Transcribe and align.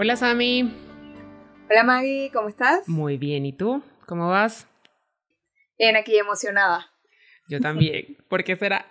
Hola 0.00 0.14
Sami. 0.14 0.72
Hola 1.68 1.82
Maggie, 1.82 2.30
¿cómo 2.32 2.48
estás? 2.48 2.88
Muy 2.88 3.16
bien, 3.18 3.44
¿y 3.44 3.52
tú? 3.52 3.82
¿Cómo 4.06 4.28
vas? 4.28 4.68
Bien, 5.76 5.96
aquí 5.96 6.16
emocionada. 6.16 6.92
Yo 7.48 7.58
también. 7.58 8.16
¿Por 8.28 8.44
qué 8.44 8.54
será? 8.54 8.86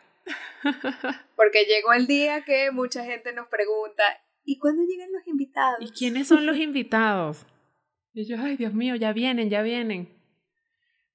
Porque 1.37 1.63
llegó 1.63 1.93
el 1.93 2.07
día 2.07 2.43
que 2.43 2.71
mucha 2.71 3.05
gente 3.05 3.31
nos 3.31 3.47
pregunta, 3.47 4.03
¿y 4.43 4.59
cuándo 4.59 4.83
llegan 4.83 5.13
los 5.13 5.25
invitados? 5.29 5.77
¿Y 5.79 5.91
quiénes 5.97 6.27
son 6.27 6.45
los 6.45 6.57
invitados? 6.57 7.45
Y 8.13 8.25
yo, 8.25 8.35
ay 8.41 8.57
Dios 8.57 8.73
mío, 8.73 8.97
ya 8.97 9.13
vienen, 9.13 9.49
ya 9.49 9.61
vienen. 9.61 10.09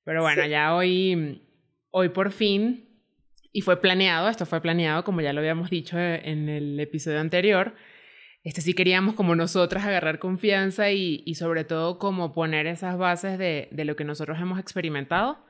Pero 0.05 0.23
bueno, 0.23 0.47
ya 0.47 0.75
hoy, 0.75 1.43
hoy 1.91 2.09
por 2.09 2.33
fin, 2.33 2.89
y 3.53 3.61
fue 3.61 3.79
planeado, 3.79 4.31
esto 4.31 4.47
fue 4.47 4.63
planeado, 4.63 5.05
como 5.05 5.21
ya 5.21 5.35
lo 5.35 5.41
habíamos 5.41 5.69
dicho 5.69 5.99
en 5.99 6.49
el 6.49 6.81
episodio 6.81 7.21
anterior, 7.21 7.75
este 8.45 8.61
sí 8.61 8.75
queríamos 8.75 9.15
como 9.15 9.35
nosotras 9.35 9.85
agarrar 9.85 10.19
confianza 10.19 10.91
y, 10.91 11.23
y 11.25 11.37
sobre 11.37 11.65
todo 11.65 11.99
como 11.99 12.33
poner 12.33 12.67
esas 12.67 12.99
bases 12.99 13.39
de, 13.39 13.69
de, 13.71 13.85
lo 13.85 13.95
que 13.95 14.05
nosotros 14.05 14.41
hemos 14.41 14.59
experimentado 14.59 15.45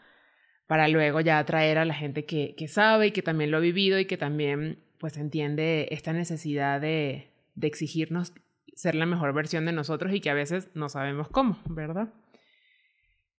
para 0.66 0.88
luego 0.88 1.20
ya 1.20 1.38
atraer 1.38 1.78
a 1.78 1.84
la 1.84 1.94
gente 1.94 2.24
que, 2.24 2.54
que, 2.56 2.68
sabe 2.68 3.08
y 3.08 3.10
que 3.12 3.22
también 3.22 3.50
lo 3.50 3.56
ha 3.56 3.60
vivido 3.60 3.98
y 3.98 4.04
que 4.04 4.16
también 4.16 4.84
pues 4.98 5.16
entiende 5.16 5.88
esta 5.90 6.12
necesidad 6.12 6.80
de, 6.80 7.32
de 7.54 7.66
exigirnos 7.66 8.32
ser 8.74 8.94
la 8.94 9.06
mejor 9.06 9.32
versión 9.32 9.66
de 9.66 9.72
nosotros 9.72 10.12
y 10.12 10.20
que 10.20 10.30
a 10.30 10.34
veces 10.34 10.68
no 10.74 10.88
sabemos 10.88 11.28
cómo, 11.28 11.58
¿verdad? 11.66 12.12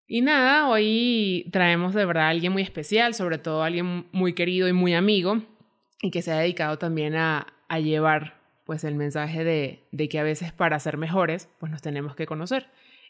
Y 0.05 0.21
nada, 0.21 0.67
hoy 0.67 1.49
traemos 1.51 1.93
de 1.93 2.05
verdad 2.05 2.25
a 2.25 2.29
alguien 2.29 2.53
muy 2.53 2.61
especial, 2.61 3.13
sobre 3.13 3.37
todo 3.37 3.63
a 3.63 3.67
alguien 3.67 4.07
muy 4.11 4.33
querido 4.33 4.67
y 4.67 4.73
muy 4.73 4.93
amigo 4.93 5.41
y 6.01 6.11
que 6.11 6.21
se 6.21 6.31
ha 6.31 6.39
dedicado 6.39 6.77
también 6.77 7.15
a, 7.15 7.47
a 7.69 7.79
llevar 7.79 8.42
pues 8.63 8.83
el 8.83 8.95
mensaje 8.95 9.43
de, 9.43 9.83
de, 9.91 10.09
que 10.09 10.19
a 10.19 10.23
veces 10.23 10.51
para 10.51 10.79
ser 10.79 10.97
mejores 10.97 11.49
pues 11.59 11.71
nos 11.71 11.81
tenemos 11.81 12.15
que 12.15 12.25
conocer 12.25 12.67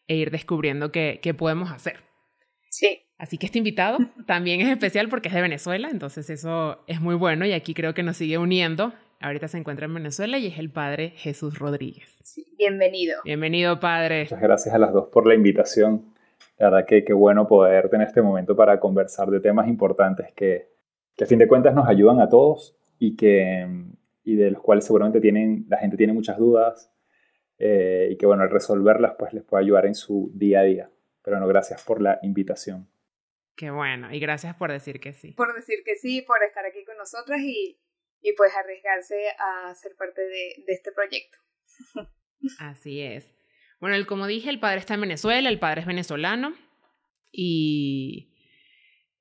e 0.07 0.15
ir 0.15 0.31
descubriendo 0.31 0.91
qué, 0.91 1.19
qué 1.21 1.33
podemos 1.33 1.71
hacer. 1.71 1.97
Sí. 2.69 3.01
Así 3.17 3.37
que 3.37 3.45
este 3.45 3.59
invitado 3.59 3.99
también 4.25 4.61
es 4.61 4.69
especial 4.69 5.09
porque 5.09 5.29
es 5.29 5.33
de 5.33 5.41
Venezuela, 5.41 5.89
entonces 5.91 6.29
eso 6.29 6.83
es 6.87 6.99
muy 6.99 7.15
bueno 7.15 7.45
y 7.45 7.53
aquí 7.53 7.73
creo 7.73 7.93
que 7.93 8.03
nos 8.03 8.17
sigue 8.17 8.37
uniendo. 8.37 8.93
Ahorita 9.21 9.47
se 9.47 9.57
encuentra 9.57 9.85
en 9.85 9.93
Venezuela 9.93 10.37
y 10.37 10.47
es 10.47 10.59
el 10.59 10.69
padre 10.69 11.13
Jesús 11.15 11.57
Rodríguez. 11.57 12.17
Sí, 12.23 12.45
bienvenido. 12.57 13.21
Bienvenido, 13.23 13.79
padre. 13.79 14.23
Muchas 14.23 14.41
gracias 14.41 14.75
a 14.75 14.77
las 14.77 14.91
dos 14.91 15.07
por 15.07 15.25
la 15.25 15.33
invitación. 15.33 16.13
La 16.57 16.69
verdad 16.69 16.85
que 16.85 17.05
qué 17.05 17.13
bueno 17.13 17.47
poder 17.47 17.89
tener 17.89 18.07
este 18.07 18.21
momento 18.21 18.55
para 18.55 18.81
conversar 18.81 19.29
de 19.29 19.39
temas 19.39 19.69
importantes 19.69 20.33
que, 20.35 20.67
que 21.15 21.23
a 21.23 21.27
fin 21.27 21.39
de 21.39 21.47
cuentas 21.47 21.73
nos 21.73 21.87
ayudan 21.87 22.19
a 22.19 22.27
todos 22.27 22.75
y 22.99 23.15
que 23.15 23.65
y 24.23 24.35
de 24.35 24.51
los 24.51 24.61
cuales 24.61 24.85
seguramente 24.85 25.19
tienen, 25.19 25.65
la 25.67 25.77
gente 25.77 25.97
tiene 25.97 26.13
muchas 26.13 26.37
dudas 26.37 26.91
eh, 27.57 28.09
y 28.11 28.17
que 28.17 28.25
bueno, 28.25 28.43
al 28.43 28.49
resolverlas 28.49 29.15
pues 29.17 29.33
les 29.33 29.43
puede 29.43 29.63
ayudar 29.63 29.85
en 29.85 29.95
su 29.95 30.31
día 30.33 30.61
a 30.61 30.63
día. 30.63 30.91
Pero 31.21 31.37
bueno, 31.37 31.47
gracias 31.47 31.83
por 31.83 32.01
la 32.01 32.19
invitación. 32.21 32.89
Qué 33.55 33.69
bueno, 33.69 34.11
y 34.11 34.19
gracias 34.19 34.55
por 34.55 34.71
decir 34.71 34.99
que 34.99 35.13
sí. 35.13 35.31
Por 35.33 35.53
decir 35.53 35.79
que 35.85 35.95
sí, 35.95 36.21
por 36.21 36.41
estar 36.43 36.65
aquí 36.65 36.83
con 36.85 36.97
nosotras 36.97 37.39
y, 37.41 37.79
y 38.21 38.33
pues 38.33 38.51
arriesgarse 38.55 39.27
a 39.37 39.73
ser 39.75 39.95
parte 39.95 40.21
de, 40.21 40.63
de 40.65 40.73
este 40.73 40.91
proyecto. 40.91 41.37
Así 42.59 43.01
es. 43.01 43.31
Bueno, 43.79 43.95
el, 43.95 44.07
como 44.07 44.27
dije, 44.27 44.49
el 44.49 44.59
padre 44.59 44.79
está 44.79 44.95
en 44.95 45.01
Venezuela, 45.01 45.49
el 45.49 45.59
padre 45.59 45.81
es 45.81 45.87
venezolano 45.87 46.55
y 47.31 48.33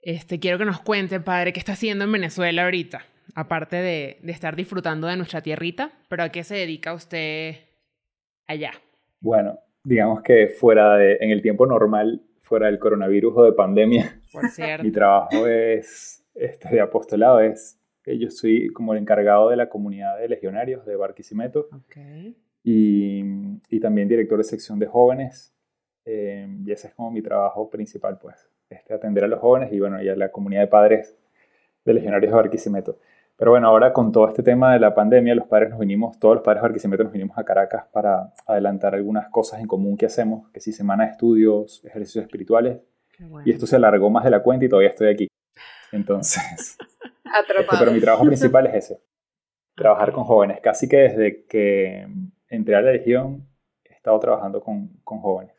este, 0.01 0.41
quiero 0.41 0.59
que 0.59 0.65
nos 0.65 0.81
cuente, 0.81 1.21
padre, 1.21 1.53
qué 1.53 1.59
está 1.59 1.73
haciendo 1.73 2.05
en 2.05 2.13
Venezuela 2.13 2.65
ahorita 2.65 3.05
aparte 3.35 3.77
de, 3.77 4.19
de, 4.23 4.33
estar 4.33 4.57
disfrutando 4.57 5.07
de 5.07 5.17
nuestra 5.17 5.41
tierrita, 5.41 5.93
pero 6.09 6.23
¿a 6.23 6.29
qué 6.31 6.45
se 6.45 6.55
dedica 6.55 6.95
usted 6.95 7.57
allá? 8.47 8.73
Bueno, 9.21 9.59
digamos 9.85 10.23
que 10.23 10.49
fuera 10.49 10.97
de, 10.97 11.19
en 11.21 11.31
el 11.31 11.43
tiempo 11.43 11.67
normal, 11.67 12.23
fuera 12.41 12.67
del 12.67 12.79
coronavirus 12.79 13.35
o 13.37 13.45
de 13.45 13.53
pandemia, 13.53 14.21
Por 14.33 14.49
cierto. 14.49 14.85
mi 14.85 14.93
trabajo 14.93 15.47
es, 15.47 16.25
este, 16.35 16.69
de 16.69 16.81
apostolado 16.81 17.41
es, 17.41 17.79
yo 18.05 18.31
soy 18.31 18.69
como 18.69 18.93
el 18.93 19.01
encargado 19.01 19.49
de 19.49 19.57
la 19.57 19.69
comunidad 19.69 20.19
de 20.19 20.29
legionarios 20.29 20.85
de 20.85 20.97
Barquisimeto 20.97 21.69
okay. 21.73 22.37
y, 22.65 23.23
y, 23.69 23.81
también 23.81 24.09
director 24.09 24.39
de 24.39 24.45
sección 24.45 24.79
de 24.79 24.87
jóvenes, 24.87 25.55
eh, 26.05 26.49
y 26.65 26.73
ese 26.73 26.89
es 26.89 26.95
como 26.95 27.11
mi 27.11 27.23
trabajo 27.23 27.71
principal, 27.71 28.19
pues, 28.19 28.49
este, 28.69 28.93
atender 28.93 29.25
a 29.25 29.29
los 29.29 29.41
jóvenes 29.41 29.73
y 29.73 29.79
bueno, 29.79 30.03
y 30.03 30.09
a 30.09 30.17
la 30.17 30.31
comunidad 30.31 30.63
de 30.63 30.69
padres 30.69 31.17
de 31.85 31.95
legionarios 31.95 32.33
de 32.33 32.37
Barquisimeto. 32.37 32.99
Pero 33.43 33.51
bueno, 33.51 33.67
ahora 33.67 33.93
con 33.93 34.13
todo 34.13 34.29
este 34.29 34.45
tema 34.45 34.73
de 34.73 34.79
la 34.79 34.95
pandemia, 34.95 35.35
los 35.35 35.49
padres 35.49 35.71
nos 35.71 35.81
vinimos, 35.81 36.17
todos 36.21 36.37
los 36.37 36.45
padres 36.45 36.63
de 36.63 36.69
Barquisimeto 36.69 37.03
nos 37.03 37.13
vinimos 37.13 37.37
a 37.37 37.43
Caracas 37.43 37.87
para 37.93 38.33
adelantar 38.47 38.95
algunas 38.95 39.29
cosas 39.31 39.59
en 39.59 39.67
común 39.67 39.97
que 39.97 40.07
hacemos, 40.07 40.49
que 40.53 40.61
si 40.61 40.73
semana 40.73 41.07
de 41.07 41.11
estudios, 41.11 41.85
ejercicios 41.85 42.25
espirituales. 42.25 42.79
Bueno. 43.19 43.43
Y 43.45 43.51
esto 43.51 43.67
se 43.67 43.75
alargó 43.75 44.11
más 44.11 44.23
de 44.23 44.31
la 44.31 44.45
cuenta 44.45 44.65
y 44.65 44.69
todavía 44.69 44.91
estoy 44.91 45.09
aquí. 45.09 45.27
Entonces, 45.91 46.41
este, 47.25 47.79
pero 47.81 47.91
mi 47.91 48.01
trabajo 48.01 48.25
principal 48.25 48.69
es 48.69 48.75
ese, 48.77 49.03
trabajar 49.75 50.13
con 50.13 50.23
jóvenes. 50.23 50.61
Casi 50.63 50.89
que 50.89 50.99
desde 50.99 51.45
que 51.47 52.07
entré 52.47 52.77
a 52.77 52.81
la 52.81 52.93
Legión 52.93 53.49
he 53.83 53.93
estado 53.93 54.21
trabajando 54.21 54.61
con, 54.61 55.01
con 55.03 55.19
jóvenes. 55.19 55.57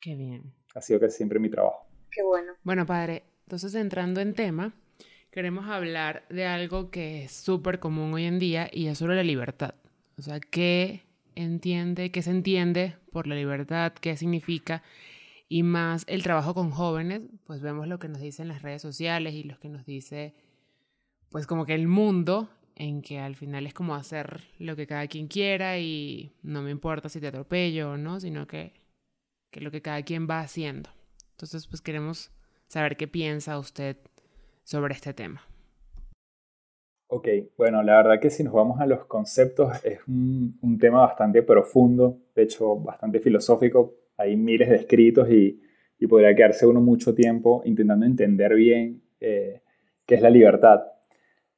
Qué 0.00 0.16
bien. 0.16 0.52
Ha 0.74 0.80
sido 0.80 0.98
que 0.98 1.08
siempre 1.10 1.38
mi 1.38 1.48
trabajo. 1.48 1.86
Qué 2.10 2.24
bueno. 2.24 2.54
Bueno, 2.64 2.84
padre, 2.84 3.22
entonces 3.44 3.72
entrando 3.76 4.20
en 4.20 4.34
tema, 4.34 4.74
queremos 5.34 5.66
hablar 5.66 6.24
de 6.30 6.46
algo 6.46 6.92
que 6.92 7.24
es 7.24 7.32
súper 7.32 7.80
común 7.80 8.14
hoy 8.14 8.22
en 8.22 8.38
día 8.38 8.70
y 8.72 8.86
es 8.86 8.98
sobre 8.98 9.16
la 9.16 9.24
libertad. 9.24 9.74
O 10.16 10.22
sea, 10.22 10.38
¿qué 10.38 11.02
entiende, 11.34 12.12
qué 12.12 12.22
se 12.22 12.30
entiende 12.30 12.94
por 13.10 13.26
la 13.26 13.34
libertad, 13.34 13.92
qué 13.94 14.16
significa? 14.16 14.84
Y 15.48 15.64
más 15.64 16.04
el 16.06 16.22
trabajo 16.22 16.54
con 16.54 16.70
jóvenes, 16.70 17.26
pues 17.48 17.62
vemos 17.62 17.88
lo 17.88 17.98
que 17.98 18.06
nos 18.06 18.20
dicen 18.20 18.46
las 18.46 18.62
redes 18.62 18.80
sociales 18.80 19.34
y 19.34 19.42
lo 19.42 19.58
que 19.58 19.68
nos 19.68 19.84
dice, 19.84 20.36
pues 21.30 21.48
como 21.48 21.66
que 21.66 21.74
el 21.74 21.88
mundo 21.88 22.48
en 22.76 23.02
que 23.02 23.18
al 23.18 23.34
final 23.34 23.66
es 23.66 23.74
como 23.74 23.96
hacer 23.96 24.44
lo 24.60 24.76
que 24.76 24.86
cada 24.86 25.08
quien 25.08 25.26
quiera 25.26 25.80
y 25.80 26.32
no 26.44 26.62
me 26.62 26.70
importa 26.70 27.08
si 27.08 27.18
te 27.18 27.26
atropello 27.26 27.90
o 27.90 27.96
no, 27.96 28.20
sino 28.20 28.46
que, 28.46 28.72
que 29.50 29.60
lo 29.60 29.72
que 29.72 29.82
cada 29.82 30.00
quien 30.02 30.28
va 30.30 30.38
haciendo. 30.38 30.90
Entonces, 31.32 31.66
pues 31.66 31.82
queremos 31.82 32.30
saber 32.68 32.96
qué 32.96 33.08
piensa 33.08 33.58
usted 33.58 33.96
sobre 34.64 34.94
este 34.94 35.14
tema? 35.14 35.42
Ok, 37.06 37.28
bueno, 37.56 37.82
la 37.82 37.96
verdad 37.98 38.20
que 38.20 38.30
si 38.30 38.42
nos 38.42 38.54
vamos 38.54 38.80
a 38.80 38.86
los 38.86 39.04
conceptos 39.04 39.84
es 39.84 40.00
un, 40.08 40.78
tema 40.80 41.02
bastante 41.02 41.42
profundo, 41.42 42.18
de 42.34 42.42
hecho 42.42 42.76
bastante 42.76 43.20
filosófico, 43.20 43.94
hay 44.16 44.36
miles 44.36 44.68
de 44.68 44.76
escritos 44.76 45.30
y, 45.30 45.62
y 45.98 46.06
podría 46.06 46.34
quedarse 46.34 46.66
uno 46.66 46.80
mucho 46.80 47.14
tiempo 47.14 47.62
intentando 47.64 48.04
entender 48.04 48.54
bien 48.54 49.02
eh, 49.20 49.62
qué 50.06 50.16
es 50.16 50.22
la 50.22 50.30
libertad. 50.30 50.80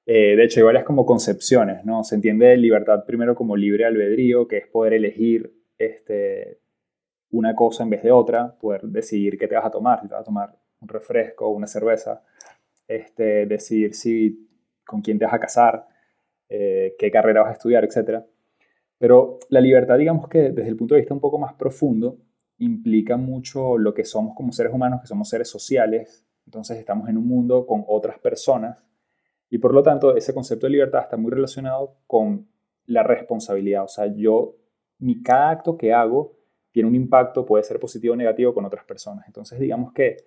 Eh, 0.05 0.37
de 0.37 0.44
hecho, 0.44 0.61
hay 0.61 0.65
varias 0.65 0.84
como 0.84 1.05
concepciones, 1.05 1.84
¿no? 1.84 2.05
Se 2.05 2.15
entiende 2.15 2.56
libertad 2.56 3.05
primero 3.06 3.34
como 3.34 3.56
libre 3.56 3.87
albedrío, 3.87 4.47
que 4.47 4.59
es 4.59 4.67
poder 4.69 4.93
elegir 4.93 5.52
este, 5.79 6.61
una 7.31 7.55
cosa 7.55 7.82
en 7.82 7.91
vez 7.91 8.02
de 8.02 8.12
otra, 8.12 8.56
poder 8.59 8.82
decidir 8.82 9.38
qué 9.38 9.49
te 9.49 9.56
vas 9.56 9.67
a 9.67 9.70
tomar, 9.70 10.00
si 10.00 10.09
te 10.09 10.14
vas 10.14 10.23
a 10.23 10.25
tomar 10.25 10.56
un 10.81 10.88
refresco 10.88 11.47
o 11.47 11.50
una 11.50 11.67
cerveza, 11.67 12.23
este, 12.88 13.47
decidir 13.47 13.94
si, 13.94 14.49
con 14.85 15.00
quién 15.03 15.19
te 15.19 15.25
vas 15.25 15.35
a 15.35 15.41
casar, 15.41 15.87
eh, 16.49 16.94
qué 16.99 17.11
carrera 17.11 17.43
vas 17.43 17.50
a 17.50 17.55
estudiar, 17.55 17.85
etc. 17.85 18.25
Pero 18.99 19.38
la 19.50 19.61
libertad, 19.61 19.99
digamos 19.99 20.29
que 20.29 20.50
desde 20.50 20.69
el 20.69 20.77
punto 20.77 20.94
de 20.94 21.00
vista 21.00 21.15
un 21.15 21.21
poco 21.21 21.38
más 21.38 21.55
profundo, 21.55 22.19
implica 22.59 23.17
mucho 23.17 23.77
lo 23.77 23.93
que 23.93 24.05
somos 24.05 24.35
como 24.35 24.53
seres 24.53 24.73
humanos, 24.73 25.00
que 25.00 25.06
somos 25.06 25.29
seres 25.29 25.49
sociales, 25.49 26.27
entonces 26.47 26.79
estamos 26.79 27.09
en 27.09 27.19
un 27.19 27.27
mundo 27.27 27.67
con 27.67 27.85
otras 27.87 28.19
personas. 28.19 28.87
Y 29.50 29.59
por 29.59 29.75
lo 29.75 29.83
tanto 29.83 30.17
ese 30.17 30.33
concepto 30.33 30.67
de 30.67 30.73
libertad 30.73 31.03
está 31.03 31.17
muy 31.17 31.31
relacionado 31.31 31.99
con 32.06 32.49
la 32.87 33.03
responsabilidad, 33.03 33.85
o 33.85 33.88
sea, 33.88 34.06
yo, 34.06 34.56
mi, 34.99 35.23
cada 35.23 35.50
acto 35.50 35.77
que 35.77 35.93
hago 35.93 36.37
tiene 36.71 36.88
un 36.88 36.94
impacto, 36.94 37.44
puede 37.44 37.65
ser 37.65 37.81
positivo 37.81 38.15
o 38.15 38.17
negativo 38.17 38.55
con 38.55 38.65
otras 38.65 38.85
personas, 38.85 39.27
entonces 39.27 39.59
digamos 39.59 39.93
que 39.93 40.19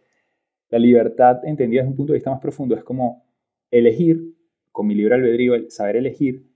la 0.69 0.79
libertad, 0.79 1.39
entendida 1.43 1.81
desde 1.81 1.91
un 1.91 1.97
punto 1.97 2.13
de 2.13 2.17
vista 2.17 2.31
más 2.31 2.39
profundo, 2.39 2.75
es 2.75 2.83
como 2.83 3.25
elegir, 3.71 4.35
con 4.71 4.87
mi 4.87 4.95
libre 4.95 5.15
albedrío, 5.15 5.55
el 5.55 5.71
saber 5.71 5.97
elegir, 5.97 6.47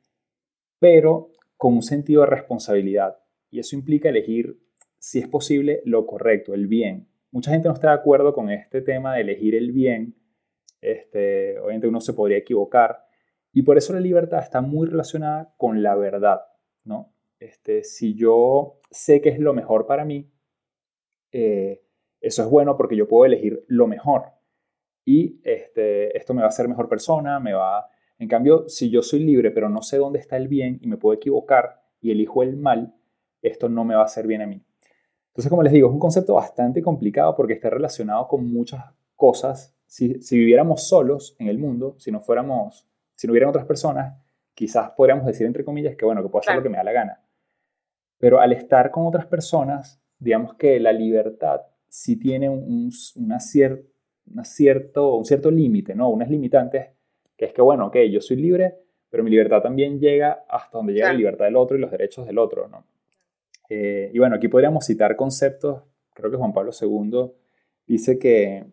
pero 0.80 1.32
con 1.58 1.74
un 1.76 1.84
sentido 1.84 2.22
de 2.22 2.28
responsabilidad. 2.28 3.20
y 3.50 3.60
eso 3.60 3.76
implica 3.76 4.10
elegir, 4.10 4.60
si 4.98 5.20
es 5.20 5.28
posible, 5.28 5.82
lo 5.86 6.08
correcto, 6.08 6.54
el 6.54 6.66
bien. 6.66 7.08
Mucha 7.30 7.52
gente 7.52 7.68
no 7.68 7.74
está 7.74 7.90
de 7.90 7.96
acuerdo 7.96 8.34
con 8.34 8.50
este 8.50 8.82
tema 8.82 9.16
de 9.16 9.22
elegir 9.22 9.54
el 9.54 9.72
bien. 9.72 10.16
Este, 10.82 11.60
obviamente 11.60 11.88
uno 11.88 12.02
se 12.02 12.14
podría 12.14 12.38
equivocar. 12.38 13.06
Y 13.52 13.62
por 13.62 13.78
eso 13.78 13.94
la 13.94 14.00
libertad 14.00 14.40
está 14.40 14.62
muy 14.62 14.88
relacionada 14.88 15.54
con 15.58 15.84
la 15.84 15.96
verdad, 15.96 16.42
¿no? 16.84 17.14
Este, 17.40 17.84
si 17.84 18.16
yo 18.16 18.80
sé 18.90 19.22
que 19.22 19.30
es 19.30 19.40
lo 19.40 19.54
mejor 19.54 19.86
para 19.86 20.06
mí, 20.06 20.32
eh, 21.32 21.84
eso 22.24 22.42
es 22.42 22.50
bueno 22.50 22.78
porque 22.78 22.96
yo 22.96 23.08
puedo 23.08 23.26
elegir 23.26 23.66
lo 23.68 23.86
mejor. 23.86 24.24
Y 25.06 25.42
este, 25.44 26.18
esto 26.18 26.34
me 26.34 26.42
va 26.42 26.48
a 26.48 26.50
hacer 26.50 26.68
mejor 26.70 26.88
persona, 26.88 27.40
me 27.40 27.54
va... 27.54 27.90
En 28.18 28.30
cambio, 28.30 28.70
si 28.70 28.90
yo 28.90 29.02
soy 29.02 29.20
libre 29.20 29.52
pero 29.52 29.68
no 29.68 29.82
sé 29.82 29.98
dónde 29.98 30.20
está 30.20 30.38
el 30.38 30.48
bien 30.48 30.80
y 30.82 30.88
me 30.88 30.96
puedo 30.96 31.14
equivocar 31.14 31.82
y 32.00 32.12
elijo 32.12 32.42
el 32.42 32.56
mal, 32.56 32.96
esto 33.42 33.68
no 33.68 33.84
me 33.84 33.96
va 33.96 34.02
a 34.02 34.06
hacer 34.06 34.26
bien 34.26 34.42
a 34.42 34.48
mí. 34.48 34.64
Entonces, 35.28 35.50
como 35.50 35.64
les 35.64 35.74
digo, 35.74 35.90
es 35.90 35.94
un 35.94 36.00
concepto 36.00 36.36
bastante 36.36 36.82
complicado 36.82 37.36
porque 37.36 37.54
está 37.54 37.70
relacionado 37.70 38.26
con 38.30 38.48
muchas 38.48 38.86
cosas. 39.18 39.76
Si, 39.86 40.22
si 40.22 40.38
viviéramos 40.38 40.88
solos 40.88 41.36
en 41.40 41.50
el 41.50 41.58
mundo, 41.58 41.96
si 41.98 42.10
no 42.10 42.22
fuéramos, 42.22 42.88
si 43.16 43.28
no 43.28 43.32
hubieran 43.34 43.50
otras 43.50 43.66
personas, 43.66 44.18
quizás 44.54 44.92
podríamos 44.92 45.26
decir 45.26 45.46
entre 45.46 45.66
comillas 45.66 45.98
que 45.98 46.06
bueno, 46.06 46.24
que 46.24 46.30
puedo 46.30 46.42
hacer 46.42 46.56
lo 46.56 46.64
que 46.64 46.70
me 46.70 46.78
da 46.78 46.84
la 46.86 46.94
gana. 46.94 47.22
Pero 48.18 48.40
al 48.40 48.54
estar 48.54 48.92
con 48.92 49.06
otras 49.08 49.26
personas, 49.26 50.02
digamos 50.20 50.54
que 50.54 50.80
la 50.80 50.94
libertad 50.94 51.64
sí 51.94 52.16
tiene 52.18 52.50
un, 52.50 52.90
una 53.18 53.38
una 54.26 54.44
cierto, 54.44 55.16
un 55.16 55.26
cierto 55.26 55.52
límite, 55.52 55.94
¿no? 55.94 56.10
Unas 56.10 56.28
limitantes, 56.28 56.88
que 57.38 57.46
es 57.46 57.54
que, 57.54 57.62
bueno, 57.62 57.86
ok, 57.88 57.98
yo 58.12 58.20
soy 58.20 58.38
libre, 58.38 58.80
pero 59.12 59.24
mi 59.24 59.30
libertad 59.30 59.62
también 59.62 60.00
llega 60.00 60.44
hasta 60.50 60.80
donde 60.80 60.94
llega 60.94 61.10
la 61.10 61.14
libertad 61.14 61.46
del 61.46 61.56
otro 61.56 61.78
y 61.78 61.80
los 61.80 61.92
derechos 61.92 62.26
del 62.26 62.40
otro, 62.40 62.68
¿no? 62.68 62.88
Eh, 63.70 64.10
y 64.12 64.18
bueno, 64.18 64.38
aquí 64.38 64.48
podríamos 64.48 64.88
citar 64.88 65.16
conceptos, 65.16 65.84
creo 66.16 66.32
que 66.32 66.38
Juan 66.38 66.52
Pablo 66.52 66.72
II 66.80 67.32
dice 67.86 68.18
que 68.18 68.66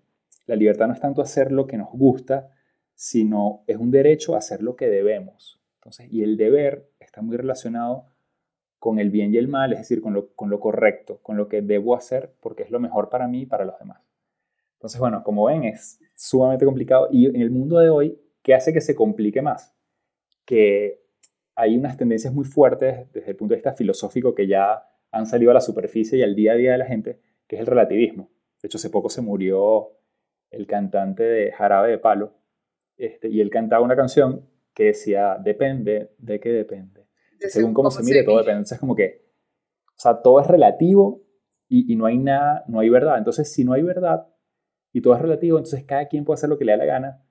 la 0.46 0.56
libertad 0.56 0.87
no 0.87 0.94
es 0.94 1.00
tanto 1.00 1.20
hacer 1.20 1.52
lo 1.52 1.67
que 1.67 1.76
nos 1.76 1.90
gusta, 1.93 2.49
sino 2.94 3.64
es 3.67 3.76
un 3.76 3.90
derecho 3.90 4.34
a 4.34 4.38
hacer 4.38 4.62
lo 4.62 4.76
que 4.76 4.88
debemos. 4.88 5.61
Entonces, 5.75 6.11
y 6.11 6.22
el 6.22 6.38
deber 6.38 6.88
está 6.99 7.20
muy 7.20 7.37
relacionado 7.37 8.06
con 8.81 8.99
el 8.99 9.11
bien 9.11 9.32
y 9.32 9.37
el 9.37 9.47
mal, 9.47 9.73
es 9.73 9.79
decir, 9.79 10.00
con 10.00 10.15
lo, 10.15 10.32
con 10.35 10.50
lo 10.50 10.59
correcto, 10.59 11.21
con 11.23 11.37
lo 11.37 11.49
que 11.49 11.61
debo 11.62 11.94
hacer 11.94 12.32
porque 12.41 12.65
es 12.65 12.71
lo 12.71 12.81
mejor 12.81 13.11
para 13.11 13.29
mí 13.29 13.43
y 13.43 13.47
para 13.47 13.65
los 13.65 13.79
demás. 13.79 14.00
Entonces, 14.73 14.99
bueno, 14.99 15.23
como 15.23 15.44
ven, 15.44 15.65
es 15.65 16.00
sumamente 16.17 16.65
complicado 16.65 17.09
y 17.12 17.27
en 17.27 17.43
el 17.43 17.50
mundo 17.50 17.79
de 17.79 17.91
hoy, 17.91 18.19
¿qué 18.43 18.55
hace 18.55 18.73
que 18.73 18.81
se 18.81 18.94
complique 18.94 19.43
más? 19.43 19.77
Que 20.47 21.05
hay 21.55 21.77
unas 21.77 21.99
tendencias 21.99 22.32
muy 22.32 22.47
fuertes 22.47 23.12
desde 23.12 23.31
el 23.31 23.37
punto 23.37 23.53
de 23.53 23.56
vista 23.56 23.75
filosófico 23.75 24.35
que 24.35 24.47
ya 24.47 24.82
han 25.12 25.27
salido 25.27 25.50
a 25.50 25.55
la 25.55 25.61
superficie 25.61 26.19
y 26.19 26.23
al 26.23 26.35
día 26.35 26.53
a 26.53 26.56
día 26.56 26.73
de 26.73 26.79
la 26.79 26.87
gente, 26.87 27.21
que 27.47 27.56
es 27.56 27.61
el 27.61 27.67
relativismo. 27.67 28.31
De 28.62 28.67
hecho, 28.67 28.79
hace 28.79 28.88
poco 28.88 29.11
se 29.11 29.21
murió 29.21 29.91
el 30.50 30.67
cantante 30.67 31.23
de 31.23 31.53
Jarabe 31.53 31.91
de 31.91 31.99
Palo, 31.99 32.32
este, 32.97 33.29
y 33.29 33.43
él 33.43 33.50
cantaba 33.50 33.85
una 33.85 33.97
canción 33.97 34.49
que 34.73 34.85
decía, 34.85 35.37
depende, 35.38 36.12
¿de 36.19 36.41
qué 36.41 36.50
depende? 36.50 37.09
Según 37.48 37.75
cómo, 37.75 37.90
se 37.90 38.02
mire, 38.02 38.22
todo 38.22 38.38
depende. 38.38 38.58
Entonces, 38.58 38.78
como 38.78 38.94
que, 38.94 39.25
o 39.88 40.00
sea, 40.00 40.20
todo 40.22 40.40
es 40.40 40.46
relativo 40.46 41.22
y, 41.69 41.92
y, 41.92 41.96
no 41.96 42.06
hay 42.06 42.19
nada, 42.19 42.64
no 42.69 42.81
hay 42.81 42.88
verdad. 42.88 43.19
Entonces, 43.19 43.52
si 43.52 43.64
no 43.64 43.72
hay 43.72 43.82
verdad 43.82 44.26
y 44.92 45.00
todo 45.00 45.14
es 45.14 45.22
relativo, 45.22 45.58
entonces 45.58 45.84
cada 45.84 46.06
quien 46.08 46.25
puede 46.25 46.34
hacer 46.34 46.48
lo 46.48 46.58
que 46.58 46.64
le 46.64 46.72
da 46.72 46.78
la 46.78 46.84
gana. 46.84 47.25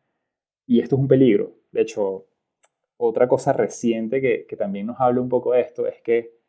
Y 0.66 0.82
esto 0.82 0.96
es 0.96 1.02
un 1.02 1.08
peligro. 1.08 1.56
De 1.72 1.82
hecho, 1.82 2.28
otra 2.98 3.28
cosa 3.28 3.54
reciente 3.54 4.22
que, 4.22 4.46
que 4.48 4.56
también 4.56 4.88
nos 4.88 5.00
habla 5.00 5.22
un 5.22 5.30
poco 5.30 5.54
de 5.54 5.62
esto 5.62 5.88
es 5.88 6.02
que 6.02 6.40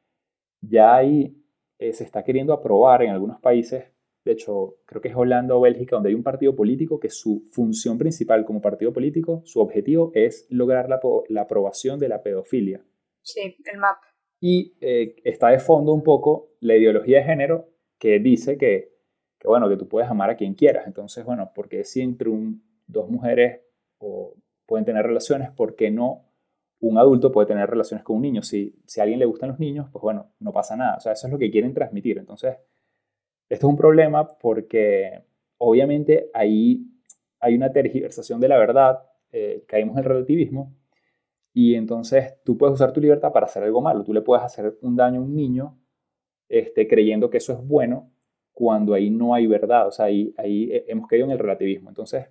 ya 0.61 0.97
ahí 0.97 1.37
eh, 1.79 1.93
se 1.93 2.05
está 2.05 2.23
queriendo 2.23 2.53
aprobar 2.53 3.03
en 3.03 3.11
algunos 3.11 3.41
países, 3.41 3.85
de 4.25 4.33
hecho, 4.33 4.77
creo 4.85 5.01
que 5.01 5.09
es 5.09 5.17
Holanda 5.17 5.57
o 5.57 5.61
Bélgica, 5.61 5.97
donde 5.97 6.11
hay 6.11 6.15
un 6.15 6.23
partido 6.23 6.55
político 6.55 7.01
que 7.01 7.09
su 7.09 7.49
función 7.51 7.97
principal 7.97 8.45
como 8.45 8.61
partido 8.61 8.93
político, 8.93 9.41
su 9.45 9.61
objetivo 9.61 10.13
es 10.15 10.47
lograr 10.51 10.89
la, 10.89 11.01
la 11.29 11.43
aprobación 11.43 11.99
de 11.99 12.09
la 12.09 12.23
pedofilia. 12.23 12.85
Sí, 13.33 13.57
el 13.65 13.79
MAP. 13.79 13.99
Y 14.41 14.75
eh, 14.81 15.17
está 15.25 15.49
de 15.49 15.59
fondo 15.59 15.93
un 15.93 16.03
poco 16.03 16.51
la 16.61 16.77
ideología 16.77 17.19
de 17.19 17.25
género 17.25 17.69
que 17.99 18.19
dice 18.19 18.57
que, 18.57 18.93
bueno, 19.45 19.69
que 19.69 19.77
tú 19.77 19.87
puedes 19.89 20.09
amar 20.11 20.31
a 20.31 20.37
quien 20.37 20.55
quieras. 20.55 20.87
Entonces, 20.87 21.25
bueno, 21.25 21.53
porque 21.55 21.85
si 21.85 22.01
entre 22.01 22.31
dos 22.87 23.11
mujeres 23.11 23.61
pueden 24.67 24.85
tener 24.85 25.05
relaciones, 25.05 25.51
¿por 25.51 25.77
qué 25.77 25.91
no 25.91 26.25
un 26.81 26.97
adulto 26.97 27.31
puede 27.31 27.49
tener 27.49 27.69
relaciones 27.69 28.03
con 28.03 28.17
un 28.17 28.23
niño? 28.23 28.43
Si, 28.43 28.75
si 28.87 29.01
a 29.01 29.03
alguien 29.03 29.19
le 29.19 29.27
gustan 29.27 29.51
los 29.51 29.59
niños, 29.59 29.89
pues 29.93 30.03
bueno, 30.03 30.33
no 30.41 30.53
pasa 30.53 30.77
nada. 30.77 30.97
O 30.97 31.01
sea, 31.01 31.13
eso 31.13 31.27
es 31.27 31.33
lo 31.33 31.39
que 31.39 31.51
quieren 31.51 31.75
transmitir. 31.75 32.17
Entonces, 32.17 32.57
esto 33.51 33.67
es 33.67 33.71
un 33.71 33.77
problema 33.77 34.27
porque 34.39 35.25
obviamente 35.59 36.31
ahí 36.33 36.87
hay 37.41 37.55
una 37.55 37.73
tergiversación 37.73 38.41
de 38.41 38.49
la 38.49 38.59
verdad, 38.59 39.03
eh, 39.33 39.65
caímos 39.67 39.97
en 39.97 40.05
el 40.05 40.05
relativismo, 40.05 40.75
y 41.53 41.75
entonces 41.75 42.35
tú 42.45 42.57
puedes 42.57 42.75
usar 42.75 42.93
tu 42.93 43.01
libertad 43.01 43.33
para 43.33 43.47
hacer 43.47 43.63
algo 43.63 43.81
malo. 43.81 44.05
Tú 44.05 44.13
le 44.13 44.23
puedes 44.23 44.45
hacer 44.45 44.79
un 44.83 44.97
daño 44.97 45.21
a 45.21 45.25
un 45.25 45.35
niño 45.35 45.79
este, 46.49 46.87
creyendo 46.87 47.31
que 47.31 47.39
eso 47.39 47.53
es 47.53 47.67
bueno 47.67 48.13
cuando 48.53 48.95
ahí 48.95 49.11
no 49.11 49.35
hay 49.35 49.47
verdad. 49.47 49.89
O 49.89 49.91
sea, 49.91 50.07
ahí, 50.07 50.35
ahí 50.37 50.69
hemos 50.87 51.09
caído 51.09 51.25
en 51.25 51.33
el 51.33 51.39
relativismo. 51.39 51.89
Entonces, 51.89 52.27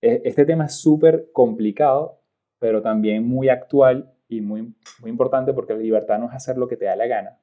e, 0.00 0.22
este 0.24 0.44
tema 0.44 0.66
es 0.66 0.74
súper 0.74 1.30
complicado, 1.32 2.20
pero 2.58 2.82
también 2.82 3.26
muy 3.26 3.48
actual 3.48 4.12
y 4.28 4.40
muy, 4.40 4.74
muy 5.00 5.10
importante 5.10 5.52
porque 5.52 5.74
la 5.74 5.80
libertad 5.80 6.18
no 6.18 6.26
es 6.26 6.34
hacer 6.34 6.58
lo 6.58 6.68
que 6.68 6.76
te 6.76 6.86
da 6.86 6.96
la 6.96 7.06
gana, 7.06 7.40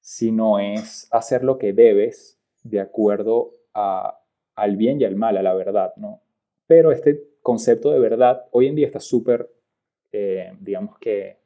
sino 0.00 0.58
es 0.58 1.08
hacer 1.10 1.44
lo 1.44 1.58
que 1.58 1.72
debes 1.72 2.40
de 2.62 2.80
acuerdo 2.80 3.54
a, 3.74 4.20
al 4.54 4.76
bien 4.76 5.00
y 5.00 5.04
al 5.04 5.16
mal, 5.16 5.36
a 5.36 5.42
la 5.42 5.54
verdad, 5.54 5.94
¿no? 5.96 6.22
Pero 6.66 6.92
este 6.92 7.24
concepto 7.42 7.90
de 7.90 7.98
verdad 7.98 8.44
hoy 8.50 8.66
en 8.66 8.74
día 8.74 8.86
está 8.86 9.00
súper 9.00 9.50
eh, 10.12 10.52
digamos 10.60 10.98
que, 10.98 11.38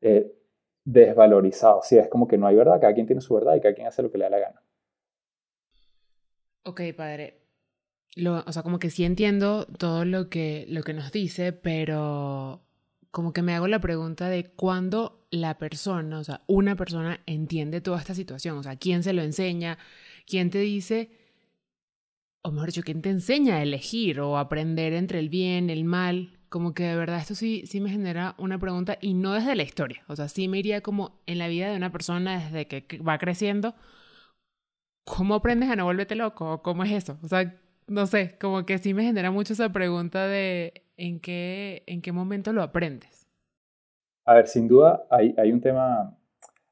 eh, 0.00 0.32
desvalorizado. 0.84 1.80
Sí, 1.82 1.96
es 1.96 2.08
como 2.08 2.28
que 2.28 2.38
no 2.38 2.46
hay 2.46 2.56
verdad, 2.56 2.80
cada 2.80 2.94
quien 2.94 3.06
tiene 3.06 3.22
su 3.22 3.34
verdad 3.34 3.56
y 3.56 3.60
cada 3.60 3.74
quien 3.74 3.86
hace 3.86 4.02
lo 4.02 4.10
que 4.10 4.18
le 4.18 4.24
da 4.24 4.30
la 4.30 4.38
gana. 4.38 4.62
Ok, 6.64 6.80
padre. 6.96 7.40
Lo, 8.16 8.44
o 8.46 8.52
sea, 8.52 8.62
como 8.62 8.78
que 8.78 8.90
sí 8.90 9.04
entiendo 9.04 9.66
todo 9.66 10.04
lo 10.04 10.30
que, 10.30 10.66
lo 10.68 10.82
que 10.82 10.94
nos 10.94 11.10
dice, 11.10 11.52
pero 11.52 12.62
como 13.10 13.32
que 13.32 13.42
me 13.42 13.54
hago 13.54 13.68
la 13.68 13.80
pregunta 13.80 14.28
de 14.28 14.44
cuándo 14.44 15.26
la 15.30 15.58
persona, 15.58 16.18
o 16.18 16.24
sea, 16.24 16.42
una 16.46 16.76
persona 16.76 17.20
entiende 17.26 17.80
toda 17.80 17.98
esta 17.98 18.14
situación, 18.14 18.58
o 18.58 18.62
sea, 18.62 18.76
quién 18.76 19.02
se 19.02 19.12
lo 19.12 19.22
enseña, 19.22 19.78
quién 20.26 20.50
te 20.50 20.58
dice, 20.58 21.10
o 22.42 22.50
mejor 22.50 22.68
dicho, 22.68 22.82
quién 22.82 23.02
te 23.02 23.10
enseña 23.10 23.56
a 23.56 23.62
elegir 23.62 24.20
o 24.20 24.36
aprender 24.36 24.92
entre 24.92 25.18
el 25.18 25.28
bien, 25.28 25.70
el 25.70 25.84
mal, 25.84 26.33
como 26.54 26.72
que 26.72 26.84
de 26.84 26.94
verdad 26.94 27.18
esto 27.18 27.34
sí, 27.34 27.66
sí 27.66 27.80
me 27.80 27.90
genera 27.90 28.36
una 28.38 28.60
pregunta 28.60 28.96
y 29.00 29.14
no 29.14 29.32
desde 29.32 29.56
la 29.56 29.64
historia, 29.64 30.04
o 30.06 30.14
sea, 30.14 30.28
sí 30.28 30.46
me 30.46 30.60
iría 30.60 30.82
como 30.82 31.20
en 31.26 31.38
la 31.38 31.48
vida 31.48 31.68
de 31.68 31.76
una 31.76 31.90
persona 31.90 32.38
desde 32.38 32.68
que 32.68 32.96
va 32.98 33.18
creciendo, 33.18 33.74
¿cómo 35.04 35.34
aprendes 35.34 35.68
a 35.68 35.74
no 35.74 35.84
volverte 35.84 36.14
loco? 36.14 36.62
¿Cómo 36.62 36.84
es 36.84 36.92
eso? 36.92 37.18
O 37.24 37.26
sea, 37.26 37.60
no 37.88 38.06
sé, 38.06 38.36
como 38.40 38.64
que 38.64 38.78
sí 38.78 38.94
me 38.94 39.02
genera 39.02 39.32
mucho 39.32 39.54
esa 39.54 39.70
pregunta 39.70 40.28
de 40.28 40.84
en 40.96 41.18
qué, 41.18 41.82
en 41.88 42.00
qué 42.00 42.12
momento 42.12 42.52
lo 42.52 42.62
aprendes. 42.62 43.26
A 44.24 44.34
ver, 44.34 44.46
sin 44.46 44.68
duda 44.68 45.08
hay, 45.10 45.34
hay 45.36 45.50
un 45.50 45.60
tema, 45.60 46.16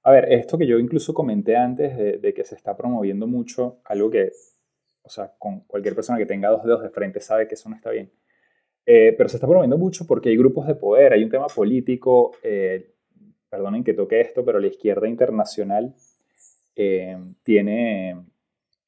a 0.04 0.10
ver, 0.12 0.32
esto 0.32 0.58
que 0.58 0.68
yo 0.68 0.78
incluso 0.78 1.12
comenté 1.12 1.56
antes 1.56 1.96
de, 1.96 2.18
de 2.18 2.32
que 2.32 2.44
se 2.44 2.54
está 2.54 2.76
promoviendo 2.76 3.26
mucho, 3.26 3.80
algo 3.84 4.12
que, 4.12 4.30
o 5.02 5.08
sea, 5.08 5.34
con 5.40 5.62
cualquier 5.62 5.96
persona 5.96 6.20
que 6.20 6.26
tenga 6.26 6.50
dos 6.50 6.62
dedos 6.62 6.84
de 6.84 6.90
frente 6.90 7.18
sabe 7.18 7.48
que 7.48 7.54
eso 7.54 7.68
no 7.68 7.74
está 7.74 7.90
bien 7.90 8.12
eh, 8.84 9.14
pero 9.16 9.28
se 9.28 9.36
está 9.36 9.46
promoviendo 9.46 9.78
mucho 9.78 10.06
porque 10.06 10.28
hay 10.28 10.36
grupos 10.36 10.66
de 10.66 10.74
poder, 10.74 11.12
hay 11.12 11.22
un 11.22 11.30
tema 11.30 11.46
político, 11.46 12.32
eh, 12.42 12.94
perdonen 13.48 13.84
que 13.84 13.94
toque 13.94 14.20
esto, 14.20 14.44
pero 14.44 14.58
la 14.58 14.66
izquierda 14.66 15.08
internacional 15.08 15.94
eh, 16.74 17.16
tiene 17.44 18.16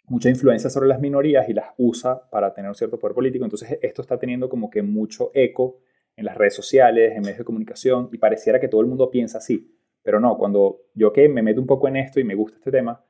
mucha 0.06 0.28
influencia 0.28 0.68
sobre 0.68 0.88
las 0.88 1.00
minorías 1.00 1.48
y 1.48 1.52
las 1.52 1.66
usa 1.78 2.28
para 2.30 2.52
tener 2.52 2.68
un 2.68 2.74
cierto 2.74 2.98
poder 2.98 3.14
político. 3.14 3.44
Entonces 3.44 3.78
esto 3.82 4.02
está 4.02 4.18
teniendo 4.18 4.48
como 4.48 4.68
que 4.68 4.82
mucho 4.82 5.30
eco 5.32 5.78
en 6.16 6.24
las 6.24 6.36
redes 6.36 6.54
sociales, 6.54 7.12
en 7.14 7.22
medios 7.22 7.38
de 7.38 7.44
comunicación, 7.44 8.08
y 8.12 8.18
pareciera 8.18 8.60
que 8.60 8.68
todo 8.68 8.80
el 8.80 8.86
mundo 8.86 9.10
piensa 9.10 9.38
así. 9.38 9.76
Pero 10.02 10.20
no, 10.20 10.36
cuando 10.36 10.82
yo 10.94 11.12
que 11.12 11.28
me 11.28 11.42
meto 11.42 11.60
un 11.60 11.66
poco 11.66 11.88
en 11.88 11.96
esto 11.96 12.20
y 12.20 12.24
me 12.24 12.34
gusta 12.34 12.58
este 12.58 12.70
tema, 12.70 13.04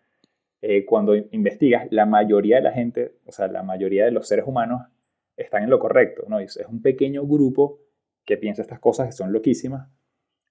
cuando 0.86 1.14
investigas, 1.14 1.86
la 1.90 2.06
mayoría 2.06 2.56
de 2.56 2.62
la 2.62 2.72
gente, 2.72 3.16
o 3.26 3.32
sea, 3.32 3.48
la 3.48 3.62
mayoría 3.62 4.06
de 4.06 4.12
los 4.12 4.26
seres 4.26 4.46
humanos 4.46 4.80
están 5.36 5.64
en 5.64 5.70
lo 5.70 5.78
correcto, 5.78 6.24
¿no? 6.28 6.38
Es, 6.38 6.56
un 6.68 6.82
pequeño 6.82 7.26
grupo 7.26 7.80
que 8.24 8.36
piensa 8.36 8.62
estas 8.62 8.80
cosas 8.80 9.06
que 9.06 9.12
son 9.12 9.32
loquísimas, 9.32 9.88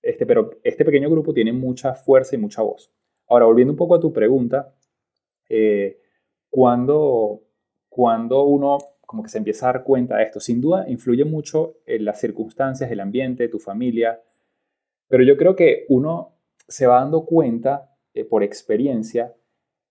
este, 0.02 0.26
pero 0.26 0.52
este 0.64 0.86
pequeño 0.86 1.10
grupo 1.10 1.34
tiene 1.34 1.54
mucha 1.54 1.96
fuerza 1.96 2.36
y 2.36 2.40
mucha 2.40 2.62
voz. 2.62 2.92
Ahora, 3.28 3.46
volviendo 3.46 3.74
un 3.74 3.78
poco 3.78 3.96
a 3.96 4.00
tu 4.00 4.12
pregunta, 4.12 4.76
eh, 5.50 6.00
cuando, 6.50 7.42
cuando 7.90 8.44
uno 8.44 8.78
como 9.06 9.22
que 9.22 9.30
se 9.30 9.38
empieza 9.38 9.70
a 9.70 9.74
dar 9.74 9.84
cuenta 9.84 10.18
de 10.18 10.24
esto, 10.24 10.40
sin 10.40 10.60
duda 10.60 10.90
influye 10.90 11.24
mucho 11.24 11.76
en 11.86 12.04
las 12.04 12.20
circunstancias, 12.20 12.90
el 12.90 13.00
ambiente, 13.00 13.48
tu 13.48 13.60
familia, 13.60 14.22
pero 15.08 15.24
yo 15.24 15.38
creo 15.38 15.56
que 15.56 15.86
uno, 15.90 16.36
se 16.68 16.88
va 16.88 17.00
dando 17.00 17.26
cuenta 17.26 17.92
eh, 18.16 18.26
por 18.26 18.42
experiencia 18.42 19.36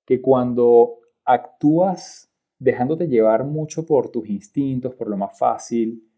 que 0.05 0.21
cuando 0.21 0.99
actúas 1.25 2.32
dejándote 2.62 3.09
llevar 3.09 3.45
mucho 3.45 3.85
por 3.85 4.11
tus 4.11 4.28
instintos, 4.28 4.95
por 4.95 5.09
lo 5.09 5.16
más 5.16 5.37
fácil, 5.37 6.09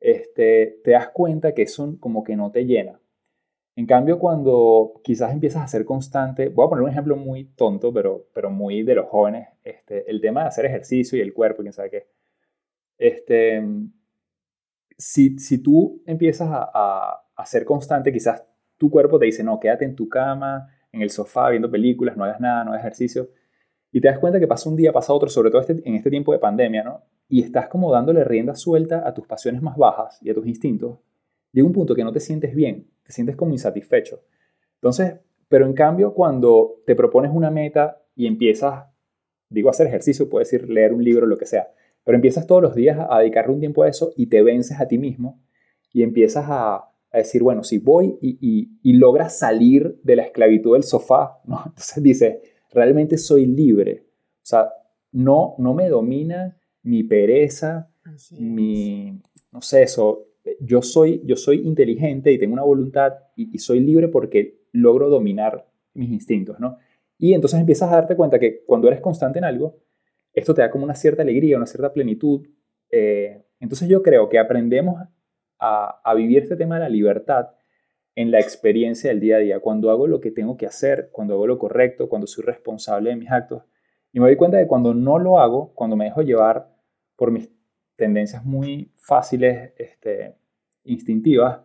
este, 0.00 0.80
te 0.84 0.90
das 0.90 1.08
cuenta 1.08 1.54
que 1.54 1.62
eso 1.62 1.96
como 1.98 2.22
que 2.22 2.36
no 2.36 2.50
te 2.50 2.66
llena. 2.66 3.00
En 3.76 3.86
cambio, 3.86 4.18
cuando 4.18 5.00
quizás 5.02 5.32
empiezas 5.32 5.62
a 5.62 5.66
ser 5.68 5.84
constante, 5.84 6.48
voy 6.48 6.66
a 6.66 6.68
poner 6.68 6.84
un 6.84 6.90
ejemplo 6.90 7.16
muy 7.16 7.44
tonto, 7.56 7.92
pero, 7.92 8.26
pero 8.34 8.50
muy 8.50 8.82
de 8.82 8.94
los 8.94 9.08
jóvenes, 9.08 9.48
este, 9.64 10.08
el 10.10 10.20
tema 10.20 10.42
de 10.42 10.48
hacer 10.48 10.66
ejercicio 10.66 11.18
y 11.18 11.22
el 11.22 11.32
cuerpo, 11.32 11.62
quién 11.62 11.72
sabe 11.72 11.90
qué. 11.90 12.06
Este, 12.98 13.62
si, 14.96 15.38
si 15.38 15.58
tú 15.62 16.02
empiezas 16.06 16.50
a, 16.50 16.70
a, 16.72 17.24
a 17.34 17.46
ser 17.46 17.64
constante, 17.64 18.12
quizás 18.12 18.44
tu 18.76 18.90
cuerpo 18.90 19.18
te 19.18 19.24
dice, 19.26 19.42
no, 19.42 19.58
quédate 19.58 19.86
en 19.86 19.96
tu 19.96 20.08
cama, 20.08 20.68
en 20.92 21.02
el 21.02 21.10
sofá, 21.10 21.48
viendo 21.48 21.70
películas, 21.70 22.16
no 22.16 22.24
hagas 22.24 22.40
nada, 22.40 22.62
no 22.62 22.70
hagas 22.70 22.82
ejercicio. 22.82 23.30
Y 23.94 24.00
te 24.00 24.08
das 24.08 24.18
cuenta 24.18 24.40
que 24.40 24.48
pasa 24.48 24.68
un 24.68 24.74
día, 24.74 24.92
pasa 24.92 25.12
otro, 25.12 25.28
sobre 25.28 25.52
todo 25.52 25.60
este, 25.60 25.80
en 25.84 25.94
este 25.94 26.10
tiempo 26.10 26.32
de 26.32 26.40
pandemia, 26.40 26.82
¿no? 26.82 27.04
Y 27.28 27.44
estás 27.44 27.68
como 27.68 27.92
dándole 27.92 28.24
rienda 28.24 28.56
suelta 28.56 29.06
a 29.06 29.14
tus 29.14 29.24
pasiones 29.24 29.62
más 29.62 29.76
bajas 29.76 30.18
y 30.20 30.30
a 30.30 30.34
tus 30.34 30.48
instintos. 30.48 30.98
Llega 31.52 31.64
un 31.64 31.72
punto 31.72 31.94
que 31.94 32.02
no 32.02 32.10
te 32.10 32.18
sientes 32.18 32.56
bien, 32.56 32.88
te 33.04 33.12
sientes 33.12 33.36
como 33.36 33.52
insatisfecho. 33.52 34.24
Entonces, 34.74 35.20
pero 35.46 35.64
en 35.64 35.74
cambio, 35.74 36.12
cuando 36.12 36.82
te 36.84 36.96
propones 36.96 37.30
una 37.32 37.52
meta 37.52 38.02
y 38.16 38.26
empiezas, 38.26 38.84
digo, 39.48 39.68
a 39.68 39.70
hacer 39.70 39.86
ejercicio, 39.86 40.28
puedes 40.28 40.50
decir 40.50 40.68
leer 40.68 40.92
un 40.92 41.04
libro, 41.04 41.24
lo 41.26 41.36
que 41.36 41.46
sea, 41.46 41.68
pero 42.02 42.16
empiezas 42.16 42.48
todos 42.48 42.62
los 42.62 42.74
días 42.74 42.98
a 43.08 43.20
dedicarle 43.20 43.54
un 43.54 43.60
tiempo 43.60 43.84
a 43.84 43.88
eso 43.88 44.10
y 44.16 44.26
te 44.26 44.42
vences 44.42 44.80
a 44.80 44.88
ti 44.88 44.98
mismo 44.98 45.40
y 45.92 46.02
empiezas 46.02 46.46
a, 46.48 46.90
a 47.12 47.18
decir, 47.18 47.44
bueno, 47.44 47.62
si 47.62 47.78
voy 47.78 48.18
y, 48.20 48.38
y, 48.40 48.70
y, 48.82 48.94
logras 48.94 49.38
salir 49.38 50.00
de 50.02 50.16
la 50.16 50.24
esclavitud 50.24 50.72
del 50.72 50.82
sofá, 50.82 51.38
¿no? 51.44 51.62
Entonces 51.66 52.02
dices, 52.02 52.38
realmente 52.74 53.16
soy 53.16 53.46
libre. 53.46 54.06
O 54.42 54.46
sea, 54.46 54.72
no, 55.12 55.54
no 55.58 55.74
me 55.74 55.88
domina 55.88 56.58
mi 56.82 57.04
pereza, 57.04 57.88
mi, 58.38 59.20
no 59.52 59.60
sé, 59.60 59.82
eso. 59.82 60.26
Yo 60.60 60.82
soy, 60.82 61.22
yo 61.24 61.36
soy 61.36 61.66
inteligente 61.66 62.30
y 62.30 62.38
tengo 62.38 62.52
una 62.52 62.64
voluntad 62.64 63.14
y, 63.34 63.54
y, 63.54 63.58
soy 63.58 63.80
libre 63.80 64.08
porque 64.08 64.60
logro 64.72 65.08
dominar 65.08 65.66
mis 65.94 66.10
instintos, 66.10 66.60
¿no? 66.60 66.76
Y 67.16 67.32
entonces 67.32 67.58
empiezas 67.58 67.90
a 67.90 67.94
darte 67.94 68.16
cuenta 68.16 68.38
que 68.38 68.62
cuando 68.66 68.88
eres 68.88 69.00
constante 69.00 69.38
en 69.38 69.44
algo, 69.44 69.78
esto 70.34 70.52
te 70.52 70.60
da 70.60 70.70
como 70.70 70.84
una 70.84 70.94
cierta 70.94 71.22
alegría, 71.22 71.56
una 71.56 71.66
cierta 71.66 71.92
plenitud. 71.92 72.46
Eh, 72.90 73.42
entonces 73.60 73.88
yo 73.88 74.02
creo 74.02 74.28
que 74.28 74.38
aprendemos 74.38 75.00
a, 75.58 76.00
a 76.04 76.14
vivir 76.14 76.42
este 76.42 76.56
tema 76.56 76.74
de 76.74 76.80
la 76.82 76.88
libertad 76.90 77.46
en 78.16 78.30
la 78.30 78.40
experiencia 78.40 79.10
del 79.10 79.20
día 79.20 79.36
a 79.36 79.40
día, 79.40 79.60
cuando 79.60 79.90
hago 79.90 80.06
lo 80.06 80.20
que 80.20 80.30
tengo 80.30 80.56
que 80.56 80.66
hacer, 80.66 81.08
cuando 81.12 81.34
hago 81.34 81.46
lo 81.46 81.58
correcto, 81.58 82.08
cuando 82.08 82.26
soy 82.26 82.44
responsable 82.44 83.10
de 83.10 83.16
mis 83.16 83.30
actos. 83.30 83.64
Y 84.12 84.20
me 84.20 84.26
doy 84.26 84.36
cuenta 84.36 84.56
de 84.56 84.66
cuando 84.66 84.94
no 84.94 85.18
lo 85.18 85.40
hago, 85.40 85.74
cuando 85.74 85.96
me 85.96 86.04
dejo 86.04 86.22
llevar 86.22 86.68
por 87.16 87.30
mis 87.30 87.50
tendencias 87.96 88.44
muy 88.44 88.92
fáciles, 88.96 89.72
este, 89.76 90.36
instintivas, 90.84 91.60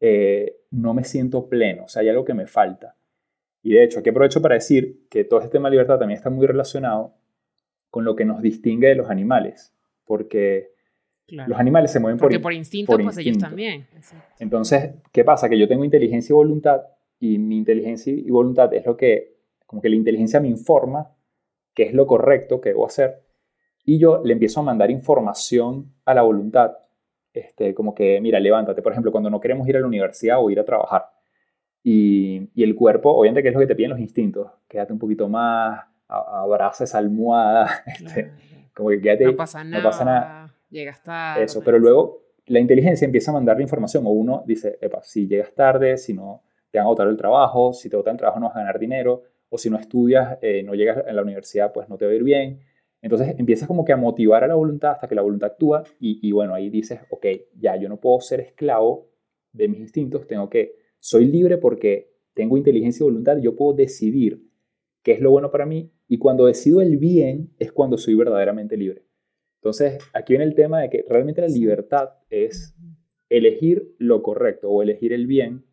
eh, 0.00 0.60
no 0.70 0.94
me 0.94 1.04
siento 1.04 1.48
pleno, 1.48 1.84
o 1.84 1.88
sea, 1.88 2.02
hay 2.02 2.08
algo 2.08 2.24
que 2.24 2.34
me 2.34 2.46
falta. 2.46 2.96
Y 3.62 3.74
de 3.74 3.84
hecho, 3.84 4.00
aquí 4.00 4.10
aprovecho 4.10 4.42
para 4.42 4.56
decir 4.56 5.06
que 5.08 5.24
todo 5.24 5.40
este 5.40 5.52
tema 5.52 5.68
de 5.68 5.72
libertad 5.72 5.98
también 5.98 6.16
está 6.16 6.30
muy 6.30 6.46
relacionado 6.46 7.14
con 7.90 8.04
lo 8.04 8.16
que 8.16 8.24
nos 8.24 8.42
distingue 8.42 8.88
de 8.88 8.96
los 8.96 9.10
animales, 9.10 9.74
porque 10.04 10.71
Claro. 11.32 11.48
Los 11.48 11.58
animales 11.58 11.90
se 11.90 11.98
mueven 11.98 12.18
Porque 12.18 12.36
por, 12.36 12.42
por 12.42 12.52
instinto, 12.52 12.92
por 12.92 13.02
pues 13.02 13.16
instinto. 13.16 13.38
ellos 13.38 13.48
también. 13.48 13.86
Exacto. 13.96 14.34
Entonces, 14.38 14.90
¿qué 15.12 15.24
pasa? 15.24 15.48
Que 15.48 15.58
yo 15.58 15.66
tengo 15.66 15.82
inteligencia 15.82 16.32
y 16.32 16.36
voluntad 16.36 16.82
y 17.18 17.38
mi 17.38 17.56
inteligencia 17.56 18.12
y 18.12 18.30
voluntad 18.30 18.72
es 18.74 18.84
lo 18.84 18.96
que, 18.98 19.36
como 19.66 19.80
que 19.80 19.88
la 19.88 19.96
inteligencia 19.96 20.40
me 20.40 20.48
informa 20.48 21.10
qué 21.72 21.84
es 21.84 21.94
lo 21.94 22.06
correcto 22.06 22.60
que 22.60 22.68
debo 22.68 22.84
hacer 22.84 23.22
y 23.84 23.98
yo 23.98 24.22
le 24.22 24.34
empiezo 24.34 24.60
a 24.60 24.62
mandar 24.62 24.90
información 24.90 25.92
a 26.04 26.12
la 26.12 26.20
voluntad, 26.22 26.72
este, 27.32 27.72
como 27.72 27.94
que, 27.94 28.20
mira, 28.20 28.38
levántate, 28.38 28.82
por 28.82 28.92
ejemplo, 28.92 29.10
cuando 29.10 29.30
no 29.30 29.40
queremos 29.40 29.66
ir 29.68 29.76
a 29.78 29.80
la 29.80 29.86
universidad 29.86 30.38
o 30.38 30.50
ir 30.50 30.60
a 30.60 30.64
trabajar 30.66 31.06
y, 31.82 32.50
y 32.54 32.62
el 32.62 32.74
cuerpo, 32.74 33.10
obviamente, 33.10 33.42
¿qué 33.42 33.48
es 33.48 33.54
lo 33.54 33.60
que 33.60 33.66
te 33.66 33.74
piden 33.74 33.90
los 33.92 34.00
instintos? 34.00 34.50
Quédate 34.68 34.92
un 34.92 34.98
poquito 34.98 35.28
más, 35.28 35.80
abraza 36.08 36.84
esa 36.84 36.98
almohada, 36.98 37.82
este, 37.86 38.24
Claro. 38.24 38.30
como 38.74 38.88
que 38.90 39.00
quédate, 39.00 39.24
No 39.24 39.36
pasa 39.36 39.64
nada. 39.64 39.82
no 39.82 39.88
pasa 39.88 40.04
nada. 40.04 40.51
Llegas 40.72 41.02
tarde. 41.02 41.44
Eso, 41.44 41.62
pero 41.62 41.78
luego 41.78 42.22
la 42.46 42.58
inteligencia 42.58 43.04
empieza 43.04 43.30
a 43.30 43.34
mandarle 43.34 43.62
información 43.62 44.06
o 44.06 44.10
uno 44.10 44.42
dice, 44.46 44.78
epa, 44.80 45.02
si 45.02 45.28
llegas 45.28 45.54
tarde, 45.54 45.98
si 45.98 46.14
no 46.14 46.42
te 46.70 46.78
van 46.78 46.86
a 46.86 46.90
botar 46.90 47.06
el 47.06 47.16
trabajo, 47.16 47.74
si 47.74 47.90
te 47.90 47.96
botan 47.96 48.14
el 48.14 48.18
trabajo 48.18 48.40
no 48.40 48.46
vas 48.46 48.56
a 48.56 48.60
ganar 48.60 48.78
dinero, 48.78 49.22
o 49.50 49.58
si 49.58 49.68
no 49.68 49.76
estudias, 49.76 50.38
eh, 50.40 50.62
no 50.62 50.74
llegas 50.74 51.06
a 51.06 51.12
la 51.12 51.22
universidad, 51.22 51.72
pues 51.72 51.88
no 51.90 51.98
te 51.98 52.06
va 52.06 52.12
a 52.12 52.14
ir 52.14 52.24
bien. 52.24 52.60
Entonces 53.02 53.34
empiezas 53.38 53.68
como 53.68 53.84
que 53.84 53.92
a 53.92 53.98
motivar 53.98 54.44
a 54.44 54.46
la 54.46 54.54
voluntad 54.54 54.92
hasta 54.92 55.08
que 55.08 55.14
la 55.14 55.20
voluntad 55.20 55.50
actúa 55.50 55.84
y, 56.00 56.32
bueno, 56.32 56.54
ahí 56.54 56.70
dices, 56.70 57.00
ok, 57.10 57.26
ya 57.58 57.76
yo 57.76 57.88
no 57.90 58.00
puedo 58.00 58.20
ser 58.20 58.40
esclavo 58.40 59.10
de 59.52 59.68
mis 59.68 59.80
instintos, 59.80 60.26
tengo 60.26 60.48
que, 60.48 60.76
soy 60.98 61.26
libre 61.26 61.58
porque 61.58 62.14
tengo 62.32 62.56
inteligencia 62.56 63.04
y 63.04 63.08
voluntad, 63.08 63.36
yo 63.38 63.54
puedo 63.56 63.74
decidir 63.74 64.42
qué 65.02 65.12
es 65.12 65.20
lo 65.20 65.30
bueno 65.30 65.50
para 65.50 65.66
mí 65.66 65.90
y 66.08 66.16
cuando 66.16 66.46
decido 66.46 66.80
el 66.80 66.96
bien 66.96 67.50
es 67.58 67.72
cuando 67.72 67.98
soy 67.98 68.14
verdaderamente 68.14 68.76
libre. 68.76 69.04
Entonces, 69.62 70.02
aquí 70.12 70.32
viene 70.32 70.44
el 70.44 70.56
tema 70.56 70.80
de 70.80 70.90
que 70.90 71.04
realmente 71.08 71.40
la 71.40 71.46
libertad 71.46 72.14
es 72.30 72.74
elegir 73.28 73.94
lo 73.98 74.20
correcto 74.20 74.68
o 74.68 74.82
elegir 74.82 75.12
el 75.12 75.28
bien. 75.28 75.64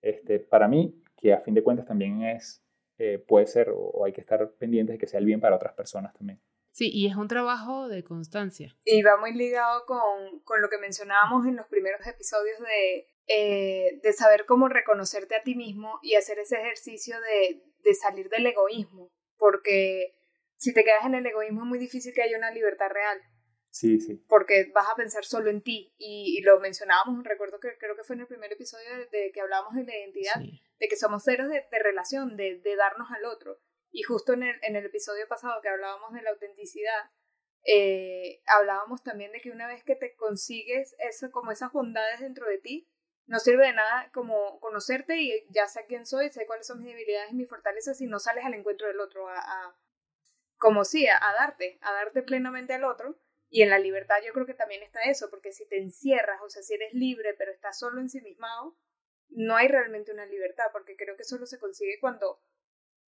Este, 0.00 0.38
para 0.40 0.66
mí, 0.66 1.02
que 1.18 1.34
a 1.34 1.40
fin 1.40 1.52
de 1.52 1.62
cuentas 1.62 1.84
también 1.84 2.22
es, 2.22 2.64
eh, 2.96 3.18
puede 3.18 3.46
ser 3.46 3.68
o, 3.68 3.78
o, 3.78 4.06
hay 4.06 4.14
que 4.14 4.22
estar 4.22 4.50
pendientes 4.52 4.94
de 4.94 4.98
que 4.98 5.06
sea 5.06 5.20
el 5.20 5.26
bien 5.26 5.42
para 5.42 5.56
otras 5.56 5.74
personas 5.74 6.14
también. 6.14 6.40
Sí, 6.72 6.90
y 6.90 7.06
es 7.06 7.16
un 7.16 7.28
trabajo 7.28 7.86
de 7.86 8.02
constancia. 8.02 8.74
Y 8.82 9.02
va 9.02 9.18
muy 9.18 9.34
ligado 9.34 9.84
con, 9.84 10.40
con 10.40 10.62
lo 10.62 10.70
que 10.70 10.78
mencionábamos 10.78 11.46
en 11.46 11.56
los 11.56 11.66
primeros 11.66 12.04
episodios 12.06 12.58
de, 12.60 13.06
eh, 13.26 14.00
de 14.02 14.12
saber 14.14 14.46
cómo 14.46 14.68
reconocerte 14.68 15.36
a 15.36 15.42
ti 15.42 15.54
mismo 15.54 15.98
y 16.02 16.14
hacer 16.14 16.38
ese 16.38 16.56
ejercicio 16.56 17.16
de, 17.20 17.62
de 17.82 17.94
salir 17.94 18.30
del 18.30 18.46
egoísmo. 18.46 19.12
Porque 19.36 20.14
si 20.56 20.72
te 20.72 20.82
quedas 20.82 21.04
en 21.04 21.14
el 21.14 21.26
egoísmo 21.26 21.60
es 21.60 21.68
muy 21.68 21.78
difícil 21.78 22.14
que 22.14 22.22
haya 22.22 22.38
una 22.38 22.50
libertad 22.50 22.88
real. 22.88 23.20
Sí, 23.74 23.98
sí. 23.98 24.24
Porque 24.28 24.70
vas 24.72 24.86
a 24.88 24.94
pensar 24.94 25.24
solo 25.24 25.50
en 25.50 25.60
ti. 25.60 25.92
Y, 25.98 26.38
y, 26.38 26.42
lo 26.42 26.60
mencionábamos, 26.60 27.24
recuerdo 27.24 27.58
que 27.58 27.76
creo 27.76 27.96
que 27.96 28.04
fue 28.04 28.14
en 28.14 28.20
el 28.20 28.28
primer 28.28 28.52
episodio 28.52 28.88
de, 28.98 29.06
de 29.06 29.32
que 29.32 29.40
hablábamos 29.40 29.74
de 29.74 29.82
la 29.82 29.98
identidad, 29.98 30.34
sí. 30.38 30.62
de 30.78 30.86
que 30.86 30.94
somos 30.94 31.24
seres 31.24 31.48
de, 31.48 31.66
de 31.68 31.78
relación, 31.80 32.36
de, 32.36 32.60
de, 32.60 32.76
darnos 32.76 33.10
al 33.10 33.24
otro. 33.24 33.58
Y 33.90 34.04
justo 34.04 34.32
en 34.32 34.44
el, 34.44 34.56
en 34.62 34.76
el 34.76 34.86
episodio 34.86 35.26
pasado 35.26 35.60
que 35.60 35.68
hablábamos 35.68 36.12
de 36.12 36.22
la 36.22 36.30
autenticidad, 36.30 37.10
eh, 37.64 38.42
hablábamos 38.46 39.02
también 39.02 39.32
de 39.32 39.40
que 39.40 39.50
una 39.50 39.66
vez 39.66 39.82
que 39.82 39.96
te 39.96 40.14
consigues 40.14 40.94
eso, 41.00 41.32
como 41.32 41.50
esas 41.50 41.72
bondades 41.72 42.20
dentro 42.20 42.46
de 42.46 42.58
ti, 42.58 42.88
no 43.26 43.40
sirve 43.40 43.66
de 43.66 43.72
nada 43.72 44.08
como 44.14 44.60
conocerte 44.60 45.16
y 45.16 45.32
ya 45.50 45.66
sé 45.66 45.84
quién 45.88 46.06
soy, 46.06 46.30
sé 46.30 46.46
cuáles 46.46 46.68
son 46.68 46.78
mis 46.78 46.92
debilidades 46.92 47.32
y 47.32 47.34
mis 47.34 47.48
fortalezas 47.48 48.00
y 48.00 48.06
no 48.06 48.20
sales 48.20 48.44
al 48.44 48.54
encuentro 48.54 48.86
del 48.86 49.00
otro 49.00 49.28
a, 49.28 49.36
a 49.36 49.76
como 50.58 50.84
sí, 50.84 51.08
a, 51.08 51.16
a 51.16 51.32
darte, 51.32 51.80
a 51.82 51.92
darte 51.92 52.22
plenamente 52.22 52.72
al 52.72 52.84
otro 52.84 53.18
y 53.50 53.62
en 53.62 53.70
la 53.70 53.78
libertad 53.78 54.16
yo 54.26 54.32
creo 54.32 54.46
que 54.46 54.54
también 54.54 54.82
está 54.82 55.00
eso, 55.02 55.28
porque 55.30 55.52
si 55.52 55.66
te 55.66 55.78
encierras, 55.78 56.40
o 56.42 56.48
sea, 56.48 56.62
si 56.62 56.74
eres 56.74 56.92
libre 56.94 57.34
pero 57.38 57.52
estás 57.52 57.78
solo 57.78 58.00
ensimismado, 58.00 58.76
no 59.30 59.56
hay 59.56 59.68
realmente 59.68 60.12
una 60.12 60.26
libertad, 60.26 60.64
porque 60.72 60.96
creo 60.96 61.16
que 61.16 61.24
solo 61.24 61.46
se 61.46 61.58
consigue 61.58 61.98
cuando, 62.00 62.40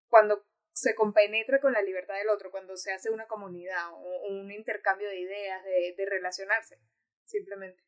cuando 0.08 0.44
se 0.72 0.94
compenetra 0.94 1.60
con 1.60 1.72
la 1.72 1.82
libertad 1.82 2.14
del 2.16 2.28
otro, 2.28 2.50
cuando 2.50 2.76
se 2.76 2.92
hace 2.92 3.10
una 3.10 3.26
comunidad 3.26 3.92
o 3.92 4.28
un 4.28 4.50
intercambio 4.50 5.08
de 5.08 5.20
ideas, 5.20 5.62
de, 5.64 6.06
relacionarse, 6.06 6.78
simplemente. 7.24 7.82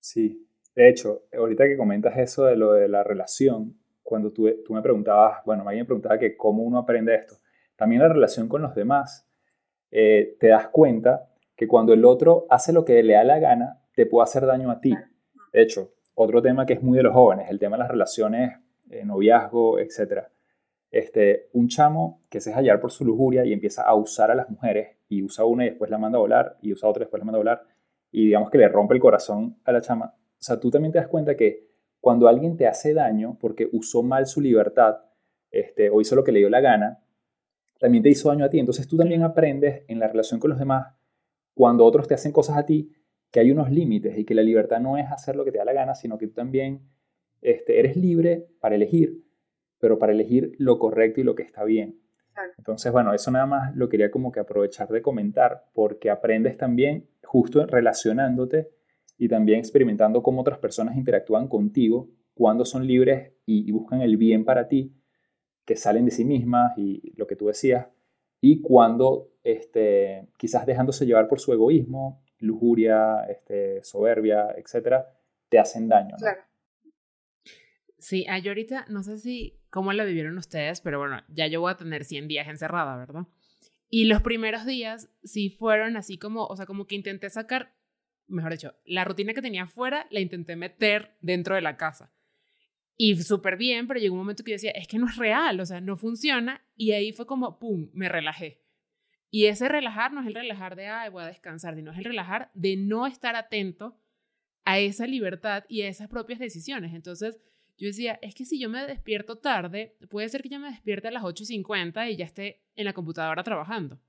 Sí, 0.00 0.48
de 0.74 0.88
hecho, 0.88 1.26
ahorita 1.32 1.64
que 1.64 1.76
comentas 1.76 2.16
eso 2.18 2.44
de 2.44 2.56
lo 2.56 2.72
de 2.72 2.88
la 2.88 3.02
relación, 3.02 3.80
cuando 4.02 4.32
tú, 4.32 4.62
tú 4.64 4.74
me 4.74 4.82
preguntabas, 4.82 5.44
bueno, 5.44 5.62
alguien 5.62 5.84
me 5.84 5.86
preguntaba 5.86 6.18
que 6.18 6.36
cómo 6.36 6.62
uno 6.62 6.78
aprende 6.78 7.14
esto, 7.14 7.38
también 7.76 8.02
la 8.02 8.08
relación 8.08 8.48
con 8.48 8.62
los 8.62 8.74
demás, 8.74 9.28
eh, 9.90 10.36
te 10.38 10.48
das 10.48 10.68
cuenta 10.68 11.32
que 11.56 11.66
cuando 11.66 11.92
el 11.94 12.04
otro 12.04 12.46
hace 12.50 12.72
lo 12.72 12.84
que 12.84 13.02
le 13.02 13.14
da 13.14 13.24
la 13.24 13.38
gana, 13.38 13.80
te 13.94 14.06
puede 14.06 14.24
hacer 14.24 14.46
daño 14.46 14.70
a 14.70 14.78
ti. 14.78 14.94
De 15.52 15.62
hecho, 15.62 15.94
otro 16.14 16.42
tema 16.42 16.66
que 16.66 16.74
es 16.74 16.82
muy 16.82 16.96
de 16.96 17.02
los 17.02 17.14
jóvenes, 17.14 17.50
el 17.50 17.58
tema 17.58 17.76
de 17.76 17.80
las 17.80 17.90
relaciones, 17.90 18.58
eh, 18.90 19.04
noviazgo, 19.04 19.78
etc. 19.78 20.24
Este, 20.90 21.48
un 21.52 21.68
chamo 21.68 22.22
que 22.28 22.40
se 22.40 22.50
deja 22.50 22.60
hallar 22.60 22.80
por 22.80 22.92
su 22.92 23.04
lujuria 23.04 23.44
y 23.44 23.52
empieza 23.52 23.82
a 23.82 23.94
usar 23.94 24.30
a 24.30 24.34
las 24.34 24.48
mujeres 24.50 24.98
y 25.08 25.22
usa 25.22 25.44
una 25.44 25.64
y 25.64 25.70
después 25.70 25.90
la 25.90 25.98
manda 25.98 26.18
a 26.18 26.20
volar 26.20 26.58
y 26.60 26.72
usa 26.72 26.88
otra 26.88 27.02
y 27.02 27.04
después 27.04 27.20
la 27.20 27.24
manda 27.24 27.38
a 27.38 27.40
volar 27.40 27.62
y 28.10 28.26
digamos 28.26 28.50
que 28.50 28.58
le 28.58 28.68
rompe 28.68 28.94
el 28.94 29.00
corazón 29.00 29.58
a 29.64 29.72
la 29.72 29.80
chama. 29.80 30.14
O 30.14 30.42
sea, 30.42 30.60
tú 30.60 30.70
también 30.70 30.92
te 30.92 30.98
das 30.98 31.08
cuenta 31.08 31.36
que 31.36 31.66
cuando 32.00 32.28
alguien 32.28 32.56
te 32.56 32.66
hace 32.66 32.94
daño 32.94 33.36
porque 33.40 33.68
usó 33.72 34.02
mal 34.02 34.26
su 34.26 34.40
libertad 34.40 34.98
este, 35.50 35.90
o 35.90 36.00
hizo 36.00 36.14
lo 36.14 36.22
que 36.22 36.32
le 36.32 36.38
dio 36.38 36.50
la 36.50 36.60
gana, 36.60 37.02
también 37.78 38.02
te 38.02 38.10
hizo 38.10 38.28
daño 38.28 38.44
a 38.44 38.50
ti. 38.50 38.58
Entonces 38.58 38.86
tú 38.86 38.96
también 38.96 39.22
aprendes 39.22 39.82
en 39.88 39.98
la 39.98 40.08
relación 40.08 40.38
con 40.38 40.50
los 40.50 40.58
demás 40.58 40.95
cuando 41.56 41.86
otros 41.86 42.06
te 42.06 42.12
hacen 42.12 42.32
cosas 42.32 42.58
a 42.58 42.66
ti, 42.66 42.92
que 43.30 43.40
hay 43.40 43.50
unos 43.50 43.70
límites 43.70 44.18
y 44.18 44.26
que 44.26 44.34
la 44.34 44.42
libertad 44.42 44.78
no 44.78 44.98
es 44.98 45.10
hacer 45.10 45.36
lo 45.36 45.44
que 45.46 45.52
te 45.52 45.56
da 45.56 45.64
la 45.64 45.72
gana, 45.72 45.94
sino 45.94 46.18
que 46.18 46.26
tú 46.26 46.34
también 46.34 46.82
este, 47.40 47.78
eres 47.78 47.96
libre 47.96 48.46
para 48.60 48.74
elegir, 48.74 49.24
pero 49.78 49.98
para 49.98 50.12
elegir 50.12 50.52
lo 50.58 50.78
correcto 50.78 51.22
y 51.22 51.24
lo 51.24 51.34
que 51.34 51.44
está 51.44 51.64
bien. 51.64 51.98
Entonces, 52.58 52.92
bueno, 52.92 53.14
eso 53.14 53.30
nada 53.30 53.46
más 53.46 53.74
lo 53.74 53.88
quería 53.88 54.10
como 54.10 54.30
que 54.32 54.40
aprovechar 54.40 54.88
de 54.88 55.00
comentar, 55.00 55.64
porque 55.72 56.10
aprendes 56.10 56.58
también 56.58 57.08
justo 57.24 57.64
relacionándote 57.64 58.68
y 59.16 59.28
también 59.28 59.60
experimentando 59.60 60.22
cómo 60.22 60.42
otras 60.42 60.58
personas 60.58 60.94
interactúan 60.98 61.48
contigo 61.48 62.10
cuando 62.34 62.66
son 62.66 62.86
libres 62.86 63.32
y, 63.46 63.72
buscan 63.72 64.02
el 64.02 64.18
bien 64.18 64.44
para 64.44 64.68
ti, 64.68 64.94
que 65.64 65.74
salen 65.74 66.04
de 66.04 66.10
sí 66.10 66.26
mismas 66.26 66.76
y 66.76 67.14
lo 67.16 67.26
que 67.26 67.34
tú 67.34 67.46
decías, 67.46 67.86
y 68.46 68.60
cuando 68.60 69.32
este, 69.42 70.28
quizás 70.36 70.66
dejándose 70.66 71.04
llevar 71.04 71.26
por 71.26 71.40
su 71.40 71.52
egoísmo, 71.52 72.22
lujuria, 72.38 73.24
este, 73.28 73.82
soberbia, 73.82 74.54
etcétera, 74.56 75.12
te 75.48 75.58
hacen 75.58 75.88
daño. 75.88 76.14
Claro. 76.16 76.42
Sí, 77.98 78.24
yo 78.42 78.50
ahorita 78.50 78.86
no 78.88 79.02
sé 79.02 79.18
si 79.18 79.58
cómo 79.68 79.92
la 79.92 80.04
vivieron 80.04 80.38
ustedes, 80.38 80.80
pero 80.80 81.00
bueno, 81.00 81.22
ya 81.28 81.48
yo 81.48 81.60
voy 81.60 81.72
a 81.72 81.76
tener 81.76 82.04
100 82.04 82.28
días 82.28 82.46
encerrada, 82.46 82.96
¿verdad? 82.96 83.26
Y 83.88 84.04
los 84.04 84.22
primeros 84.22 84.64
días 84.64 85.10
sí 85.24 85.50
fueron 85.50 85.96
así 85.96 86.18
como, 86.18 86.46
o 86.46 86.56
sea, 86.56 86.66
como 86.66 86.86
que 86.86 86.94
intenté 86.94 87.30
sacar, 87.30 87.74
mejor 88.28 88.52
dicho, 88.52 88.74
la 88.84 89.04
rutina 89.04 89.34
que 89.34 89.42
tenía 89.42 89.66
fuera 89.66 90.06
la 90.10 90.20
intenté 90.20 90.54
meter 90.54 91.16
dentro 91.20 91.56
de 91.56 91.62
la 91.62 91.76
casa. 91.76 92.12
Y 92.96 93.16
súper 93.22 93.56
bien, 93.56 93.86
pero 93.86 94.00
llegó 94.00 94.14
un 94.14 94.20
momento 94.20 94.42
que 94.42 94.52
yo 94.52 94.54
decía, 94.54 94.70
es 94.70 94.88
que 94.88 94.98
no 94.98 95.06
es 95.06 95.16
real, 95.16 95.60
o 95.60 95.66
sea, 95.66 95.80
no 95.80 95.96
funciona. 95.96 96.64
Y 96.76 96.92
ahí 96.92 97.12
fue 97.12 97.26
como, 97.26 97.58
¡pum!, 97.58 97.90
me 97.92 98.08
relajé. 98.08 98.62
Y 99.30 99.46
ese 99.46 99.68
relajar 99.68 100.12
no 100.12 100.20
es 100.22 100.26
el 100.26 100.34
relajar 100.34 100.76
de, 100.76 100.86
ay, 100.86 101.10
voy 101.10 101.22
a 101.22 101.26
descansar, 101.26 101.74
sino 101.74 101.92
es 101.92 101.98
el 101.98 102.04
relajar 102.04 102.50
de 102.54 102.76
no 102.76 103.06
estar 103.06 103.36
atento 103.36 103.98
a 104.64 104.78
esa 104.78 105.06
libertad 105.06 105.64
y 105.68 105.82
a 105.82 105.88
esas 105.88 106.08
propias 106.08 106.38
decisiones. 106.38 106.94
Entonces, 106.94 107.38
yo 107.76 107.86
decía, 107.86 108.18
es 108.22 108.34
que 108.34 108.46
si 108.46 108.58
yo 108.58 108.70
me 108.70 108.86
despierto 108.86 109.36
tarde, 109.36 109.96
puede 110.08 110.28
ser 110.28 110.42
que 110.42 110.48
yo 110.48 110.58
me 110.58 110.70
despierte 110.70 111.08
a 111.08 111.10
las 111.10 111.22
8.50 111.22 112.10
y 112.10 112.16
ya 112.16 112.24
esté 112.24 112.62
en 112.74 112.86
la 112.86 112.94
computadora 112.94 113.42
trabajando. 113.42 114.00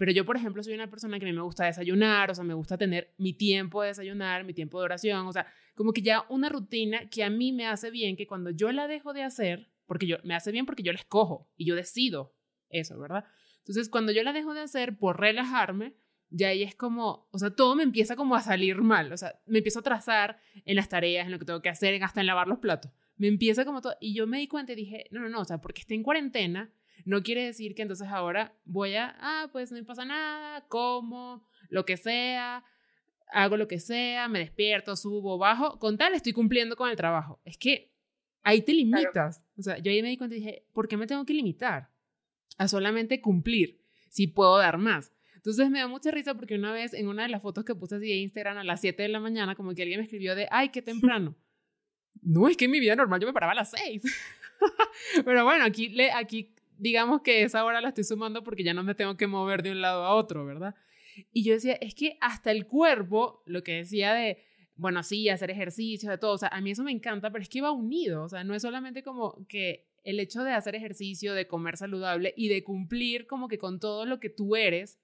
Pero 0.00 0.12
yo, 0.12 0.24
por 0.24 0.34
ejemplo, 0.34 0.62
soy 0.62 0.72
una 0.72 0.88
persona 0.88 1.18
que 1.18 1.26
a 1.26 1.28
mí 1.28 1.34
me 1.34 1.42
gusta 1.42 1.66
desayunar, 1.66 2.30
o 2.30 2.34
sea, 2.34 2.42
me 2.42 2.54
gusta 2.54 2.78
tener 2.78 3.12
mi 3.18 3.34
tiempo 3.34 3.82
de 3.82 3.88
desayunar, 3.88 4.44
mi 4.44 4.54
tiempo 4.54 4.78
de 4.78 4.86
oración, 4.86 5.26
o 5.26 5.32
sea, 5.34 5.46
como 5.74 5.92
que 5.92 6.00
ya 6.00 6.24
una 6.30 6.48
rutina 6.48 7.10
que 7.10 7.22
a 7.22 7.28
mí 7.28 7.52
me 7.52 7.66
hace 7.66 7.90
bien, 7.90 8.16
que 8.16 8.26
cuando 8.26 8.48
yo 8.48 8.72
la 8.72 8.88
dejo 8.88 9.12
de 9.12 9.24
hacer, 9.24 9.68
porque 9.84 10.06
yo 10.06 10.16
me 10.24 10.34
hace 10.34 10.52
bien 10.52 10.64
porque 10.64 10.82
yo 10.82 10.90
la 10.94 10.98
escojo 10.98 11.50
y 11.54 11.66
yo 11.66 11.74
decido 11.74 12.34
eso, 12.70 12.98
¿verdad? 12.98 13.26
Entonces, 13.58 13.90
cuando 13.90 14.10
yo 14.10 14.22
la 14.22 14.32
dejo 14.32 14.54
de 14.54 14.62
hacer 14.62 14.96
por 14.96 15.20
relajarme, 15.20 15.92
ya 16.30 16.48
ahí 16.48 16.62
es 16.62 16.74
como, 16.74 17.28
o 17.30 17.38
sea, 17.38 17.50
todo 17.50 17.76
me 17.76 17.82
empieza 17.82 18.16
como 18.16 18.36
a 18.36 18.40
salir 18.40 18.80
mal, 18.80 19.12
o 19.12 19.18
sea, 19.18 19.38
me 19.44 19.58
empiezo 19.58 19.80
a 19.80 19.82
trazar 19.82 20.40
en 20.64 20.76
las 20.76 20.88
tareas, 20.88 21.26
en 21.26 21.32
lo 21.32 21.38
que 21.38 21.44
tengo 21.44 21.60
que 21.60 21.68
hacer, 21.68 22.02
hasta 22.02 22.22
en 22.22 22.26
lavar 22.26 22.48
los 22.48 22.60
platos. 22.60 22.90
Me 23.18 23.28
empieza 23.28 23.66
como 23.66 23.82
todo, 23.82 23.96
y 24.00 24.14
yo 24.14 24.26
me 24.26 24.38
di 24.38 24.48
cuenta 24.48 24.72
y 24.72 24.76
dije, 24.76 25.08
no, 25.10 25.20
no, 25.20 25.28
no, 25.28 25.42
o 25.42 25.44
sea, 25.44 25.60
porque 25.60 25.82
esté 25.82 25.94
en 25.94 26.02
cuarentena, 26.02 26.72
no 27.04 27.22
quiere 27.22 27.44
decir 27.44 27.74
que 27.74 27.82
entonces 27.82 28.08
ahora 28.08 28.54
voy 28.64 28.94
a, 28.94 29.16
ah, 29.20 29.48
pues 29.52 29.72
no 29.72 29.84
pasa 29.84 30.04
nada, 30.04 30.66
como, 30.68 31.46
lo 31.68 31.84
que 31.84 31.96
sea, 31.96 32.64
hago 33.32 33.56
lo 33.56 33.68
que 33.68 33.78
sea, 33.78 34.28
me 34.28 34.40
despierto, 34.40 34.96
subo, 34.96 35.38
bajo, 35.38 35.78
con 35.78 35.96
tal 35.96 36.14
estoy 36.14 36.32
cumpliendo 36.32 36.76
con 36.76 36.90
el 36.90 36.96
trabajo. 36.96 37.40
Es 37.44 37.56
que 37.56 37.92
ahí 38.42 38.62
te 38.62 38.72
limitas. 38.72 39.42
O 39.56 39.62
sea, 39.62 39.78
yo 39.78 39.90
ahí 39.90 40.02
me 40.02 40.08
di 40.08 40.16
cuenta 40.16 40.36
y 40.36 40.40
dije, 40.40 40.66
¿por 40.72 40.88
qué 40.88 40.96
me 40.96 41.06
tengo 41.06 41.24
que 41.24 41.34
limitar 41.34 41.90
a 42.58 42.68
solamente 42.68 43.20
cumplir 43.20 43.80
si 44.08 44.26
puedo 44.26 44.58
dar 44.58 44.78
más? 44.78 45.12
Entonces 45.36 45.70
me 45.70 45.78
da 45.78 45.88
mucha 45.88 46.10
risa 46.10 46.34
porque 46.34 46.56
una 46.56 46.72
vez 46.72 46.92
en 46.92 47.08
una 47.08 47.22
de 47.22 47.30
las 47.30 47.40
fotos 47.40 47.64
que 47.64 47.74
puse 47.74 47.96
así 47.96 48.06
de 48.06 48.16
Instagram 48.16 48.58
a 48.58 48.64
las 48.64 48.80
7 48.80 49.02
de 49.02 49.08
la 49.08 49.20
mañana, 49.20 49.54
como 49.54 49.74
que 49.74 49.82
alguien 49.82 50.00
me 50.00 50.04
escribió 50.04 50.34
de, 50.34 50.48
ay, 50.50 50.68
qué 50.68 50.82
temprano. 50.82 51.34
No, 52.22 52.48
es 52.48 52.56
que 52.56 52.66
en 52.66 52.70
mi 52.72 52.80
vida 52.80 52.96
normal 52.96 53.20
yo 53.20 53.26
me 53.26 53.32
paraba 53.32 53.52
a 53.52 53.56
las 53.56 53.70
6. 53.70 54.02
Pero 55.24 55.44
bueno, 55.44 55.64
aquí, 55.64 55.88
le, 55.88 56.10
aquí 56.12 56.54
digamos 56.80 57.20
que 57.22 57.42
esa 57.42 57.64
hora 57.64 57.80
la 57.80 57.88
estoy 57.88 58.04
sumando 58.04 58.42
porque 58.42 58.64
ya 58.64 58.74
no 58.74 58.82
me 58.82 58.94
tengo 58.94 59.16
que 59.16 59.26
mover 59.26 59.62
de 59.62 59.70
un 59.70 59.80
lado 59.80 60.04
a 60.04 60.14
otro, 60.14 60.44
¿verdad? 60.44 60.74
Y 61.32 61.44
yo 61.44 61.52
decía, 61.52 61.74
es 61.74 61.94
que 61.94 62.16
hasta 62.20 62.50
el 62.50 62.66
cuerpo, 62.66 63.42
lo 63.46 63.62
que 63.62 63.74
decía 63.74 64.14
de, 64.14 64.38
bueno, 64.76 65.02
sí, 65.02 65.28
hacer 65.28 65.50
ejercicio, 65.50 66.10
de 66.10 66.18
todo, 66.18 66.32
o 66.32 66.38
sea, 66.38 66.48
a 66.48 66.60
mí 66.60 66.70
eso 66.70 66.82
me 66.82 66.92
encanta, 66.92 67.30
pero 67.30 67.42
es 67.42 67.48
que 67.48 67.60
va 67.60 67.70
unido, 67.70 68.24
o 68.24 68.28
sea, 68.28 68.44
no 68.44 68.54
es 68.54 68.62
solamente 68.62 69.02
como 69.02 69.46
que 69.46 69.88
el 70.04 70.18
hecho 70.18 70.42
de 70.42 70.52
hacer 70.52 70.74
ejercicio, 70.74 71.34
de 71.34 71.46
comer 71.46 71.76
saludable 71.76 72.32
y 72.36 72.48
de 72.48 72.64
cumplir 72.64 73.26
como 73.26 73.48
que 73.48 73.58
con 73.58 73.78
todo 73.78 74.06
lo 74.06 74.18
que 74.18 74.30
tú 74.30 74.56
eres, 74.56 74.98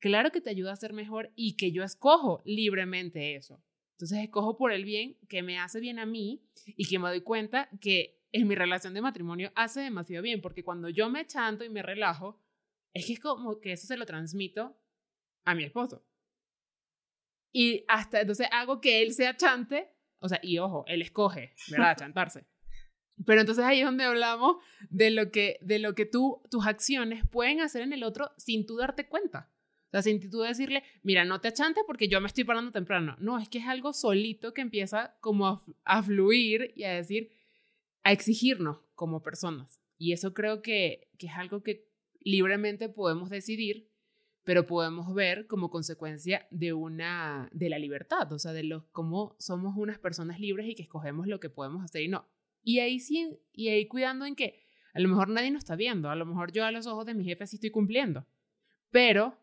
claro 0.00 0.32
que 0.32 0.40
te 0.40 0.50
ayuda 0.50 0.72
a 0.72 0.76
ser 0.76 0.92
mejor 0.92 1.32
y 1.36 1.56
que 1.56 1.70
yo 1.70 1.84
escojo 1.84 2.42
libremente 2.44 3.36
eso. 3.36 3.62
Entonces 3.92 4.18
escojo 4.18 4.56
por 4.56 4.72
el 4.72 4.84
bien 4.84 5.16
que 5.28 5.42
me 5.42 5.58
hace 5.58 5.80
bien 5.80 5.98
a 5.98 6.06
mí 6.06 6.42
y 6.76 6.86
que 6.86 6.98
me 6.98 7.08
doy 7.08 7.20
cuenta 7.20 7.68
que 7.80 8.17
en 8.32 8.46
mi 8.46 8.54
relación 8.54 8.94
de 8.94 9.00
matrimonio 9.00 9.52
hace 9.54 9.80
demasiado 9.80 10.22
bien, 10.22 10.40
porque 10.40 10.64
cuando 10.64 10.88
yo 10.88 11.08
me 11.08 11.26
chanto 11.26 11.64
y 11.64 11.70
me 11.70 11.82
relajo, 11.82 12.40
es 12.92 13.06
que 13.06 13.14
es 13.14 13.20
como 13.20 13.60
que 13.60 13.72
eso 13.72 13.86
se 13.86 13.96
lo 13.96 14.06
transmito 14.06 14.76
a 15.44 15.54
mi 15.54 15.64
esposo. 15.64 16.04
Y 17.52 17.84
hasta 17.88 18.20
entonces 18.20 18.48
hago 18.52 18.80
que 18.80 19.02
él 19.02 19.12
sea 19.12 19.36
chante, 19.36 19.90
o 20.20 20.28
sea, 20.28 20.40
y 20.42 20.58
ojo, 20.58 20.84
él 20.86 21.02
escoge, 21.02 21.54
¿verdad? 21.70 21.96
Chantarse. 21.98 22.46
Pero 23.24 23.40
entonces 23.40 23.64
ahí 23.64 23.80
es 23.80 23.84
donde 23.84 24.04
hablamos 24.04 24.56
de 24.90 25.10
lo 25.10 25.30
que, 25.30 25.58
de 25.60 25.78
lo 25.78 25.94
que 25.94 26.06
tú, 26.06 26.42
tus 26.50 26.66
acciones 26.66 27.26
pueden 27.28 27.60
hacer 27.60 27.82
en 27.82 27.92
el 27.92 28.04
otro 28.04 28.30
sin 28.36 28.66
tú 28.66 28.76
darte 28.76 29.08
cuenta. 29.08 29.50
O 29.88 29.90
sea, 29.90 30.02
sin 30.02 30.20
tú 30.30 30.40
decirle, 30.40 30.84
mira, 31.02 31.24
no 31.24 31.40
te 31.40 31.48
achantes 31.48 31.82
porque 31.86 32.08
yo 32.08 32.20
me 32.20 32.26
estoy 32.26 32.44
parando 32.44 32.70
temprano. 32.72 33.16
No, 33.18 33.38
es 33.38 33.48
que 33.48 33.58
es 33.58 33.66
algo 33.66 33.94
solito 33.94 34.52
que 34.52 34.60
empieza 34.60 35.16
como 35.20 35.48
a, 35.48 35.62
a 35.84 36.02
fluir 36.02 36.72
y 36.76 36.84
a 36.84 36.92
decir, 36.92 37.32
a 38.08 38.12
exigirnos 38.12 38.78
como 38.94 39.22
personas. 39.22 39.82
Y 39.98 40.14
eso 40.14 40.32
creo 40.32 40.62
que, 40.62 41.10
que 41.18 41.26
es 41.26 41.34
algo 41.34 41.62
que 41.62 41.90
libremente 42.20 42.88
podemos 42.88 43.28
decidir, 43.28 43.90
pero 44.44 44.66
podemos 44.66 45.12
ver 45.12 45.46
como 45.46 45.68
consecuencia 45.68 46.48
de 46.50 46.72
una 46.72 47.50
de 47.52 47.68
la 47.68 47.78
libertad, 47.78 48.32
o 48.32 48.38
sea, 48.38 48.54
de 48.54 48.62
los 48.62 48.84
cómo 48.92 49.36
somos 49.38 49.76
unas 49.76 49.98
personas 49.98 50.40
libres 50.40 50.66
y 50.66 50.74
que 50.74 50.84
escogemos 50.84 51.26
lo 51.26 51.38
que 51.38 51.50
podemos 51.50 51.84
hacer 51.84 52.00
y 52.00 52.08
no. 52.08 52.26
Y 52.62 52.78
ahí 52.78 52.98
sí, 52.98 53.38
y 53.52 53.68
ahí 53.68 53.86
cuidando 53.86 54.24
en 54.24 54.36
que 54.36 54.64
a 54.94 55.00
lo 55.00 55.08
mejor 55.10 55.28
nadie 55.28 55.50
nos 55.50 55.64
está 55.64 55.76
viendo, 55.76 56.08
a 56.08 56.16
lo 56.16 56.24
mejor 56.24 56.50
yo 56.50 56.64
a 56.64 56.72
los 56.72 56.86
ojos 56.86 57.04
de 57.04 57.12
mi 57.12 57.24
jefe 57.24 57.46
sí 57.46 57.56
estoy 57.56 57.70
cumpliendo, 57.70 58.26
pero 58.90 59.36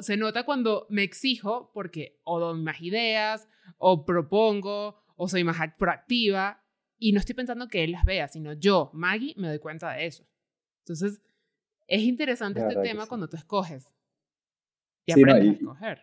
se 0.00 0.18
nota 0.18 0.44
cuando 0.44 0.86
me 0.90 1.02
exijo 1.02 1.70
porque 1.72 2.20
o 2.24 2.38
doy 2.38 2.60
más 2.60 2.82
ideas, 2.82 3.48
o 3.78 4.04
propongo, 4.04 5.02
o 5.16 5.28
soy 5.28 5.44
más 5.44 5.56
proactiva, 5.78 6.63
y 6.98 7.12
no 7.12 7.20
estoy 7.20 7.34
pensando 7.34 7.68
que 7.68 7.84
él 7.84 7.92
las 7.92 8.04
vea, 8.04 8.28
sino 8.28 8.52
yo, 8.52 8.90
Maggie, 8.92 9.34
me 9.36 9.48
doy 9.48 9.58
cuenta 9.58 9.92
de 9.92 10.06
eso. 10.06 10.26
Entonces, 10.80 11.20
es 11.86 12.02
interesante 12.02 12.60
este 12.60 12.76
tema 12.76 13.06
cuando 13.06 13.28
tú 13.28 13.36
escoges 13.36 13.94
y 15.06 15.12
aprendes 15.12 15.48
a 15.48 15.52
escoger. 15.52 15.98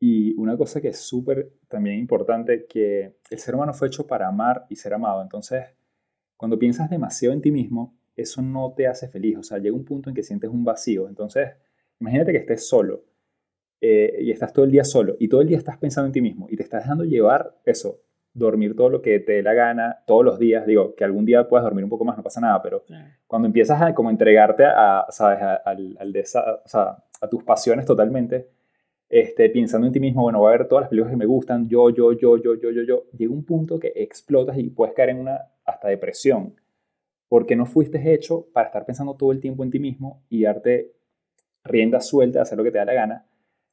Y 0.00 0.34
una 0.34 0.56
cosa 0.56 0.80
que 0.80 0.88
es 0.88 1.00
súper 1.00 1.52
también 1.66 1.98
importante, 1.98 2.66
que 2.66 3.16
el 3.30 3.38
ser 3.38 3.54
humano 3.54 3.74
fue 3.74 3.88
hecho 3.88 4.06
para 4.06 4.28
amar 4.28 4.66
y 4.68 4.76
ser 4.76 4.94
amado. 4.94 5.22
Entonces, 5.22 5.64
cuando 6.36 6.58
piensas 6.58 6.88
demasiado 6.88 7.34
en 7.34 7.42
ti 7.42 7.50
mismo, 7.50 7.98
eso 8.14 8.40
no 8.42 8.74
te 8.76 8.86
hace 8.86 9.08
feliz. 9.08 9.38
O 9.38 9.42
sea, 9.42 9.58
llega 9.58 9.74
un 9.74 9.84
punto 9.84 10.08
en 10.08 10.14
que 10.14 10.22
sientes 10.22 10.50
un 10.50 10.64
vacío. 10.64 11.08
Entonces, 11.08 11.50
imagínate 11.98 12.30
que 12.30 12.38
estés 12.38 12.68
solo 12.68 13.04
eh, 13.80 14.18
y 14.20 14.30
estás 14.30 14.52
todo 14.52 14.64
el 14.64 14.70
día 14.70 14.84
solo 14.84 15.16
y 15.18 15.28
todo 15.28 15.40
el 15.40 15.48
día 15.48 15.58
estás 15.58 15.78
pensando 15.78 16.06
en 16.06 16.12
ti 16.12 16.20
mismo 16.20 16.48
y 16.50 16.56
te 16.56 16.62
estás 16.62 16.82
dejando 16.82 17.04
llevar 17.04 17.60
eso 17.64 18.00
dormir 18.34 18.76
todo 18.76 18.88
lo 18.88 19.02
que 19.02 19.20
te 19.20 19.32
dé 19.32 19.42
la 19.42 19.54
gana 19.54 19.98
todos 20.06 20.24
los 20.24 20.38
días. 20.38 20.66
Digo, 20.66 20.94
que 20.94 21.04
algún 21.04 21.24
día 21.24 21.48
puedas 21.48 21.64
dormir 21.64 21.84
un 21.84 21.90
poco 21.90 22.04
más, 22.04 22.16
no 22.16 22.22
pasa 22.22 22.40
nada, 22.40 22.62
pero 22.62 22.84
cuando 23.26 23.46
empiezas 23.46 23.80
a 23.82 23.94
como 23.94 24.10
entregarte 24.10 24.64
a, 24.64 25.06
¿sabes? 25.10 25.40
A, 25.42 25.54
al, 25.56 25.96
a 27.20 27.28
tus 27.28 27.42
pasiones 27.42 27.86
totalmente, 27.86 28.48
este, 29.08 29.48
pensando 29.48 29.86
en 29.86 29.92
ti 29.92 30.00
mismo, 30.00 30.22
bueno, 30.22 30.40
voy 30.40 30.48
a 30.48 30.58
ver 30.58 30.68
todas 30.68 30.82
las 30.82 30.90
películas 30.90 31.12
que 31.12 31.16
me 31.16 31.26
gustan, 31.26 31.66
yo, 31.68 31.88
yo, 31.90 32.12
yo, 32.12 32.36
yo, 32.36 32.56
yo, 32.56 32.70
yo, 32.70 32.82
yo, 32.82 33.04
llega 33.16 33.32
un 33.32 33.44
punto 33.44 33.78
que 33.78 33.92
explotas 33.96 34.58
y 34.58 34.68
puedes 34.70 34.94
caer 34.94 35.10
en 35.10 35.20
una 35.20 35.40
hasta 35.64 35.88
depresión, 35.88 36.54
porque 37.28 37.56
no 37.56 37.64
fuiste 37.66 38.12
hecho 38.12 38.46
para 38.52 38.66
estar 38.66 38.84
pensando 38.84 39.14
todo 39.14 39.32
el 39.32 39.40
tiempo 39.40 39.64
en 39.64 39.70
ti 39.70 39.78
mismo 39.78 40.22
y 40.28 40.42
darte 40.42 40.92
rienda 41.64 42.00
suelta, 42.00 42.42
hacer 42.42 42.58
lo 42.58 42.64
que 42.64 42.70
te 42.70 42.78
da 42.78 42.84
la 42.84 42.94
gana. 42.94 43.26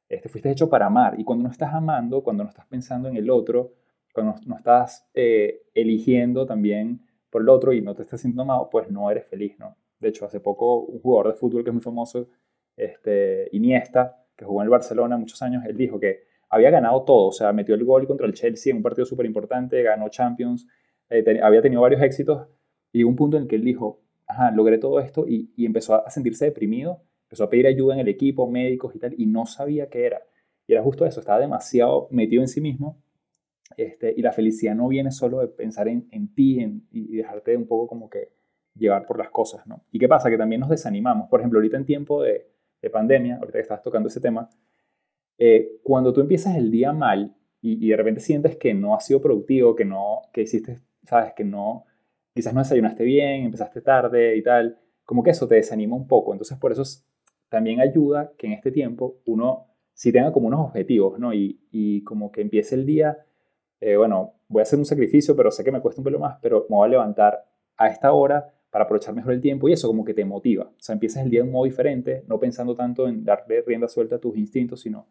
Este, 0.08 0.28
fuiste 0.28 0.50
hecho 0.50 0.70
para 0.70 0.86
amar 0.86 1.18
y 1.18 1.24
cuando 1.24 1.44
no 1.44 1.50
estás 1.50 1.74
amando, 1.74 2.22
cuando 2.22 2.44
no 2.44 2.50
estás 2.50 2.66
pensando 2.66 3.08
en 3.08 3.16
el 3.16 3.28
otro, 3.28 3.72
cuando 4.16 4.34
no 4.46 4.56
estás 4.56 5.06
eh, 5.12 5.64
eligiendo 5.74 6.46
también 6.46 7.02
por 7.28 7.42
el 7.42 7.50
otro 7.50 7.74
y 7.74 7.82
no 7.82 7.94
te 7.94 8.00
estás 8.00 8.22
sintiendo 8.22 8.44
amado, 8.44 8.70
pues 8.70 8.90
no 8.90 9.10
eres 9.10 9.26
feliz, 9.26 9.58
¿no? 9.58 9.76
De 10.00 10.08
hecho, 10.08 10.24
hace 10.24 10.40
poco 10.40 10.80
un 10.80 11.00
jugador 11.00 11.34
de 11.34 11.38
fútbol 11.38 11.62
que 11.62 11.68
es 11.68 11.74
muy 11.74 11.82
famoso, 11.82 12.26
este, 12.78 13.50
Iniesta, 13.52 14.24
que 14.34 14.46
jugó 14.46 14.62
en 14.62 14.64
el 14.64 14.70
Barcelona 14.70 15.18
muchos 15.18 15.42
años, 15.42 15.64
él 15.66 15.76
dijo 15.76 16.00
que 16.00 16.24
había 16.48 16.70
ganado 16.70 17.04
todo, 17.04 17.26
o 17.26 17.32
sea, 17.32 17.52
metió 17.52 17.74
el 17.74 17.84
gol 17.84 18.06
contra 18.06 18.26
el 18.26 18.32
Chelsea 18.32 18.70
en 18.70 18.78
un 18.78 18.82
partido 18.82 19.04
súper 19.04 19.26
importante, 19.26 19.82
ganó 19.82 20.08
Champions, 20.08 20.66
eh, 21.10 21.40
había 21.42 21.60
tenido 21.60 21.82
varios 21.82 22.00
éxitos, 22.00 22.48
y 22.92 23.02
un 23.02 23.16
punto 23.16 23.36
en 23.36 23.42
el 23.42 23.48
que 23.50 23.56
él 23.56 23.64
dijo, 23.64 24.00
ajá, 24.26 24.50
logré 24.50 24.78
todo 24.78 24.98
esto, 24.98 25.26
y, 25.28 25.52
y 25.56 25.66
empezó 25.66 26.06
a 26.06 26.08
sentirse 26.08 26.46
deprimido, 26.46 27.02
empezó 27.24 27.44
a 27.44 27.50
pedir 27.50 27.66
ayuda 27.66 27.92
en 27.92 28.00
el 28.00 28.08
equipo, 28.08 28.50
médicos 28.50 28.94
y 28.94 28.98
tal, 28.98 29.14
y 29.18 29.26
no 29.26 29.44
sabía 29.44 29.90
qué 29.90 30.06
era. 30.06 30.22
Y 30.66 30.72
era 30.72 30.82
justo 30.82 31.04
eso, 31.04 31.20
estaba 31.20 31.38
demasiado 31.38 32.08
metido 32.10 32.42
en 32.42 32.48
sí 32.48 32.62
mismo 32.62 32.98
este, 33.76 34.14
y 34.16 34.22
la 34.22 34.32
felicidad 34.32 34.74
no 34.74 34.88
viene 34.88 35.10
solo 35.10 35.40
de 35.40 35.48
pensar 35.48 35.88
en, 35.88 36.08
en 36.10 36.34
ti 36.34 36.84
y 36.90 37.16
dejarte 37.16 37.56
un 37.56 37.66
poco 37.66 37.88
como 37.88 38.08
que 38.08 38.36
llevar 38.78 39.06
por 39.06 39.18
las 39.18 39.30
cosas, 39.30 39.66
¿no? 39.66 39.84
¿Y 39.90 39.98
qué 39.98 40.08
pasa? 40.08 40.30
Que 40.30 40.38
también 40.38 40.60
nos 40.60 40.70
desanimamos. 40.70 41.28
Por 41.28 41.40
ejemplo, 41.40 41.58
ahorita 41.58 41.76
en 41.76 41.84
tiempo 41.84 42.22
de, 42.22 42.50
pandemia, 42.92 43.38
ahorita 43.38 43.54
que 43.54 43.62
estás 43.62 43.82
tocando 43.82 44.08
ese 44.08 44.20
tema, 44.20 44.48
eh, 45.38 45.80
cuando 45.82 46.12
tú 46.12 46.20
empiezas 46.20 46.56
el 46.56 46.70
día 46.70 46.92
mal 46.92 47.34
y, 47.60 47.88
de 47.88 47.96
repente 47.96 48.20
sientes 48.20 48.56
que 48.56 48.74
no 48.74 48.94
has 48.94 49.04
sido 49.04 49.20
productivo, 49.20 49.74
que 49.74 49.84
no, 49.84 50.22
que 50.32 50.42
hiciste, 50.42 50.78
sabes, 51.02 51.32
que 51.34 51.42
no, 51.42 51.84
quizás 52.32 52.54
no 52.54 52.60
desayunaste 52.60 53.02
bien, 53.02 53.44
empezaste 53.44 53.80
tarde 53.80 54.36
y 54.36 54.42
tal, 54.44 54.78
como 55.04 55.24
que 55.24 55.30
eso 55.30 55.48
te 55.48 55.56
desanima 55.56 55.96
un 55.96 56.06
poco. 56.06 56.32
Entonces, 56.32 56.56
por 56.58 56.70
eso 56.70 56.84
también 57.48 57.80
ayuda 57.80 58.32
que 58.38 58.46
en 58.46 58.52
este 58.52 58.70
tiempo 58.70 59.16
uno 59.26 59.66
sí 59.92 60.12
tenga 60.12 60.30
como 60.30 60.46
unos 60.46 60.60
objetivos, 60.60 61.18
¿no? 61.18 61.34
Y, 61.34 61.58
y 61.72 62.04
como 62.04 62.30
que 62.30 62.42
empiece 62.42 62.76
el 62.76 62.86
día, 62.86 63.18
eh, 63.80 63.96
bueno, 63.96 64.34
voy 64.48 64.60
a 64.60 64.62
hacer 64.62 64.78
un 64.78 64.84
sacrificio, 64.84 65.36
pero 65.36 65.50
sé 65.50 65.64
que 65.64 65.72
me 65.72 65.80
cuesta 65.80 66.00
un 66.00 66.04
pelo 66.04 66.18
más, 66.18 66.38
pero 66.40 66.66
me 66.68 66.76
voy 66.76 66.86
a 66.86 66.90
levantar 66.90 67.44
a 67.76 67.88
esta 67.88 68.12
hora 68.12 68.52
para 68.70 68.84
aprovechar 68.84 69.14
mejor 69.14 69.32
el 69.32 69.40
tiempo 69.40 69.68
y 69.68 69.72
eso 69.72 69.86
como 69.88 70.04
que 70.04 70.14
te 70.14 70.24
motiva. 70.24 70.64
O 70.64 70.80
sea, 70.80 70.94
empiezas 70.94 71.24
el 71.24 71.30
día 71.30 71.40
de 71.40 71.46
un 71.46 71.52
modo 71.52 71.64
diferente, 71.64 72.24
no 72.26 72.38
pensando 72.38 72.74
tanto 72.74 73.08
en 73.08 73.24
darle 73.24 73.62
rienda 73.62 73.88
suelta 73.88 74.16
a 74.16 74.18
tus 74.18 74.36
instintos, 74.36 74.80
sino... 74.80 75.06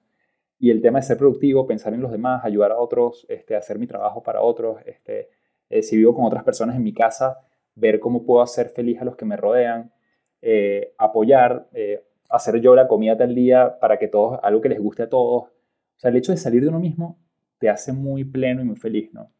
Y 0.57 0.71
el 0.71 0.81
tema 0.81 0.99
de 0.99 1.03
ser 1.03 1.17
productivo, 1.17 1.67
pensar 1.67 1.93
en 1.93 2.01
los 2.01 2.11
demás, 2.11 2.45
ayudar 2.45 2.71
a 2.71 2.77
otros, 2.77 3.25
este, 3.27 3.57
hacer 3.57 3.77
mi 3.77 3.87
trabajo 3.87 4.23
para 4.23 4.41
otros, 4.41 4.77
este, 4.85 5.29
eh, 5.69 5.81
si 5.83 5.97
vivo 5.97 6.15
con 6.15 6.23
otras 6.23 6.45
personas 6.45 6.77
en 6.77 6.83
mi 6.83 6.93
casa, 6.93 7.39
ver 7.75 7.99
cómo 7.99 8.23
puedo 8.23 8.41
hacer 8.41 8.69
feliz 8.69 9.01
a 9.01 9.05
los 9.05 9.17
que 9.17 9.25
me 9.25 9.35
rodean, 9.35 9.91
eh, 10.41 10.93
apoyar, 10.97 11.67
hacer 12.29 12.61
yo 12.61 12.73
la 12.73 12.87
comida 12.87 13.17
tal 13.17 13.35
día 13.35 13.77
para 13.81 13.99
que 13.99 14.07
todos, 14.07 14.39
algo 14.43 14.61
que 14.61 14.69
les 14.69 14.79
guste 14.79 15.03
a 15.03 15.09
todos. 15.09 15.43
O 15.43 15.99
sea, 15.99 16.09
el 16.09 16.15
hecho 16.15 16.31
de 16.31 16.37
salir 16.37 16.61
de 16.61 16.69
uno 16.69 16.79
mismo 16.79 17.19
te 17.65 17.71
hace 17.71 17.93
muy 17.93 18.23
pleno 18.23 18.61
y 18.61 18.65
muy 18.65 18.75
feliz, 18.75 19.11
¿no? 19.11 19.33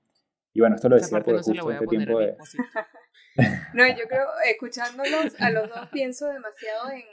Y 0.52 0.60
bueno, 0.60 0.76
esto 0.76 0.90
lo 0.90 0.96
decía 0.96 1.22
por 1.22 1.38
justo 1.44 1.72
este 1.72 1.86
tiempo 1.86 2.20
de... 2.20 2.36
no, 3.76 3.88
yo 3.88 4.08
creo, 4.08 4.28
escuchándolos 4.46 5.40
a 5.40 5.52
los 5.52 5.70
dos, 5.70 5.90
pienso 5.92 6.26
demasiado 6.30 6.90
en, 6.90 7.04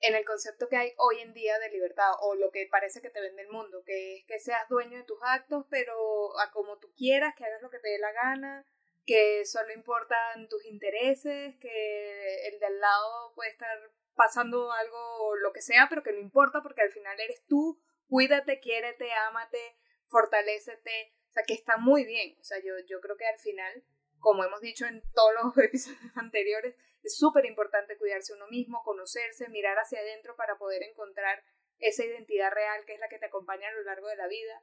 en 0.00 0.14
el 0.16 0.24
concepto 0.24 0.66
que 0.68 0.76
hay 0.76 0.92
hoy 0.98 1.20
en 1.20 1.32
día 1.32 1.60
de 1.60 1.70
libertad 1.70 2.10
o 2.22 2.34
lo 2.34 2.50
que 2.50 2.66
parece 2.68 3.00
que 3.00 3.10
te 3.10 3.20
vende 3.20 3.42
el 3.42 3.50
mundo, 3.50 3.84
que 3.86 4.16
es 4.16 4.26
que 4.26 4.40
seas 4.40 4.68
dueño 4.68 4.98
de 4.98 5.04
tus 5.04 5.18
actos, 5.22 5.64
pero 5.70 5.94
a 6.40 6.50
como 6.50 6.76
tú 6.78 6.88
quieras, 6.96 7.34
que 7.36 7.44
hagas 7.44 7.62
lo 7.62 7.70
que 7.70 7.78
te 7.78 7.88
dé 7.88 7.98
la 8.00 8.10
gana, 8.10 8.66
que 9.04 9.44
solo 9.44 9.72
importan 9.74 10.48
tus 10.48 10.64
intereses, 10.64 11.54
que 11.60 12.48
el 12.48 12.58
de 12.58 12.66
al 12.66 12.80
lado 12.80 13.32
puede 13.36 13.50
estar 13.50 13.78
pasando 14.16 14.72
algo, 14.72 15.36
lo 15.36 15.52
que 15.52 15.62
sea, 15.62 15.86
pero 15.88 16.02
que 16.02 16.10
no 16.10 16.18
importa 16.18 16.62
porque 16.64 16.82
al 16.82 16.90
final 16.90 17.20
eres 17.20 17.44
tú, 17.46 17.80
cuídate, 18.08 18.58
quiérete, 18.58 19.12
ámate, 19.28 19.76
fortalécete, 20.08 21.14
o 21.28 21.32
sea, 21.32 21.42
que 21.44 21.54
está 21.54 21.76
muy 21.76 22.04
bien, 22.04 22.36
o 22.40 22.44
sea, 22.44 22.58
yo, 22.58 22.74
yo 22.86 23.00
creo 23.00 23.16
que 23.16 23.26
al 23.26 23.38
final, 23.38 23.84
como 24.18 24.44
hemos 24.44 24.60
dicho 24.60 24.86
en 24.86 25.02
todos 25.14 25.32
los 25.34 25.58
episodios 25.64 26.16
anteriores, 26.16 26.74
es 27.02 27.16
súper 27.16 27.44
importante 27.46 27.96
cuidarse 27.98 28.34
uno 28.34 28.48
mismo, 28.48 28.82
conocerse, 28.82 29.48
mirar 29.48 29.76
hacia 29.78 30.00
adentro 30.00 30.36
para 30.36 30.58
poder 30.58 30.82
encontrar 30.82 31.44
esa 31.78 32.04
identidad 32.04 32.50
real 32.52 32.84
que 32.84 32.94
es 32.94 33.00
la 33.00 33.08
que 33.08 33.18
te 33.18 33.26
acompaña 33.26 33.68
a 33.68 33.72
lo 33.72 33.82
largo 33.82 34.08
de 34.08 34.16
la 34.16 34.26
vida, 34.26 34.62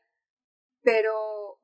pero 0.81 1.61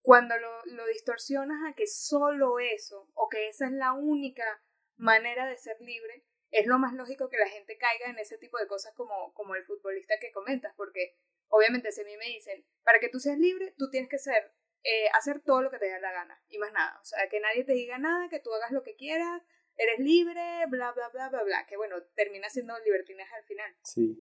cuando 0.00 0.36
lo, 0.38 0.64
lo 0.66 0.86
distorsionas 0.86 1.58
a 1.68 1.74
que 1.74 1.86
solo 1.86 2.58
eso, 2.58 3.08
o 3.14 3.28
que 3.28 3.48
esa 3.48 3.66
es 3.66 3.72
la 3.72 3.92
única 3.92 4.62
manera 4.96 5.46
de 5.46 5.56
ser 5.56 5.80
libre, 5.80 6.24
es 6.50 6.66
lo 6.66 6.78
más 6.78 6.94
lógico 6.94 7.28
que 7.28 7.36
la 7.36 7.48
gente 7.48 7.76
caiga 7.76 8.06
en 8.06 8.18
ese 8.18 8.38
tipo 8.38 8.58
de 8.58 8.66
cosas 8.66 8.94
como, 8.94 9.32
como 9.34 9.54
el 9.54 9.64
futbolista 9.64 10.18
que 10.18 10.32
comentas, 10.32 10.74
porque 10.76 11.16
obviamente 11.48 11.92
si 11.92 12.00
a 12.00 12.04
mí 12.04 12.16
me 12.16 12.26
dicen, 12.26 12.64
para 12.82 13.00
que 13.00 13.08
tú 13.08 13.18
seas 13.18 13.38
libre, 13.38 13.74
tú 13.76 13.90
tienes 13.90 14.08
que 14.08 14.18
ser, 14.18 14.52
eh, 14.82 15.08
hacer 15.14 15.40
todo 15.40 15.62
lo 15.62 15.70
que 15.70 15.78
te 15.78 15.86
dé 15.86 16.00
la 16.00 16.12
gana, 16.12 16.42
y 16.48 16.58
más 16.58 16.72
nada, 16.72 16.98
o 17.00 17.04
sea, 17.04 17.28
que 17.28 17.40
nadie 17.40 17.64
te 17.64 17.72
diga 17.72 17.98
nada, 17.98 18.28
que 18.28 18.40
tú 18.40 18.52
hagas 18.52 18.70
lo 18.70 18.82
que 18.82 18.96
quieras, 18.96 19.42
eres 19.76 19.98
libre, 20.00 20.66
bla, 20.68 20.92
bla, 20.92 21.08
bla, 21.08 21.28
bla, 21.28 21.42
bla, 21.44 21.66
que 21.66 21.76
bueno, 21.76 21.96
termina 22.14 22.48
siendo 22.50 22.78
libertinaje 22.80 23.34
al 23.34 23.44
final. 23.44 23.76
Sí. 23.84 24.22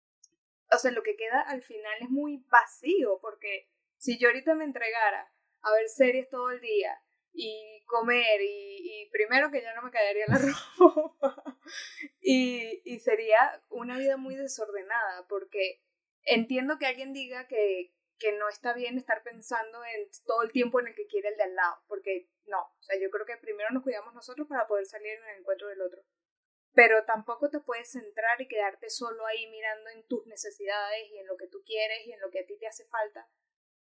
O 0.73 0.79
sea, 0.79 0.91
lo 0.91 1.03
que 1.03 1.17
queda 1.17 1.41
al 1.41 1.63
final 1.63 1.95
es 2.01 2.11
muy 2.11 2.45
vacío, 2.49 3.19
porque 3.21 3.71
si 3.97 4.19
yo 4.19 4.29
ahorita 4.29 4.55
me 4.55 4.65
entregara 4.65 5.33
a 5.63 5.73
ver 5.73 5.89
series 5.89 6.29
todo 6.29 6.51
el 6.51 6.61
día 6.61 7.01
y 7.33 7.85
comer 7.87 8.41
y, 8.43 9.09
primero 9.13 9.51
que 9.51 9.63
ya 9.63 9.73
no 9.75 9.83
me 9.83 9.91
caería 9.91 10.25
la 10.27 10.39
ropa 10.79 11.59
y, 12.21 12.83
y 12.85 12.99
sería 12.99 13.63
una 13.71 13.99
vida 13.99 14.17
muy 14.17 14.35
desordenada 14.35 15.27
porque 15.29 15.86
entiendo 16.27 16.79
que 16.79 16.87
alguien 16.87 17.13
diga 17.13 17.47
que, 17.47 17.95
que 18.19 18.33
no 18.33 18.49
está 18.49 18.75
bien 18.75 18.99
estar 18.99 19.23
pensando 19.23 19.83
en 19.85 20.09
todo 20.27 20.43
el 20.43 20.53
tiempo 20.53 20.81
en 20.81 20.89
el 20.89 20.95
que 20.95 21.07
quiere 21.07 21.29
el 21.29 21.37
de 21.37 21.45
al 21.45 21.55
lado, 21.55 21.83
porque 21.87 22.29
no, 22.45 22.61
o 22.61 22.83
sea, 22.83 22.99
yo 23.01 23.11
creo 23.11 23.27
que 23.27 23.37
primero 23.37 23.71
nos 23.71 23.83
cuidamos 23.83 24.15
nosotros 24.15 24.47
para 24.49 24.67
poder 24.67 24.87
salir 24.87 25.13
en 25.13 25.29
el 25.29 25.41
encuentro 25.41 25.69
del 25.69 25.81
otro. 25.81 26.03
Pero 26.75 27.05
tampoco 27.05 27.49
te 27.49 27.61
puedes 27.61 27.91
centrar 27.91 28.41
y 28.41 28.49
quedarte 28.49 28.91
solo 28.91 29.25
ahí 29.25 29.47
mirando 29.49 29.89
en 29.91 30.07
tus 30.07 30.27
necesidades 30.27 31.09
y 31.11 31.19
en 31.19 31.27
lo 31.27 31.37
que 31.37 31.49
tú 31.49 31.63
quieres 31.65 32.07
y 32.07 32.13
en 32.13 32.21
lo 32.21 32.31
que 32.31 32.41
a 32.41 32.47
ti 32.47 32.59
te 32.59 32.67
hace 32.67 32.85
falta, 32.87 33.29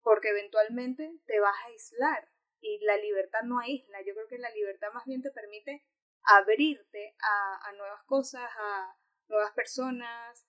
porque 0.02 0.30
eventualmente 0.30 1.12
te 1.26 1.40
vas 1.40 1.54
a 1.62 1.66
aislar 1.66 2.30
y 2.60 2.78
la 2.84 2.96
libertad 2.96 3.42
no 3.44 3.60
aísla. 3.60 4.00
Yo 4.02 4.14
creo 4.14 4.28
que 4.28 4.38
la 4.38 4.50
libertad 4.50 4.92
más 4.94 5.04
bien 5.04 5.20
te 5.20 5.30
permite 5.30 5.84
abrirte 6.22 7.14
a, 7.20 7.68
a 7.68 7.72
nuevas 7.72 8.02
cosas, 8.04 8.50
a 8.56 8.96
nuevas 9.28 9.52
personas, 9.52 10.46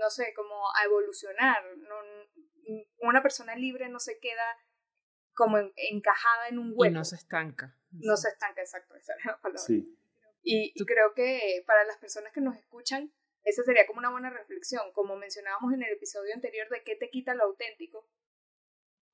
no 0.00 0.10
sé, 0.10 0.32
como 0.34 0.54
a 0.70 0.84
evolucionar. 0.84 1.62
No, 1.76 1.96
una 3.00 3.22
persona 3.22 3.56
libre 3.56 3.88
no 3.88 3.98
se 3.98 4.18
queda 4.18 4.56
como 5.34 5.58
encajada 5.58 6.48
en 6.48 6.58
un 6.58 6.72
hueco. 6.74 6.90
Y 6.90 6.94
no 6.94 7.04
se 7.04 7.16
estanca. 7.16 7.76
No 7.90 8.16
se 8.16 8.28
estanca, 8.28 8.60
exacto, 8.60 8.94
esa 8.94 9.14
es 9.14 9.24
la 9.24 9.40
palabra. 9.40 9.60
Sí. 9.60 9.98
Y, 10.42 10.72
y 10.74 10.84
creo 10.84 11.14
que 11.14 11.64
para 11.66 11.84
las 11.84 11.98
personas 11.98 12.32
que 12.32 12.40
nos 12.40 12.56
escuchan, 12.56 13.12
esa 13.44 13.62
sería 13.62 13.86
como 13.86 13.98
una 13.98 14.10
buena 14.10 14.30
reflexión. 14.30 14.92
Como 14.92 15.16
mencionábamos 15.16 15.72
en 15.72 15.82
el 15.82 15.92
episodio 15.92 16.34
anterior 16.34 16.68
de 16.70 16.82
qué 16.82 16.96
te 16.96 17.10
quita 17.10 17.34
lo 17.34 17.44
auténtico, 17.44 18.08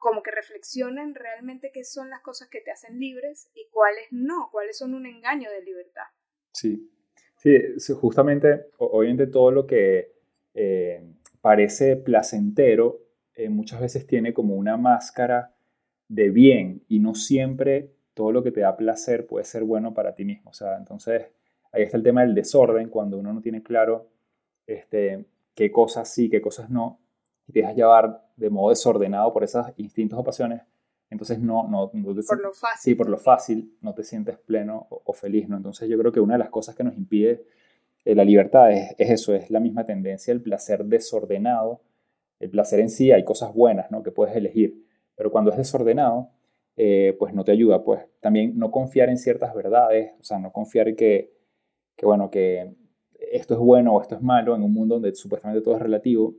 como 0.01 0.23
que 0.23 0.31
reflexionen 0.31 1.15
realmente 1.15 1.71
qué 1.73 1.85
son 1.85 2.11
las 2.11 2.23
cosas 2.23 2.49
que 2.49 2.61
te 2.61 2.71
hacen 2.71 2.99
libres 2.99 3.51
y 3.55 3.69
cuáles 3.69 4.07
no, 4.11 4.49
cuáles 4.51 4.79
son 4.79 4.95
un 4.95 5.07
engaño 5.07 5.51
de 5.51 5.63
libertad. 5.63 6.07
Sí, 6.55 6.91
sí, 7.37 7.93
justamente, 7.93 8.71
obviamente 8.79 9.27
todo 9.27 9.51
lo 9.51 9.67
que 9.67 10.20
eh, 10.55 11.03
parece 11.41 11.97
placentero 11.97 13.01
eh, 13.35 13.49
muchas 13.49 13.81
veces 13.81 14.07
tiene 14.07 14.35
como 14.35 14.55
una 14.55 14.77
máscara 14.77 15.55
de 16.09 16.31
bien 16.31 16.83
y 16.89 16.99
no 16.99 17.15
siempre 17.15 17.93
todo 18.15 18.33
lo 18.33 18.43
que 18.43 18.51
te 18.51 18.61
da 18.61 18.77
placer 18.77 19.27
puede 19.27 19.45
ser 19.45 19.65
bueno 19.65 19.95
para 19.95 20.15
ti 20.15 20.25
mismo. 20.25 20.51
O 20.51 20.53
sea, 20.53 20.77
entonces 20.77 21.27
ahí 21.73 21.83
está 21.83 21.97
el 21.97 22.03
tema 22.03 22.23
del 22.23 22.35
desorden, 22.35 22.89
cuando 22.89 23.19
uno 23.19 23.33
no 23.33 23.41
tiene 23.41 23.63
claro 23.63 24.09
este, 24.67 25.25
qué 25.55 25.71
cosas 25.71 26.13
sí, 26.13 26.29
qué 26.29 26.41
cosas 26.41 26.71
no, 26.71 27.01
y 27.47 27.53
te 27.53 27.61
dejas 27.61 27.77
llevar 27.77 28.29
de 28.37 28.51
modo 28.51 28.71
desordenado 28.71 29.33
por 29.33 29.45
esos 29.45 29.67
instintos 29.77 30.19
o 30.19 30.25
pasiones, 30.25 30.63
entonces 31.11 31.41
no, 31.41 31.67
no, 31.69 31.91
por 31.91 32.41
lo 32.41 32.53
fácil. 32.53 32.81
Sí, 32.81 32.95
por 32.95 33.09
lo 33.09 33.19
fácil, 33.19 33.77
no 33.81 33.95
te 33.95 34.05
sientes 34.05 34.39
pleno 34.39 34.87
o, 34.89 35.13
feliz, 35.13 35.49
¿no? 35.49 35.57
Entonces 35.57 35.89
yo 35.89 35.99
creo 35.99 36.13
que 36.13 36.21
una 36.21 36.35
de 36.35 36.39
las 36.39 36.51
cosas 36.51 36.77
que 36.77 36.85
nos 36.85 36.97
impide 36.97 37.45
eh, 38.05 38.15
la 38.15 38.25
libertad 38.25 38.73
es, 38.73 38.95
eso, 38.99 39.35
es 39.35 39.51
la 39.51 39.61
misma 39.61 39.85
tendencia, 39.87 40.33
el 40.33 40.43
placer 40.43 40.85
desordenado. 40.85 41.83
El 42.39 42.51
placer 42.51 42.81
en 42.81 42.91
sí, 42.91 43.13
hay 43.13 43.25
cosas 43.25 43.53
buenas, 43.53 43.91
¿no? 43.91 44.03
Que 44.03 44.13
puedes 44.13 44.35
elegir, 44.35 44.87
pero 45.15 45.31
cuando 45.31 45.51
es 45.51 45.59
desordenado, 45.59 46.31
eh, 46.77 47.15
pues 47.19 47.35
no 47.35 47.45
te 47.45 47.53
ayuda, 47.53 47.85
pues 47.85 48.01
también 48.21 48.59
no 48.59 48.71
confiar 48.71 49.11
en 49.11 49.19
ciertas 49.19 49.55
verdades, 49.55 50.13
o 50.19 50.25
sea, 50.25 50.39
no 50.39 50.51
confiar 50.51 50.95
que, 50.97 51.35
que 51.97 52.07
bueno, 52.07 52.31
que 52.31 52.75
esto 53.31 53.55
es 53.55 53.61
bueno 53.61 53.95
o 53.95 54.01
esto 54.01 54.15
es 54.15 54.23
malo 54.23 54.57
en 54.57 54.63
un 54.63 54.73
mundo 54.73 54.95
donde 54.95 55.15
supuestamente 55.15 55.63
todo 55.63 55.77
es 55.77 55.83
relativo, 55.83 56.35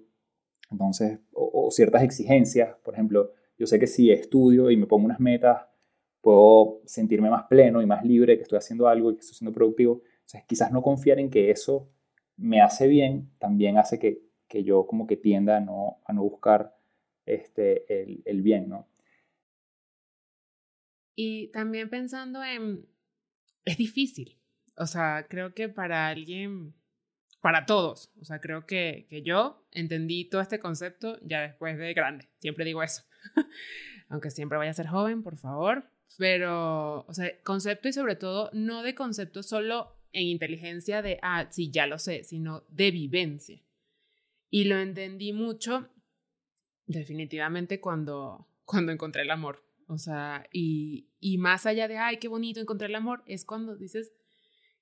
entonces, 0.71 1.19
o, 1.33 1.69
ciertas 1.69 2.01
exigencias, 2.03 2.75
por 2.83 2.93
ejemplo, 2.93 3.31
yo 3.57 3.67
sé 3.67 3.77
que 3.77 3.87
si 3.87 4.09
estudio 4.09 4.71
y 4.71 4.77
me 4.77 4.87
pongo 4.87 5.05
unas 5.05 5.19
metas, 5.19 5.63
puedo 6.21 6.81
sentirme 6.85 7.29
más 7.29 7.43
pleno 7.49 7.81
y 7.81 7.85
más 7.85 8.05
libre, 8.05 8.37
que 8.37 8.43
estoy 8.43 8.57
haciendo 8.57 8.87
algo 8.87 9.11
y 9.11 9.15
que 9.15 9.19
estoy 9.19 9.35
siendo 9.35 9.53
productivo. 9.53 10.01
Quizás 10.47 10.71
no 10.71 10.81
confiar 10.81 11.19
en 11.19 11.29
que 11.29 11.51
eso 11.51 11.89
me 12.37 12.61
hace 12.61 12.87
bien, 12.87 13.31
también 13.39 13.77
hace 13.77 13.99
que, 13.99 14.21
que 14.47 14.63
yo 14.63 14.87
como 14.87 15.07
que 15.07 15.17
tienda 15.17 15.57
a 15.57 15.59
no, 15.59 15.99
a 16.05 16.13
no 16.13 16.23
buscar 16.23 16.75
este, 17.25 18.01
el, 18.01 18.21
el 18.25 18.41
bien, 18.41 18.69
¿no? 18.69 18.87
Y 21.15 21.49
también 21.49 21.89
pensando 21.89 22.43
en, 22.43 22.85
es 23.65 23.77
difícil. 23.77 24.37
O 24.77 24.87
sea, 24.87 25.27
creo 25.29 25.53
que 25.53 25.69
para 25.69 26.07
alguien 26.07 26.73
para 27.41 27.65
todos. 27.65 28.11
O 28.21 28.25
sea, 28.25 28.39
creo 28.39 28.65
que, 28.65 29.07
que 29.09 29.23
yo 29.23 29.65
entendí 29.71 30.25
todo 30.25 30.41
este 30.41 30.59
concepto 30.59 31.17
ya 31.21 31.41
después 31.41 31.77
de 31.77 31.93
grande. 31.93 32.29
Siempre 32.39 32.65
digo 32.65 32.83
eso. 32.83 33.03
Aunque 34.09 34.29
siempre 34.29 34.57
vaya 34.57 34.71
a 34.71 34.75
ser 34.75 34.87
joven, 34.87 35.23
por 35.23 35.37
favor. 35.37 35.89
Pero, 36.17 37.05
o 37.07 37.13
sea, 37.13 37.31
concepto 37.43 37.87
y 37.87 37.93
sobre 37.93 38.15
todo 38.15 38.49
no 38.53 38.83
de 38.83 38.95
concepto 38.95 39.43
solo 39.43 39.95
en 40.13 40.23
inteligencia 40.23 41.01
de, 41.01 41.19
ah, 41.21 41.47
sí, 41.49 41.71
ya 41.71 41.87
lo 41.87 41.99
sé, 41.99 42.23
sino 42.23 42.63
de 42.69 42.91
vivencia. 42.91 43.61
Y 44.49 44.65
lo 44.65 44.77
entendí 44.79 45.33
mucho 45.33 45.89
definitivamente 46.85 47.79
cuando, 47.79 48.47
cuando 48.65 48.91
encontré 48.91 49.21
el 49.21 49.31
amor. 49.31 49.63
O 49.87 49.97
sea, 49.97 50.47
y, 50.51 51.09
y 51.19 51.37
más 51.37 51.65
allá 51.65 51.87
de, 51.87 51.97
ay, 51.97 52.17
qué 52.17 52.27
bonito 52.27 52.59
encontrar 52.59 52.89
el 52.89 52.95
amor, 52.95 53.23
es 53.25 53.45
cuando 53.45 53.75
dices, 53.75 54.11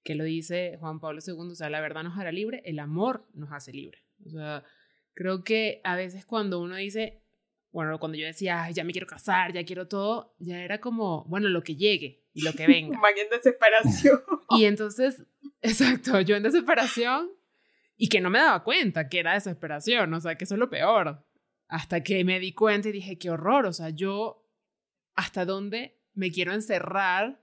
que 0.03 0.15
lo 0.15 0.23
dice 0.23 0.77
Juan 0.79 0.99
Pablo 0.99 1.19
II, 1.25 1.33
o 1.51 1.55
sea, 1.55 1.69
la 1.69 1.81
verdad 1.81 2.03
nos 2.03 2.17
hará 2.17 2.31
libre, 2.31 2.61
el 2.65 2.79
amor 2.79 3.27
nos 3.33 3.51
hace 3.51 3.73
libre. 3.73 3.99
O 4.25 4.29
sea, 4.29 4.63
creo 5.13 5.43
que 5.43 5.81
a 5.83 5.95
veces 5.95 6.25
cuando 6.25 6.59
uno 6.61 6.75
dice, 6.75 7.23
bueno, 7.71 7.99
cuando 7.99 8.17
yo 8.17 8.25
decía, 8.25 8.63
ay, 8.63 8.73
ya 8.73 8.83
me 8.83 8.91
quiero 8.91 9.07
casar, 9.07 9.53
ya 9.53 9.63
quiero 9.63 9.87
todo, 9.87 10.35
ya 10.39 10.63
era 10.63 10.79
como, 10.79 11.25
bueno, 11.25 11.49
lo 11.49 11.63
que 11.63 11.75
llegue 11.75 12.25
y 12.33 12.41
lo 12.41 12.53
que 12.53 12.67
venga. 12.67 12.99
En 13.17 13.29
desesperación. 13.29 14.21
y 14.49 14.65
entonces, 14.65 15.23
exacto, 15.61 16.19
yo 16.21 16.35
en 16.35 16.43
desesperación 16.43 17.29
y 17.95 18.09
que 18.09 18.21
no 18.21 18.29
me 18.29 18.39
daba 18.39 18.63
cuenta 18.63 19.09
que 19.09 19.19
era 19.19 19.33
desesperación, 19.33 20.13
o 20.13 20.21
sea, 20.21 20.35
que 20.35 20.45
eso 20.45 20.55
es 20.55 20.59
lo 20.59 20.69
peor. 20.69 21.25
Hasta 21.67 22.01
que 22.01 22.23
me 22.23 22.39
di 22.39 22.53
cuenta 22.53 22.89
y 22.89 22.93
dije, 22.93 23.19
qué 23.19 23.29
horror, 23.29 23.65
o 23.67 23.73
sea, 23.73 23.89
yo, 23.89 24.49
¿hasta 25.15 25.45
dónde 25.45 26.01
me 26.13 26.31
quiero 26.31 26.53
encerrar 26.53 27.39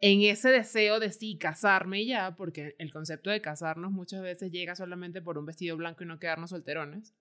en 0.00 0.20
ese 0.20 0.50
deseo 0.50 1.00
de 1.00 1.10
sí 1.10 1.38
casarme 1.38 2.04
ya, 2.04 2.36
porque 2.36 2.76
el 2.78 2.92
concepto 2.92 3.30
de 3.30 3.40
casarnos 3.40 3.90
muchas 3.90 4.20
veces 4.20 4.50
llega 4.50 4.76
solamente 4.76 5.22
por 5.22 5.38
un 5.38 5.46
vestido 5.46 5.78
blanco 5.78 6.04
y 6.04 6.06
no 6.06 6.18
quedarnos 6.18 6.50
solterones. 6.50 7.14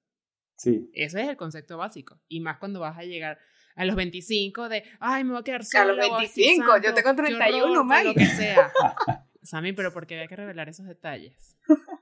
Sí. 0.55 0.89
Ese 0.93 1.21
es 1.21 1.29
el 1.29 1.37
concepto 1.37 1.77
básico. 1.77 2.19
Y 2.27 2.39
más 2.39 2.57
cuando 2.57 2.79
vas 2.79 2.97
a 2.97 3.03
llegar 3.03 3.39
a 3.75 3.85
los 3.85 3.95
25 3.95 4.69
de, 4.69 4.83
ay, 4.99 5.23
me 5.23 5.31
voy 5.31 5.41
a 5.41 5.43
quedar 5.43 5.65
sola. 5.65 5.83
A 5.83 5.85
los 5.87 5.97
25, 5.97 6.65
yo 6.83 6.93
tengo 6.93 7.15
31, 7.15 7.83
más. 7.83 8.05
Lo 8.05 8.13
que 8.13 8.25
sea. 8.25 8.71
Sammy, 9.41 9.73
pero 9.73 9.91
porque 9.91 10.15
había 10.15 10.27
que 10.27 10.37
revelar 10.37 10.69
esos 10.69 10.85
detalles. 10.85 11.57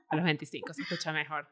A 0.08 0.16
los 0.16 0.24
25 0.24 0.74
se 0.74 0.82
escucha 0.82 1.12
mejor. 1.12 1.48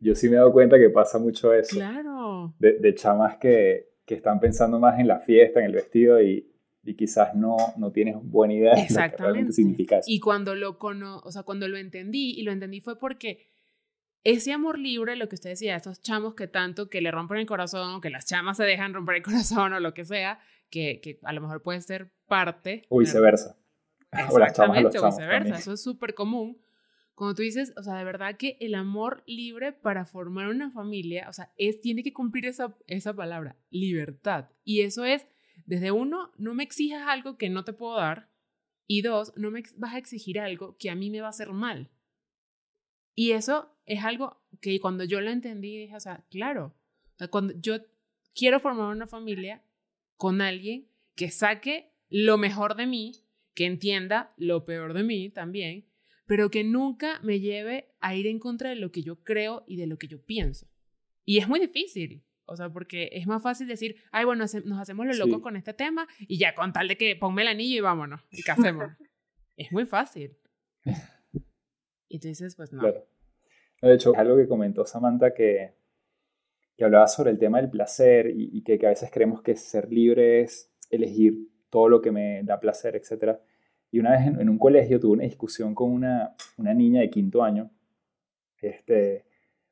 Yo 0.00 0.14
sí 0.14 0.28
me 0.28 0.34
he 0.34 0.38
dado 0.38 0.52
cuenta 0.52 0.78
que 0.78 0.90
pasa 0.90 1.18
mucho 1.18 1.52
eso. 1.52 1.76
Claro. 1.76 2.54
De, 2.58 2.78
de 2.78 2.94
chamas 2.94 3.36
que, 3.38 3.92
que 4.04 4.14
están 4.14 4.38
pensando 4.38 4.78
más 4.78 5.00
en 5.00 5.08
la 5.08 5.18
fiesta, 5.20 5.60
en 5.60 5.66
el 5.66 5.72
vestido 5.72 6.22
y, 6.22 6.52
y 6.84 6.94
quizás 6.94 7.34
no, 7.34 7.56
no 7.76 7.92
tienes 7.92 8.16
buena 8.20 8.54
idea 8.54 8.74
de 8.74 8.82
lo 8.82 9.10
que 9.10 9.16
realmente 9.16 9.52
significa 9.52 9.98
eso. 9.98 10.06
Y 10.08 10.20
cuando 10.20 10.54
lo, 10.54 10.78
cono 10.78 11.20
o 11.24 11.32
sea, 11.32 11.42
cuando 11.42 11.68
lo 11.68 11.76
entendí, 11.76 12.32
y 12.38 12.42
lo 12.42 12.52
entendí 12.52 12.80
fue 12.80 12.98
porque 12.98 13.51
ese 14.24 14.52
amor 14.52 14.78
libre, 14.78 15.16
lo 15.16 15.28
que 15.28 15.34
usted 15.34 15.50
decía, 15.50 15.76
esos 15.76 16.00
chamos 16.00 16.34
que 16.34 16.46
tanto 16.46 16.88
que 16.88 17.00
le 17.00 17.10
rompen 17.10 17.38
el 17.38 17.46
corazón, 17.46 18.00
que 18.00 18.10
las 18.10 18.26
chamas 18.26 18.56
se 18.56 18.64
dejan 18.64 18.94
romper 18.94 19.16
el 19.16 19.22
corazón 19.22 19.72
o 19.72 19.80
lo 19.80 19.94
que 19.94 20.04
sea, 20.04 20.38
que, 20.70 21.00
que 21.00 21.18
a 21.22 21.32
lo 21.32 21.40
mejor 21.40 21.62
puede 21.62 21.80
ser 21.80 22.12
parte. 22.26 22.84
O 22.88 22.98
viceversa. 22.98 23.58
Exactamente, 24.12 24.98
o, 24.98 25.06
viceversa. 25.06 25.56
Eso 25.56 25.72
es 25.72 25.82
súper 25.82 26.14
común. 26.14 26.60
Cuando 27.14 27.34
tú 27.34 27.42
dices, 27.42 27.72
o 27.76 27.82
sea, 27.82 27.94
de 27.94 28.04
verdad 28.04 28.36
que 28.36 28.56
el 28.60 28.74
amor 28.74 29.22
libre 29.26 29.72
para 29.72 30.04
formar 30.04 30.48
una 30.48 30.70
familia, 30.70 31.28
o 31.28 31.32
sea, 31.32 31.52
es, 31.56 31.80
tiene 31.80 32.02
que 32.02 32.12
cumplir 32.12 32.46
esa, 32.46 32.74
esa 32.86 33.14
palabra, 33.14 33.56
libertad. 33.70 34.48
Y 34.64 34.80
eso 34.80 35.04
es 35.04 35.26
desde 35.66 35.92
uno, 35.92 36.32
no 36.38 36.54
me 36.54 36.62
exijas 36.62 37.06
algo 37.06 37.36
que 37.36 37.50
no 37.50 37.64
te 37.64 37.72
puedo 37.72 37.96
dar. 37.96 38.28
Y 38.86 39.02
dos, 39.02 39.32
no 39.36 39.50
me 39.50 39.62
vas 39.76 39.94
a 39.94 39.98
exigir 39.98 40.40
algo 40.40 40.76
que 40.78 40.90
a 40.90 40.94
mí 40.94 41.10
me 41.10 41.20
va 41.20 41.28
a 41.28 41.30
hacer 41.30 41.52
mal. 41.52 41.90
Y 43.14 43.32
eso 43.32 43.76
es 43.86 44.04
algo 44.04 44.40
que 44.60 44.80
cuando 44.80 45.04
yo 45.04 45.20
lo 45.20 45.30
entendí, 45.30 45.78
dije, 45.78 45.96
o 45.96 46.00
sea, 46.00 46.24
claro, 46.30 46.74
cuando 47.30 47.54
yo 47.60 47.78
quiero 48.34 48.60
formar 48.60 48.94
una 48.94 49.06
familia 49.06 49.62
con 50.16 50.40
alguien 50.40 50.88
que 51.14 51.30
saque 51.30 51.92
lo 52.08 52.38
mejor 52.38 52.76
de 52.76 52.86
mí, 52.86 53.12
que 53.54 53.66
entienda 53.66 54.32
lo 54.36 54.64
peor 54.64 54.94
de 54.94 55.02
mí 55.02 55.30
también, 55.30 55.86
pero 56.26 56.50
que 56.50 56.64
nunca 56.64 57.20
me 57.22 57.40
lleve 57.40 57.92
a 58.00 58.14
ir 58.14 58.26
en 58.26 58.38
contra 58.38 58.70
de 58.70 58.76
lo 58.76 58.90
que 58.92 59.02
yo 59.02 59.22
creo 59.22 59.64
y 59.66 59.76
de 59.76 59.86
lo 59.86 59.98
que 59.98 60.08
yo 60.08 60.22
pienso. 60.22 60.66
Y 61.24 61.38
es 61.38 61.48
muy 61.48 61.60
difícil, 61.60 62.22
o 62.44 62.56
sea, 62.56 62.70
porque 62.70 63.10
es 63.12 63.26
más 63.26 63.42
fácil 63.42 63.66
decir, 63.68 63.96
ay, 64.10 64.24
bueno, 64.24 64.44
nos 64.64 64.78
hacemos 64.78 65.06
lo 65.06 65.12
loco 65.14 65.40
con 65.42 65.56
este 65.56 65.74
tema 65.74 66.08
y 66.20 66.38
ya, 66.38 66.54
con 66.54 66.72
tal 66.72 66.88
de 66.88 66.96
que 66.96 67.16
ponme 67.16 67.42
el 67.42 67.48
anillo 67.48 67.76
y 67.76 67.80
vámonos, 67.80 68.22
y 68.30 68.42
casemos. 68.42 68.90
es 69.56 69.70
muy 69.72 69.84
fácil. 69.84 70.36
Y 72.12 72.18
tú 72.18 72.28
dices, 72.28 72.54
pues 72.56 72.70
no. 72.74 72.80
Claro. 72.80 73.06
De 73.80 73.94
hecho, 73.94 74.12
algo 74.14 74.36
que 74.36 74.46
comentó 74.46 74.84
Samantha 74.84 75.32
que, 75.32 75.72
que 76.76 76.84
hablaba 76.84 77.08
sobre 77.08 77.30
el 77.30 77.38
tema 77.38 77.58
del 77.58 77.70
placer 77.70 78.30
y, 78.30 78.62
que, 78.62 78.78
que, 78.78 78.84
a 78.84 78.90
veces 78.90 79.10
creemos 79.10 79.40
que 79.40 79.56
ser 79.56 79.90
libre 79.90 80.42
es 80.42 80.70
elegir 80.90 81.48
todo 81.70 81.88
lo 81.88 82.02
que 82.02 82.12
me 82.12 82.42
da 82.44 82.60
placer, 82.60 82.96
etc. 82.96 83.38
Y 83.90 83.98
una 83.98 84.10
vez 84.10 84.26
en, 84.26 84.46
un 84.50 84.58
colegio 84.58 85.00
tuve 85.00 85.14
una 85.14 85.24
discusión 85.24 85.74
con 85.74 85.90
una, 85.90 86.36
una 86.58 86.74
niña 86.74 87.00
de 87.00 87.08
quinto 87.08 87.42
año, 87.42 87.70
este, 88.60 89.24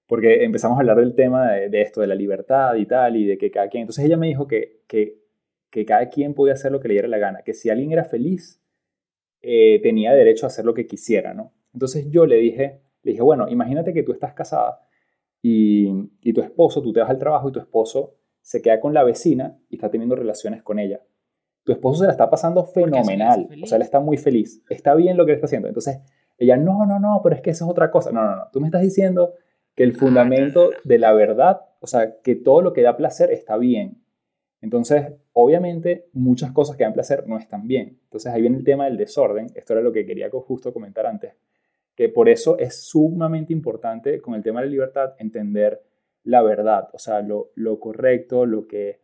porque 0.06 0.42
empezamos 0.42 0.78
a 0.78 0.80
hablar 0.80 0.96
del 0.96 1.14
tema 1.14 1.52
de, 1.52 1.82
esto, 1.82 2.00
de 2.00 2.06
la 2.06 2.14
libertad 2.14 2.74
y 2.76 2.86
tal, 2.86 3.18
y 3.18 3.26
de 3.26 3.36
que 3.36 3.50
cada 3.50 3.68
quien, 3.68 3.82
entonces 3.82 4.02
ella 4.06 4.16
me 4.16 4.28
dijo 4.28 4.46
que, 4.46 4.80
que, 4.88 5.20
que 5.68 5.84
cada 5.84 6.08
quien 6.08 6.32
podía 6.32 6.54
hacer 6.54 6.72
lo 6.72 6.80
que 6.80 6.88
le 6.88 6.94
diera 6.94 7.08
la 7.08 7.18
gana, 7.18 7.42
que 7.42 7.52
si 7.52 7.68
alguien 7.68 7.92
era 7.92 8.04
feliz, 8.04 8.62
eh, 9.42 9.78
tenía 9.82 10.14
derecho 10.14 10.46
a 10.46 10.48
hacer 10.48 10.64
lo 10.64 10.72
que 10.72 10.86
quisiera, 10.86 11.34
¿no? 11.34 11.52
Entonces 11.72 12.06
yo 12.10 12.26
le 12.26 12.36
dije, 12.36 12.82
le 13.02 13.12
dije, 13.12 13.22
bueno, 13.22 13.48
imagínate 13.48 13.92
que 13.92 14.02
tú 14.02 14.12
estás 14.12 14.34
casada 14.34 14.80
y, 15.42 16.10
y 16.20 16.32
tu 16.32 16.40
esposo, 16.40 16.82
tú 16.82 16.92
te 16.92 17.00
vas 17.00 17.10
al 17.10 17.18
trabajo 17.18 17.48
y 17.48 17.52
tu 17.52 17.60
esposo 17.60 18.16
se 18.40 18.62
queda 18.62 18.80
con 18.80 18.94
la 18.94 19.04
vecina 19.04 19.58
y 19.68 19.76
está 19.76 19.90
teniendo 19.90 20.16
relaciones 20.16 20.62
con 20.62 20.78
ella. 20.78 21.02
Tu 21.64 21.72
esposo 21.72 22.00
se 22.00 22.06
la 22.06 22.12
está 22.12 22.30
pasando 22.30 22.64
fenomenal, 22.64 23.48
o 23.62 23.66
sea, 23.66 23.76
él 23.76 23.82
está 23.82 24.00
muy 24.00 24.16
feliz, 24.16 24.62
está 24.68 24.94
bien 24.94 25.16
lo 25.16 25.24
que 25.24 25.32
él 25.32 25.36
está 25.36 25.46
haciendo. 25.46 25.68
Entonces 25.68 26.00
ella, 26.40 26.56
no, 26.56 26.86
no, 26.86 26.98
no, 26.98 27.20
pero 27.22 27.36
es 27.36 27.42
que 27.42 27.50
eso 27.50 27.66
es 27.66 27.70
otra 27.70 27.90
cosa. 27.90 28.10
No, 28.12 28.24
no, 28.24 28.36
no, 28.36 28.42
tú 28.50 28.60
me 28.60 28.68
estás 28.68 28.80
diciendo 28.80 29.34
que 29.74 29.84
el 29.84 29.94
fundamento 29.94 30.70
de 30.84 30.98
la 30.98 31.12
verdad, 31.12 31.60
o 31.80 31.86
sea, 31.86 32.18
que 32.22 32.34
todo 32.34 32.62
lo 32.62 32.72
que 32.72 32.82
da 32.82 32.96
placer 32.96 33.30
está 33.30 33.58
bien. 33.58 34.02
Entonces, 34.62 35.12
obviamente, 35.32 36.08
muchas 36.12 36.52
cosas 36.52 36.76
que 36.76 36.84
dan 36.84 36.94
placer 36.94 37.26
no 37.26 37.38
están 37.38 37.66
bien. 37.66 37.98
Entonces, 38.04 38.32
ahí 38.32 38.40
viene 38.40 38.56
el 38.56 38.64
tema 38.64 38.86
del 38.86 38.96
desorden. 38.96 39.48
Esto 39.54 39.74
era 39.74 39.82
lo 39.82 39.92
que 39.92 40.06
quería 40.06 40.28
justo 40.30 40.72
comentar 40.72 41.06
antes. 41.06 41.34
Que 42.00 42.08
por 42.08 42.30
eso 42.30 42.56
es 42.58 42.82
sumamente 42.82 43.52
importante 43.52 44.22
con 44.22 44.32
el 44.34 44.42
tema 44.42 44.60
de 44.60 44.68
la 44.68 44.72
libertad 44.72 45.12
entender 45.18 45.82
la 46.22 46.40
verdad, 46.40 46.88
o 46.94 46.98
sea, 46.98 47.20
lo, 47.20 47.50
lo 47.56 47.78
correcto, 47.78 48.46
lo 48.46 48.66
que, 48.66 49.02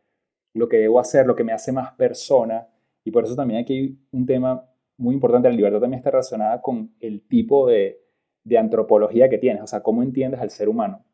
lo 0.54 0.66
que 0.66 0.78
debo 0.78 0.98
hacer, 0.98 1.26
lo 1.26 1.37
que 1.37 1.44
me 1.44 1.52
hace 1.52 1.72
más 1.72 1.92
persona. 1.92 2.68
Y 3.04 3.11
por 3.11 3.24
eso 3.24 3.37
también 3.37 3.61
aquí 3.61 3.74
hay 3.74 3.98
un 4.12 4.24
tema 4.24 4.66
muy 4.96 5.12
importante. 5.12 5.50
La 5.50 5.54
libertad 5.54 5.80
también 5.80 5.98
está 5.98 6.11
relacionada 6.11 6.62
con 6.62 6.94
el 6.98 7.20
tipo 7.28 7.68
de, 7.68 8.00
de 8.44 8.56
antropología 8.56 9.28
que 9.28 9.37
tienes, 9.37 9.62
o 9.62 9.66
sea, 9.66 9.82
cómo 9.82 10.02
entiendes 10.02 10.40
al 10.40 10.48
ser 10.48 10.66
humano, 10.70 11.04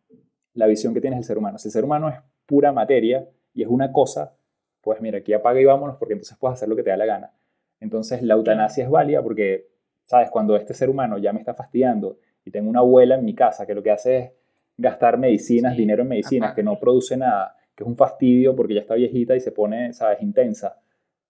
la 0.54 0.68
visión 0.68 0.94
que 0.94 1.00
tienes 1.00 1.18
del 1.18 1.24
ser 1.24 1.36
humano. 1.36 1.58
Si 1.58 1.66
el 1.66 1.72
ser 1.72 1.84
humano 1.84 2.08
es 2.10 2.14
pura 2.46 2.70
materia 2.70 3.28
y 3.52 3.64
es 3.64 3.68
una 3.68 3.90
cosa, 3.90 4.36
pues 4.82 5.00
mira, 5.00 5.18
aquí 5.18 5.32
apaga 5.32 5.60
y 5.60 5.64
vámonos 5.64 5.96
porque 5.96 6.12
entonces 6.12 6.38
puedes 6.38 6.54
hacer 6.58 6.68
lo 6.68 6.76
que 6.76 6.84
te 6.84 6.90
da 6.90 6.96
la 6.96 7.06
gana. 7.06 7.32
Entonces 7.80 8.22
la 8.22 8.34
eutanasia 8.34 8.84
es 8.84 8.90
válida 8.90 9.20
porque, 9.20 9.71
¿sabes? 10.12 10.30
Cuando 10.30 10.56
este 10.56 10.74
ser 10.74 10.90
humano 10.90 11.16
ya 11.16 11.32
me 11.32 11.38
está 11.38 11.54
fastidiando 11.54 12.18
y 12.44 12.50
tengo 12.50 12.68
una 12.68 12.80
abuela 12.80 13.14
en 13.14 13.24
mi 13.24 13.34
casa 13.34 13.64
que 13.64 13.74
lo 13.74 13.82
que 13.82 13.92
hace 13.92 14.18
es 14.18 14.32
gastar 14.76 15.16
medicinas, 15.16 15.74
dinero 15.74 16.02
en 16.02 16.08
medicinas, 16.08 16.52
que 16.54 16.62
no 16.62 16.78
produce 16.78 17.16
nada, 17.16 17.56
que 17.74 17.82
es 17.82 17.88
un 17.88 17.96
fastidio 17.96 18.54
porque 18.54 18.74
ya 18.74 18.82
está 18.82 18.94
viejita 18.94 19.34
y 19.34 19.40
se 19.40 19.52
pone, 19.52 19.94
¿sabes?, 19.94 20.20
intensa. 20.20 20.78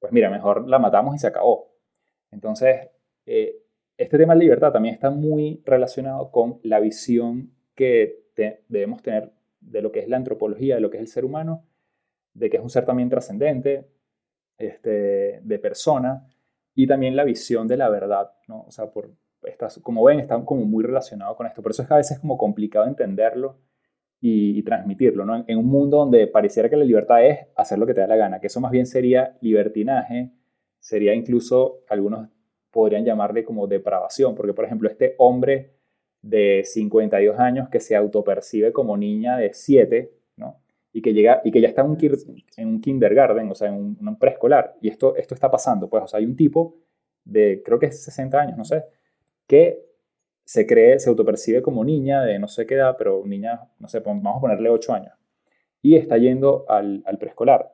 Pues 0.01 0.13
mira, 0.13 0.29
mejor 0.31 0.69
la 0.69 0.81
matamos 0.81 1.15
y 1.15 1.19
se 1.21 1.29
acabó. 1.29 1.77
Entonces, 2.33 2.89
eh, 3.25 3.55
este 3.97 4.19
tema 4.19 4.35
de 4.35 4.41
libertad 4.41 4.73
también 4.73 4.97
está 4.97 5.11
muy 5.11 5.63
relacionado 5.65 6.33
con 6.33 6.59
la 6.65 6.81
visión 6.81 7.53
que 7.77 8.25
debemos 8.67 9.01
tener 9.01 9.31
de 9.61 9.81
lo 9.81 9.93
que 9.93 10.01
es 10.01 10.09
la 10.09 10.17
antropología, 10.17 10.75
de 10.75 10.81
lo 10.81 10.91
que 10.91 10.97
es 10.97 11.03
el 11.03 11.09
ser 11.09 11.25
humano, 11.25 11.65
de 12.35 12.51
que 12.51 12.57
es 12.57 12.63
un 12.65 12.71
ser 12.71 12.85
también 12.85 13.09
trascendente, 13.09 13.87
este, 14.59 15.39
de 15.41 15.59
persona, 15.61 16.27
y 16.75 16.87
también 16.87 17.17
la 17.17 17.25
visión 17.25 17.69
de 17.69 17.77
la 17.77 17.89
verdad, 17.89 18.31
¿no? 18.49 18.63
O 18.63 18.71
sea, 18.71 18.91
por, 18.91 19.11
estas, 19.45 19.79
como 19.81 20.05
ven, 20.05 20.21
están 20.21 20.45
como 20.45 20.65
muy 20.65 20.85
relacionados 20.85 21.37
con 21.37 21.47
esto. 21.47 21.63
Por 21.63 21.73
eso 21.73 21.83
es 21.83 21.89
que 21.89 21.95
a 21.95 21.99
veces 21.99 22.17
es 22.17 22.21
como 22.21 22.39
complicado 22.39 22.87
entenderlo 22.87 23.59
y, 24.21 24.63
transmitirlo, 24.63 25.25
¿no? 25.25 25.45
En, 25.47 25.59
un 25.59 25.67
mundo 25.67 25.99
donde 25.99 26.29
pareciera 26.29 26.71
que 26.71 26.77
la 26.77 26.85
libertad 26.85 27.25
es 27.27 27.41
hacer 27.57 27.79
lo 27.79 27.87
que 27.87 27.95
te 27.95 28.01
da 28.01 28.07
la 28.07 28.17
gana, 28.17 28.41
que 28.41 28.47
eso 28.47 28.61
más 28.61 28.71
bien 28.71 28.87
sería 28.87 29.37
libertinaje, 29.41 30.31
sería 30.79 31.13
incluso 31.15 31.81
algunos 31.89 32.29
podrían 32.71 33.05
llamarle 33.05 33.45
como 33.45 33.67
depravación, 33.67 34.35
porque 34.35 34.55
por 34.55 34.65
ejemplo 34.65 34.89
este 34.89 35.17
hombre 35.19 35.75
de 36.23 36.63
52 36.65 37.39
años 37.39 37.69
que 37.69 37.81
se 37.81 37.97
autopercibe 37.97 38.73
como 38.73 38.97
niña 38.97 39.37
de 39.37 39.53
7, 39.53 40.13
¿no? 40.13 40.21
Y 40.93 41.01
que, 41.01 41.15
llega, 41.15 41.41
y 41.45 41.51
que 41.51 41.61
ya 41.61 41.69
está 41.69 41.83
en 41.83 41.91
un, 41.91 41.99
en 42.57 42.69
un 42.69 42.81
kindergarten, 42.81 43.51
o 43.51 43.55
sea, 43.55 43.69
en 43.69 43.97
un, 43.99 44.19
preescolar, 44.19 44.77
y 44.81 44.89
esto, 44.89 45.17
esto 45.17 45.35
está 45.35 45.51
pasando, 45.51 45.89
pues, 45.89 46.05
o 46.05 46.07
sea, 46.07 46.19
hay 46.19 46.27
un 46.27 46.37
tipo 46.37 46.77
de, 47.25 47.63
creo 47.65 47.79
que 47.79 47.87
es 47.87 48.05
60 48.05 48.39
años, 48.39 48.59
no 48.59 48.65
sé, 48.65 48.85
que 49.47 49.87
se 50.45 50.67
cree, 50.67 50.99
se 50.99 51.09
autopercibe 51.09 51.63
como 51.63 51.83
niña 51.85 52.23
de 52.23 52.39
no 52.39 52.47
sé 52.47 52.67
qué 52.67 52.75
edad, 52.75 52.97
pero 52.99 53.23
niña, 53.25 53.61
no 53.79 53.89
sé, 53.89 54.01
vamos 54.01 54.37
a 54.37 54.41
ponerle 54.41 54.69
8 54.69 54.93
años, 54.93 55.15
y 55.81 55.97
está 55.97 56.19
yendo 56.19 56.67
al, 56.69 57.03
al 57.07 57.19
preescolar. 57.19 57.73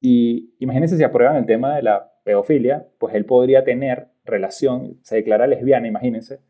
Y 0.00 0.54
imagínense 0.58 0.96
si 0.96 1.02
aprueban 1.04 1.36
el 1.36 1.46
tema 1.46 1.76
de 1.76 1.82
la 1.82 2.12
pedofilia, 2.24 2.88
pues 2.98 3.14
él 3.14 3.26
podría 3.26 3.62
tener 3.62 4.08
relación, 4.24 4.98
se 5.02 5.16
declara 5.16 5.46
lesbiana, 5.46 5.86
imagínense, 5.86 6.40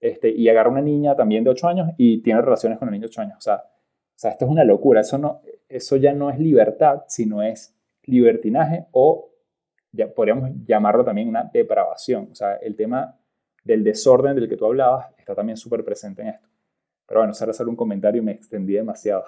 este, 0.00 0.30
y 0.30 0.48
agarra 0.50 0.68
una 0.68 0.82
niña 0.82 1.16
también 1.16 1.44
de 1.44 1.50
8 1.50 1.66
años 1.66 1.90
y 1.96 2.20
tiene 2.20 2.42
relaciones 2.42 2.78
con 2.78 2.88
un 2.88 2.92
niño 2.92 3.02
de 3.02 3.08
8 3.08 3.20
años. 3.22 3.38
O 3.38 3.40
sea, 3.40 3.64
o 4.14 4.18
sea, 4.18 4.30
esto 4.30 4.44
es 4.44 4.50
una 4.50 4.64
locura, 4.64 5.00
eso, 5.00 5.18
no, 5.18 5.42
eso 5.68 5.96
ya 5.96 6.12
no 6.12 6.30
es 6.30 6.38
libertad, 6.38 7.02
sino 7.08 7.42
es 7.42 7.76
libertinaje 8.04 8.86
o 8.92 9.32
ya 9.90 10.12
podríamos 10.12 10.50
llamarlo 10.66 11.04
también 11.04 11.28
una 11.28 11.50
depravación. 11.52 12.28
O 12.30 12.34
sea, 12.34 12.56
el 12.56 12.76
tema 12.76 13.18
del 13.64 13.82
desorden 13.82 14.36
del 14.36 14.48
que 14.48 14.56
tú 14.56 14.66
hablabas 14.66 15.12
está 15.18 15.34
también 15.34 15.56
súper 15.56 15.84
presente 15.84 16.22
en 16.22 16.28
esto. 16.28 16.48
Pero 17.06 17.20
bueno, 17.20 17.34
Sara 17.34 17.50
hacer 17.50 17.68
un 17.68 17.76
comentario 17.76 18.22
y 18.22 18.24
me 18.24 18.32
extendí 18.32 18.74
demasiado. 18.74 19.24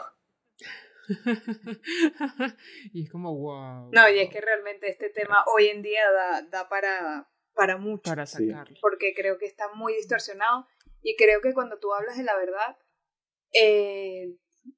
y 2.92 3.04
es 3.04 3.10
como, 3.10 3.36
wow. 3.36 3.90
No, 3.92 4.08
y 4.08 4.18
es 4.18 4.30
que 4.30 4.40
realmente 4.40 4.88
este 4.88 5.10
tema 5.10 5.44
hoy 5.54 5.66
en 5.66 5.82
día 5.82 6.02
da, 6.10 6.42
da 6.42 6.68
para, 6.68 7.28
para 7.54 7.76
mucho. 7.76 8.10
Para 8.10 8.26
sacarlo. 8.26 8.76
Porque 8.80 9.14
creo 9.14 9.38
que 9.38 9.46
está 9.46 9.72
muy 9.74 9.94
distorsionado 9.94 10.66
y 11.02 11.16
creo 11.16 11.40
que 11.40 11.54
cuando 11.54 11.78
tú 11.78 11.92
hablas 11.92 12.16
de 12.16 12.24
la 12.24 12.36
verdad, 12.36 12.76
eh, 13.52 14.36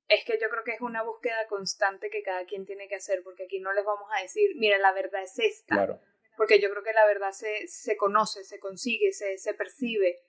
es 0.08 0.24
que 0.24 0.38
yo 0.40 0.48
creo 0.48 0.64
que 0.64 0.72
es 0.72 0.80
una 0.80 1.02
búsqueda 1.02 1.46
constante 1.48 2.10
que 2.10 2.22
cada 2.22 2.44
quien 2.44 2.66
tiene 2.66 2.88
que 2.88 2.96
hacer, 2.96 3.22
porque 3.22 3.44
aquí 3.44 3.60
no 3.60 3.72
les 3.72 3.84
vamos 3.84 4.08
a 4.16 4.22
decir, 4.22 4.50
mira, 4.56 4.78
la 4.78 4.92
verdad 4.92 5.22
es 5.22 5.38
esta. 5.38 5.74
Claro. 5.74 6.00
Porque 6.36 6.60
yo 6.60 6.70
creo 6.70 6.82
que 6.82 6.92
la 6.92 7.06
verdad 7.06 7.32
se, 7.32 7.66
se 7.66 7.96
conoce, 7.96 8.44
se 8.44 8.60
consigue, 8.60 9.12
se, 9.12 9.38
se 9.38 9.54
percibe, 9.54 10.20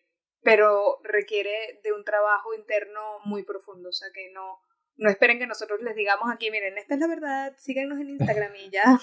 pero 0.42 1.00
requiere 1.04 1.80
de 1.84 1.94
un 1.94 2.04
trabajo 2.04 2.54
interno 2.54 3.20
muy 3.26 3.44
profundo, 3.44 3.90
o 3.90 3.94
sea 3.94 4.08
que 4.14 4.32
no, 4.32 4.60
no 4.98 5.10
esperen 5.10 5.40
que 5.40 5.48
nosotros 5.48 5.82
les 5.82 5.96
digamos 5.96 6.32
aquí, 6.34 6.52
miren, 6.52 6.78
esta 6.78 6.96
es 6.96 7.00
la 7.00 7.08
verdad, 7.08 7.56
síganos 7.58 8.00
en 8.00 8.10
Instagram 8.10 8.56
y 8.56 8.70
ya 8.70 8.84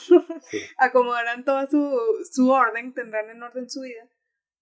acomodarán 0.79 1.45
toda 1.45 1.67
su, 1.67 1.99
su 2.31 2.51
orden, 2.51 2.93
tendrán 2.93 3.31
en 3.31 3.43
orden 3.43 3.69
su 3.69 3.81
vida. 3.81 4.09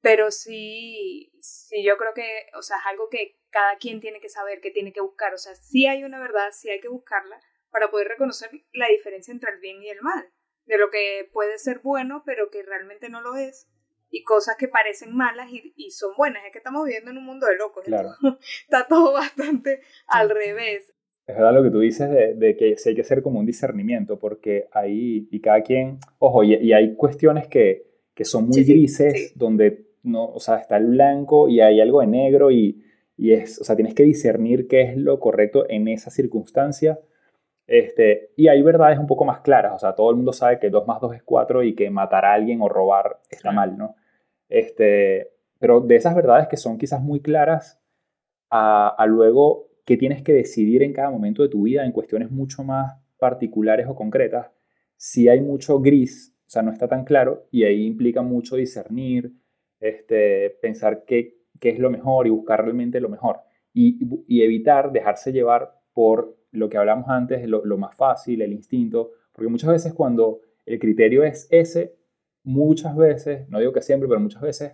Pero 0.05 0.31
sí, 0.31 1.33
sí, 1.41 1.83
yo 1.83 1.97
creo 1.97 2.13
que, 2.13 2.29
o 2.59 2.61
sea, 2.61 2.77
es 2.77 2.83
algo 2.91 3.09
que 3.09 3.39
cada 3.49 3.79
quien 3.79 4.01
tiene 4.01 4.21
que 4.21 4.29
saber, 4.29 4.61
que 4.61 4.71
tiene 4.71 4.93
que 4.93 5.01
buscar. 5.01 5.33
O 5.33 5.39
sea, 5.39 5.55
sí 5.55 5.87
hay 5.87 6.05
una 6.05 6.21
verdad, 6.21 6.51
sí 6.53 6.69
hay 6.69 6.79
que 6.79 6.89
buscarla 6.89 7.41
para 7.71 7.91
poder 7.91 8.09
reconocer 8.09 8.51
la 8.75 8.89
diferencia 8.89 9.33
entre 9.33 9.53
el 9.53 9.61
bien 9.61 9.83
y 9.83 9.89
el 9.89 10.03
mal. 10.03 10.31
De 10.67 10.77
lo 10.77 10.91
que 10.91 11.31
puede 11.33 11.57
ser 11.57 11.81
bueno, 11.83 12.23
pero 12.27 12.51
que 12.51 12.63
realmente 12.63 13.09
no 13.09 13.23
lo 13.23 13.35
es. 13.37 13.67
Y 14.11 14.25
cosas 14.25 14.57
que 14.59 14.69
parecen 14.69 15.17
malas 15.17 15.49
y, 15.51 15.91
son 15.91 16.15
buenas. 16.19 16.45
Es 16.45 16.53
que 16.53 16.59
estamos 16.59 16.85
viviendo 16.85 17.11
en 17.11 17.17
un 17.17 17.25
mundo 17.25 17.47
de 17.47 17.57
locos. 17.57 17.85
Claro. 17.87 18.11
Está 18.65 18.87
todo 18.87 19.15
bastante 19.15 19.81
al 20.07 20.29
revés. 20.29 20.93
Es 21.27 21.35
verdad 21.35 21.55
lo 21.55 21.63
que 21.63 21.71
tú 21.71 21.81
dices 21.81 22.11
de, 22.11 22.57
que 22.59 22.77
sí 22.77 22.91
hay 22.91 22.95
que 22.95 23.01
hacer 23.01 23.23
como 23.23 23.41
un 23.41 23.47
discernimiento, 23.47 24.19
porque 24.19 24.69
ahí, 24.73 25.27
y 25.31 25.41
cada 25.41 25.63
quien, 25.63 25.99
ojo, 26.19 26.45
y, 26.45 26.75
hay 26.75 26.95
cuestiones 26.95 27.49
que, 27.49 27.87
que 28.15 28.27
son 28.27 28.47
muy 28.49 28.65
grises, 28.65 29.33
donde 29.35 29.94
no, 30.05 30.27
o 30.27 30.39
sea, 30.39 30.57
está 30.57 30.77
el 30.77 30.87
blanco 30.87 31.49
y 31.49 31.61
hay 31.61 31.81
algo 31.81 32.01
de 32.01 32.07
negro 32.07 32.51
y, 32.51 32.85
y 33.17 33.33
es, 33.33 33.61
o 33.61 33.65
sea, 33.65 33.75
tienes 33.75 33.95
que 33.95 34.03
discernir 34.05 34.69
qué 34.69 34.83
es 34.83 34.97
lo 34.97 35.19
correcto 35.19 35.65
en 35.69 35.89
esa 35.89 36.11
circunstancia. 36.11 37.01
Este, 37.67 38.31
y 38.37 38.49
hay 38.49 38.61
verdades 38.63 38.99
un 38.99 39.07
poco 39.07 39.25
más 39.25 39.41
claras, 39.41 39.73
o 39.75 39.79
sea, 39.79 39.95
todo 39.95 40.11
el 40.11 40.17
mundo 40.17 40.35
sabe 40.35 40.59
que 40.59 40.69
2 40.69 40.87
más 40.87 41.01
2 41.01 41.17
es 41.17 41.23
4 41.23 41.63
y 41.65 41.75
que 41.75 41.89
matar 41.89 42.27
a 42.27 42.35
alguien 42.35 42.61
o 42.61 42.69
robar 42.69 43.21
está 43.31 43.53
mal, 43.53 43.79
¿no? 43.79 43.95
Este, 44.51 45.31
pero 45.59 45.81
de 45.81 45.97
esas 45.97 46.15
verdades 46.15 46.47
que 46.49 46.59
son 46.59 46.77
quizás 46.77 47.01
muy 47.01 47.21
claras, 47.21 47.81
a, 48.51 48.89
a 48.89 49.07
luego 49.07 49.69
que 49.87 49.97
tienes 49.97 50.23
que 50.23 50.35
decidir 50.35 50.83
en 50.83 50.93
cada 50.93 51.11
momento 51.11 51.43
de 51.43 51.49
tu 51.49 51.63
vida 51.63 51.85
en 51.85 51.93
cuestiones 51.93 52.31
mucho 52.31 52.63
más 52.63 53.01
particulares 53.19 53.87
o 53.89 53.95
concretas, 53.95 54.51
si 54.97 55.31
hay 55.31 55.41
mucho 55.41 55.81
gris, 55.81 56.37
o 56.47 56.51
sea, 56.51 56.63
no 56.63 56.71
está 56.71 56.87
tan 56.89 57.05
claro, 57.05 57.47
y 57.51 57.65
ahí 57.65 57.87
implica 57.87 58.21
mucho 58.21 58.57
discernir, 58.57 59.33
este, 59.85 60.51
pensar 60.63 61.05
qué, 61.05 61.43
qué 61.61 61.71
es 61.71 61.79
lo 61.79 61.91
mejor 61.91 62.27
y 62.27 62.31
buscar 62.31 62.63
realmente 62.63 63.01
lo 63.01 63.09
mejor. 63.11 63.41
Y, 63.73 63.99
y 64.27 64.43
evitar 64.43 64.93
dejarse 64.93 65.33
llevar 65.33 65.81
por 65.93 66.39
lo 66.53 66.69
que 66.69 66.79
hablamos 66.79 67.09
antes, 67.09 67.47
lo, 67.47 67.65
lo, 67.65 67.77
más 67.77 67.95
fácil, 67.95 68.41
el 68.41 68.53
instinto, 68.53 69.13
porque 69.33 69.51
muchas 69.51 69.71
veces 69.71 69.93
cuando 69.93 70.41
el 70.65 70.79
criterio 70.79 71.23
es 71.23 71.49
ese, 71.51 71.97
muchas 72.45 72.97
veces, 72.97 73.49
no 73.49 73.59
digo 73.59 73.73
que 73.73 73.83
siempre, 73.83 74.09
pero 74.09 74.21
muchas 74.21 74.41
veces, 74.41 74.73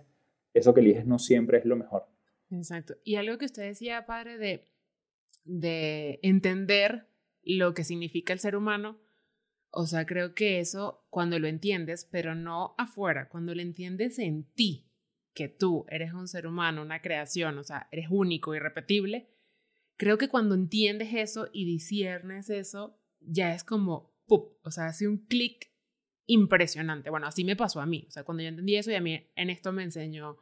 eso 0.53 0.73
que 0.73 0.79
eliges 0.79 1.05
no 1.05 1.19
siempre 1.19 1.57
es 1.57 1.65
lo 1.65 1.75
mejor. 1.75 2.07
Exacto. 2.49 2.95
Y 3.03 3.15
algo 3.15 3.37
que 3.37 3.45
usted 3.45 3.63
decía, 3.63 4.05
padre, 4.05 4.37
de, 4.37 4.67
de 5.43 6.19
entender 6.21 7.07
lo 7.43 7.73
que 7.73 7.83
significa 7.83 8.31
el 8.33 8.39
ser 8.39 8.55
humano, 8.55 8.99
o 9.71 9.87
sea, 9.87 10.05
creo 10.05 10.35
que 10.35 10.59
eso 10.59 11.05
cuando 11.09 11.39
lo 11.39 11.47
entiendes, 11.47 12.07
pero 12.09 12.35
no 12.35 12.75
afuera, 12.77 13.27
cuando 13.29 13.55
lo 13.55 13.61
entiendes 13.61 14.19
en 14.19 14.43
ti, 14.53 14.90
que 15.33 15.47
tú 15.47 15.85
eres 15.89 16.13
un 16.13 16.27
ser 16.27 16.47
humano, 16.47 16.81
una 16.81 17.01
creación, 17.01 17.57
o 17.57 17.63
sea, 17.63 17.87
eres 17.91 18.07
único, 18.09 18.53
irrepetible, 18.55 19.29
creo 19.97 20.17
que 20.17 20.29
cuando 20.29 20.55
entiendes 20.55 21.13
eso 21.13 21.47
y 21.53 21.65
disiernes 21.65 22.49
eso, 22.49 22.97
ya 23.19 23.53
es 23.53 23.63
como, 23.63 24.13
¡pup! 24.25 24.57
o 24.63 24.71
sea, 24.71 24.87
hace 24.87 25.07
un 25.07 25.17
clic 25.25 25.71
impresionante. 26.25 27.09
Bueno, 27.09 27.27
así 27.27 27.43
me 27.43 27.55
pasó 27.55 27.81
a 27.81 27.85
mí, 27.85 28.05
o 28.07 28.11
sea, 28.11 28.23
cuando 28.23 28.43
yo 28.43 28.49
entendí 28.49 28.75
eso 28.75 28.91
y 28.91 28.95
a 28.95 29.01
mí 29.01 29.27
en 29.35 29.49
esto 29.49 29.71
me 29.71 29.83
enseñó, 29.83 30.37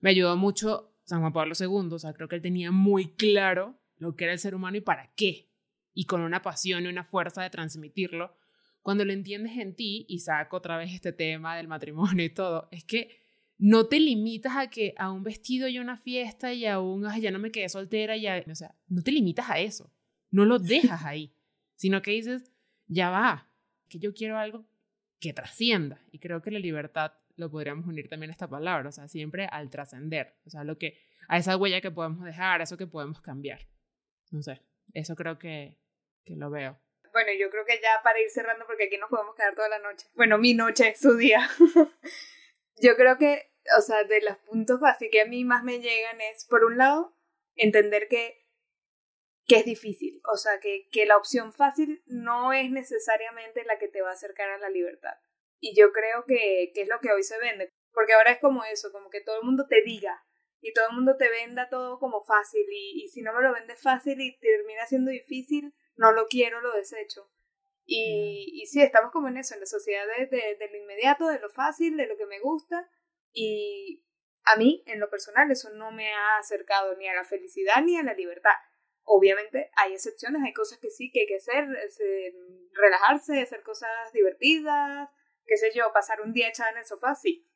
me 0.00 0.10
ayudó 0.10 0.36
mucho 0.36 0.92
San 1.04 1.20
Juan 1.20 1.32
Pablo 1.32 1.54
II, 1.58 1.92
o 1.92 1.98
sea, 1.98 2.12
creo 2.12 2.28
que 2.28 2.36
él 2.36 2.42
tenía 2.42 2.70
muy 2.70 3.14
claro 3.14 3.78
lo 3.96 4.16
que 4.16 4.24
era 4.24 4.32
el 4.32 4.38
ser 4.38 4.54
humano 4.54 4.76
y 4.76 4.80
para 4.80 5.12
qué, 5.14 5.50
y 5.94 6.04
con 6.04 6.20
una 6.20 6.42
pasión 6.42 6.84
y 6.84 6.88
una 6.88 7.04
fuerza 7.04 7.42
de 7.42 7.50
transmitirlo. 7.50 8.36
Cuando 8.82 9.04
lo 9.04 9.12
entiendes 9.12 9.56
en 9.56 9.74
ti, 9.74 10.04
y 10.08 10.20
saco 10.20 10.58
otra 10.58 10.76
vez 10.76 10.92
este 10.92 11.12
tema 11.12 11.56
del 11.56 11.68
matrimonio 11.68 12.24
y 12.24 12.30
todo, 12.30 12.68
es 12.70 12.84
que 12.84 13.25
no 13.58 13.86
te 13.86 14.00
limitas 14.00 14.56
a 14.56 14.68
que 14.68 14.94
a 14.98 15.10
un 15.10 15.22
vestido 15.22 15.68
y 15.68 15.78
una 15.78 15.96
fiesta 15.96 16.52
y 16.52 16.66
a 16.66 16.78
un, 16.80 17.06
ay, 17.06 17.22
ya 17.22 17.30
no 17.30 17.38
me 17.38 17.50
quedé 17.50 17.68
soltera, 17.68 18.16
ya, 18.16 18.42
o 18.50 18.54
sea, 18.54 18.74
no 18.88 19.02
te 19.02 19.12
limitas 19.12 19.48
a 19.50 19.58
eso, 19.58 19.92
no 20.30 20.44
lo 20.44 20.58
dejas 20.58 21.04
ahí, 21.04 21.34
sino 21.76 22.02
que 22.02 22.12
dices, 22.12 22.50
ya 22.86 23.10
va, 23.10 23.50
que 23.88 23.98
yo 23.98 24.12
quiero 24.14 24.38
algo 24.38 24.66
que 25.20 25.32
trascienda. 25.32 26.00
Y 26.10 26.18
creo 26.18 26.42
que 26.42 26.50
la 26.50 26.58
libertad 26.58 27.12
lo 27.36 27.50
podríamos 27.50 27.86
unir 27.86 28.08
también 28.08 28.30
a 28.30 28.32
esta 28.32 28.48
palabra, 28.48 28.88
o 28.88 28.92
sea, 28.92 29.08
siempre 29.08 29.46
al 29.46 29.70
trascender, 29.70 30.34
o 30.44 30.50
sea, 30.50 30.64
lo 30.64 30.78
que, 30.78 30.98
a 31.28 31.38
esa 31.38 31.56
huella 31.56 31.80
que 31.80 31.90
podemos 31.90 32.24
dejar, 32.24 32.60
a 32.60 32.64
eso 32.64 32.76
que 32.76 32.86
podemos 32.86 33.20
cambiar. 33.20 33.66
No 34.30 34.42
sé, 34.42 34.62
eso 34.92 35.16
creo 35.16 35.38
que, 35.38 35.78
que 36.24 36.36
lo 36.36 36.50
veo. 36.50 36.78
Bueno, 37.12 37.30
yo 37.38 37.48
creo 37.50 37.64
que 37.64 37.80
ya 37.82 38.02
para 38.02 38.20
ir 38.20 38.28
cerrando, 38.28 38.66
porque 38.66 38.84
aquí 38.84 38.98
nos 38.98 39.08
podemos 39.08 39.34
quedar 39.34 39.54
toda 39.54 39.70
la 39.70 39.78
noche. 39.78 40.06
Bueno, 40.14 40.36
mi 40.36 40.52
noche, 40.52 40.94
su 40.94 41.16
día. 41.16 41.48
yo 42.80 42.96
creo 42.96 43.18
que, 43.18 43.50
o 43.76 43.80
sea, 43.80 44.04
de 44.04 44.20
los 44.22 44.36
puntos 44.38 44.80
básicos 44.80 45.12
que 45.12 45.20
a 45.22 45.26
mí 45.26 45.44
más 45.44 45.64
me 45.64 45.80
llegan 45.80 46.20
es, 46.20 46.46
por 46.48 46.64
un 46.64 46.78
lado, 46.78 47.16
entender 47.54 48.08
que, 48.08 48.46
que 49.46 49.56
es 49.56 49.64
difícil, 49.64 50.20
o 50.32 50.36
sea, 50.36 50.58
que, 50.60 50.88
que 50.90 51.06
la 51.06 51.16
opción 51.16 51.52
fácil 51.52 52.02
no 52.06 52.52
es 52.52 52.70
necesariamente 52.70 53.64
la 53.64 53.78
que 53.78 53.88
te 53.88 54.02
va 54.02 54.10
a 54.10 54.14
acercar 54.14 54.50
a 54.50 54.58
la 54.58 54.68
libertad. 54.68 55.14
Y 55.60 55.74
yo 55.78 55.92
creo 55.92 56.24
que, 56.26 56.72
que 56.74 56.82
es 56.82 56.88
lo 56.88 57.00
que 57.00 57.12
hoy 57.12 57.22
se 57.22 57.38
vende, 57.38 57.70
porque 57.92 58.12
ahora 58.12 58.32
es 58.32 58.40
como 58.40 58.64
eso, 58.64 58.92
como 58.92 59.08
que 59.10 59.20
todo 59.20 59.40
el 59.40 59.46
mundo 59.46 59.66
te 59.68 59.82
diga 59.82 60.24
y 60.60 60.72
todo 60.72 60.88
el 60.88 60.96
mundo 60.96 61.16
te 61.16 61.28
venda 61.30 61.68
todo 61.68 61.98
como 61.98 62.22
fácil 62.22 62.64
y, 62.70 63.04
y 63.04 63.08
si 63.08 63.22
no 63.22 63.32
me 63.32 63.42
lo 63.42 63.52
vende 63.52 63.76
fácil 63.76 64.20
y 64.20 64.36
termina 64.38 64.84
siendo 64.86 65.10
difícil, 65.10 65.74
no 65.96 66.12
lo 66.12 66.26
quiero, 66.26 66.60
lo 66.60 66.72
desecho. 66.72 67.30
Y, 67.88 68.50
y 68.60 68.66
sí, 68.66 68.82
estamos 68.82 69.12
como 69.12 69.28
en 69.28 69.36
eso, 69.36 69.54
en 69.54 69.60
la 69.60 69.66
sociedad 69.66 70.04
de, 70.06 70.68
lo 70.70 70.76
inmediato, 70.76 71.28
de 71.28 71.38
lo 71.38 71.48
fácil, 71.48 71.96
de 71.96 72.06
lo 72.06 72.16
que 72.16 72.26
me 72.26 72.40
gusta. 72.40 72.90
Y 73.32 74.04
a 74.44 74.56
mí, 74.56 74.82
en 74.86 74.98
lo 74.98 75.08
personal, 75.08 75.50
eso 75.50 75.70
no 75.70 75.92
me 75.92 76.12
ha 76.12 76.38
acercado 76.38 76.96
ni 76.96 77.08
a 77.08 77.14
la 77.14 77.24
felicidad 77.24 77.82
ni 77.82 77.96
a 77.96 78.02
la 78.02 78.14
libertad. 78.14 78.54
Obviamente 79.04 79.70
hay 79.76 79.92
excepciones, 79.92 80.42
hay 80.44 80.52
cosas 80.52 80.80
que 80.80 80.90
sí 80.90 81.12
que 81.12 81.20
hay 81.20 81.26
que 81.26 81.36
hacer, 81.36 81.64
relajarse, 82.72 83.40
hacer 83.40 83.62
cosas 83.62 84.12
divertidas, 84.12 85.08
qué 85.44 85.56
sé 85.56 85.70
yo, 85.72 85.92
pasar 85.92 86.20
un 86.20 86.32
día 86.32 86.48
echada 86.48 86.72
en 86.72 86.78
el 86.78 86.84
sofá, 86.84 87.14
sí. 87.14 87.48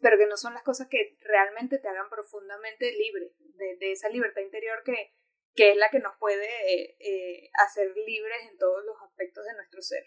Pero 0.00 0.16
que 0.16 0.26
no 0.26 0.38
son 0.38 0.54
las 0.54 0.62
cosas 0.62 0.88
que 0.88 1.18
realmente 1.20 1.78
te 1.78 1.88
hagan 1.88 2.08
profundamente 2.08 2.90
libre, 2.92 3.34
de 3.78 3.92
esa 3.92 4.08
libertad 4.08 4.40
interior 4.40 4.82
que, 4.82 5.12
que 5.54 5.70
es 5.70 5.76
la 5.76 5.90
que 5.90 5.98
nos 5.98 6.16
puede 6.18 6.96
eh, 6.98 7.50
hacer 7.64 7.88
libres 8.06 8.42
en 8.50 8.58
todos 8.58 8.84
los 8.84 8.96
aspectos 9.02 9.44
de 9.44 9.54
nuestro 9.54 9.82
ser. 9.82 10.04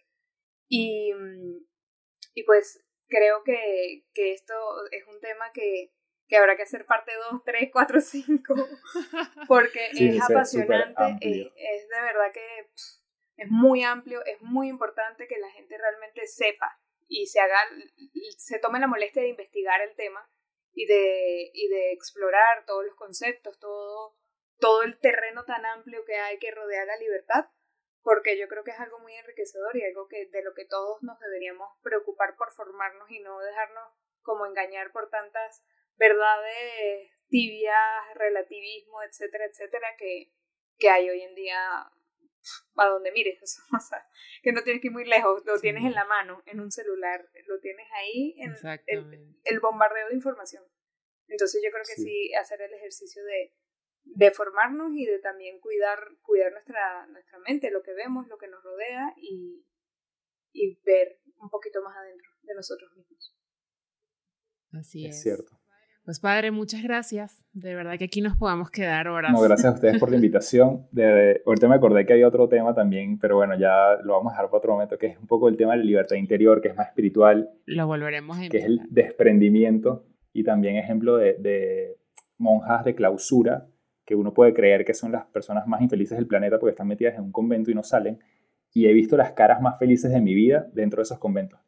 Y, 0.70 1.12
y 2.34 2.44
pues 2.44 2.84
creo 3.08 3.44
que, 3.44 4.06
que, 4.14 4.34
esto 4.34 4.54
es 4.92 5.06
un 5.08 5.20
tema 5.20 5.52
que, 5.54 5.92
que 6.28 6.38
habrá 6.38 6.56
que 6.56 6.64
hacer 6.64 6.86
parte 6.86 7.12
2, 7.32 7.42
3, 7.46 7.70
4, 7.72 8.02
5, 8.02 8.56
porque 9.48 9.90
es 9.92 10.22
apasionante, 10.22 11.04
es, 11.22 11.48
es, 11.56 11.90
de 11.90 12.02
verdad 12.02 12.32
que 12.34 12.70
es 13.38 13.50
muy 13.50 13.84
amplio, 13.84 14.24
es 14.26 14.42
muy 14.42 14.68
importante 14.70 15.28
que 15.28 15.38
la 15.38 15.52
gente 15.52 15.78
realmente 15.78 16.26
sepa 16.28 16.80
y 17.08 17.28
se 17.28 17.40
haga, 17.40 17.60
se 18.38 18.60
tome 18.60 18.80
la 18.80 18.88
molestia 18.88 19.22
de 19.22 19.30
investigar 19.30 19.82
el 19.82 19.96
tema 19.96 20.28
y 20.74 20.86
de, 20.86 21.52
y 21.54 21.68
de 21.68 21.92
explorar 21.92 22.66
todos 22.66 22.86
los 22.86 22.96
conceptos, 22.96 23.60
todo 23.60 24.18
todo 24.64 24.84
el 24.84 24.98
terreno 24.98 25.44
tan 25.44 25.66
amplio 25.66 26.06
que 26.06 26.16
hay 26.16 26.40
que 26.40 26.50
rodear 26.52 26.88
la 26.88 26.96
libertad, 26.96 27.48
porque 28.02 28.40
yo 28.40 28.48
creo 28.48 28.64
que 28.64 28.72
es 28.72 28.80
algo 28.80 28.98
muy 29.00 29.14
enriquecedor 29.14 29.76
y 29.76 29.84
algo 29.84 30.08
que 30.08 30.28
de 30.28 30.42
lo 30.42 30.54
que 30.54 30.64
todos 30.64 31.04
nos 31.04 31.20
deberíamos 31.20 31.68
preocupar 31.82 32.38
por 32.38 32.50
formarnos 32.54 33.12
y 33.12 33.20
no 33.20 33.38
dejarnos 33.42 33.92
como 34.22 34.46
engañar 34.46 34.94
por 34.94 35.10
tantas 35.10 35.66
verdades 35.98 37.12
tibias, 37.28 38.16
relativismo, 38.16 39.04
etcétera, 39.04 39.48
etcétera, 39.48 39.98
que, 39.98 40.32
que 40.78 40.90
hay 40.90 41.10
hoy 41.10 41.24
en 41.24 41.36
día 41.36 41.60
a 42.78 42.86
donde 42.88 43.12
mires, 43.12 43.42
o 43.76 43.80
sea, 43.82 44.08
que 44.44 44.54
no 44.54 44.64
tienes 44.64 44.82
que 44.82 44.88
ir 44.88 44.94
muy 44.94 45.04
lejos, 45.04 45.44
lo 45.46 45.60
tienes 45.60 45.84
en 45.84 45.94
la 45.94 46.06
mano, 46.06 46.42
en 46.46 46.62
un 46.62 46.72
celular, 46.72 47.30
lo 47.48 47.60
tienes 47.60 47.88
ahí 47.96 48.34
en 48.38 48.54
el, 49.44 49.60
bombardeo 49.60 50.08
de 50.08 50.16
información. 50.16 50.64
Entonces 51.28 51.62
yo 51.62 51.70
creo 51.70 51.84
que 51.84 52.02
sí, 52.02 52.34
hacer 52.36 52.62
el 52.62 52.74
ejercicio 52.74 53.22
de, 53.26 53.54
de, 54.04 54.32
formarnos 54.32 54.94
y 54.96 55.06
de 55.06 55.20
también 55.20 55.60
cuidar, 55.60 56.00
cuidar 56.22 56.52
nuestra, 56.52 57.08
nuestra 57.08 57.40
mente, 57.40 57.72
lo 57.72 57.82
que 57.84 57.94
vemos, 57.94 58.28
lo 58.28 58.38
que 58.38 58.48
nos 58.48 58.64
rodea 58.64 59.14
y, 59.18 59.66
y 60.52 60.80
ver 60.86 61.20
un 61.38 61.50
poquito 61.50 61.82
más 61.84 61.96
adentro 61.98 62.30
de 62.44 62.56
nosotros 62.56 62.92
mismos. 62.96 63.36
Así 64.72 65.06
es. 65.06 65.16
Es 65.16 65.24
cierto. 65.24 65.64
Pues 66.06 66.20
padre, 66.20 66.52
muchas 66.52 66.84
gracias. 66.84 67.46
De 67.54 67.76
verdad 67.76 67.98
que 67.98 68.06
aquí 68.06 68.20
nos 68.20 68.36
podamos 68.36 68.70
quedar 68.70 69.08
horas. 69.08 69.32
No, 69.32 69.40
gracias 69.40 69.72
a 69.72 69.72
ustedes 69.76 70.00
por 70.00 70.10
la 70.10 70.18
invitación. 70.18 70.86
De, 70.92 71.42
ahorita 71.46 71.70
me 71.70 71.76
acordé 71.76 72.06
que 72.06 72.14
había 72.14 72.28
otro 72.28 72.50
tema 72.50 72.76
también, 72.76 73.18
pero 73.20 73.38
bueno, 73.38 73.58
ya 73.58 73.98
lo 74.04 74.14
vamos 74.14 74.32
a 74.32 74.36
dejar 74.36 74.48
para 74.48 74.58
otro 74.58 74.74
momento, 74.74 74.98
que 74.98 75.08
es 75.08 75.18
un 75.18 75.28
poco 75.28 75.48
el 75.48 75.56
tema 75.56 75.72
de 75.74 75.78
la 75.78 75.86
libertad 75.86 76.18
interior, 76.18 76.62
que 76.62 76.70
es 76.70 76.76
más 76.76 76.88
espiritual. 76.88 77.50
Lo 77.66 77.88
volveremos 77.88 78.38
a 78.38 78.50
Que 78.50 78.58
es 78.58 78.66
el 78.66 78.82
desprendimiento 78.90 80.06
y 80.34 80.44
también 80.44 80.76
ejemplo 80.76 81.16
de, 81.16 81.36
de 81.40 81.98
monjas 82.38 82.84
de 82.84 82.96
clausura, 82.96 83.68
que 84.06 84.16
uno 84.16 84.34
puede 84.34 84.54
creer 84.54 84.86
que 84.86 84.94
son 84.94 85.12
las 85.12 85.26
personas 85.26 85.68
más 85.68 85.82
infelices 85.82 86.18
del 86.18 86.28
planeta 86.28 86.60
porque 86.60 86.72
están 86.72 86.88
metidas 86.88 87.16
en 87.16 87.22
un 87.22 87.32
convento 87.32 87.72
y 87.72 87.76
no 87.76 87.84
salen. 87.84 88.20
Y 88.74 88.88
he 88.88 88.94
visto 88.94 89.16
las 89.18 89.34
caras 89.34 89.62
más 89.62 89.78
felices 89.78 90.12
de 90.12 90.20
mi 90.20 90.34
vida 90.34 90.68
dentro 90.74 90.98
de 90.98 91.04
esos 91.04 91.20
conventos. 91.20 91.60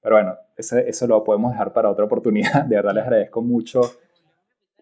Pero 0.00 0.16
bueno, 0.16 0.36
eso 0.56 1.06
lo 1.06 1.24
podemos 1.24 1.52
dejar 1.52 1.72
para 1.72 1.90
otra 1.90 2.04
oportunidad. 2.04 2.64
De 2.68 2.76
verdad 2.76 2.94
les 2.94 3.04
agradezco 3.04 3.42
mucho 3.42 3.80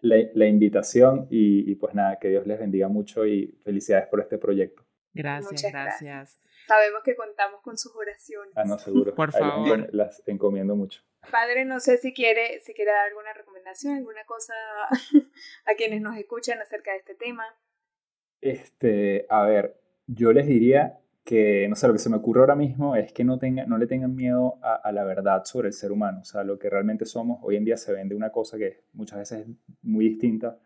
la, 0.01 0.47
invitación 0.47 1.27
y, 1.29 1.75
pues 1.75 1.95
nada, 1.95 2.17
que 2.19 2.27
Dios 2.29 2.45
les 2.45 2.59
bendiga 2.59 2.89
mucho 2.89 3.25
y 3.25 3.57
felicidades 3.63 4.07
por 4.07 4.19
este 4.19 4.37
proyecto. 4.37 4.83
Gracias, 5.13 5.71
gracias. 5.71 6.39
Sabemos 6.67 7.03
que 7.03 7.15
contamos 7.15 7.61
con 7.61 7.77
sus 7.77 7.95
oraciones. 7.95 8.53
Ah, 8.55 8.63
no, 8.65 8.77
seguro. 8.77 9.15
Por 9.15 9.31
favor. 9.31 9.87
Las, 9.93 10.21
encomiendo 10.27 10.75
mucho. 10.75 11.01
Padre, 11.31 11.65
no 11.65 11.79
sé 11.79 11.97
si 11.97 12.13
quiere, 12.13 12.59
si 12.59 12.73
quiere 12.73 12.91
dar 12.91 13.07
alguna 13.07 13.33
recomendación, 13.33 13.95
alguna 13.95 14.23
cosa 14.25 14.53
a 15.65 15.75
quienes 15.75 16.01
nos 16.01 16.17
escuchan 16.17 16.59
acerca 16.59 16.91
de 16.91 16.97
este 16.97 17.15
tema. 17.15 17.45
Este, 18.41 19.25
a 19.29 19.43
ver, 19.43 19.79
yo 20.07 20.33
les 20.33 20.47
diría 20.47 20.99
que, 21.23 21.67
no 21.69 21.75
sé, 21.75 21.87
lo 21.87 21.93
que 21.93 21.99
se 21.99 22.09
me 22.09 22.17
ocurre 22.17 22.41
ahora 22.41 22.55
mismo 22.55 22.95
es 22.95 23.13
que 23.13 23.23
no, 23.23 23.39
tenga, 23.39 23.65
no 23.65 23.77
le 23.77 23.87
tengan 23.87 24.15
miedo 24.15 24.59
a, 24.61 24.91
la 24.91 25.05
verdad 25.05 25.43
sobre 25.45 25.69
el 25.69 25.73
ser 25.73 25.91
humano, 25.91 26.19
o 26.21 26.25
sea, 26.25 26.43
lo 26.43 26.59
que 26.59 26.69
realmente 26.69 27.05
somos. 27.05 27.39
Hoy 27.43 27.55
en 27.55 27.63
día 27.63 27.77
se 27.77 27.93
vende 27.93 28.15
una 28.15 28.31
cosa 28.31 28.57
que 28.57 28.83
muchas 28.93 29.19
veces 29.19 29.47
es 29.47 29.55
muy 29.81 30.09
distinta. 30.09 30.59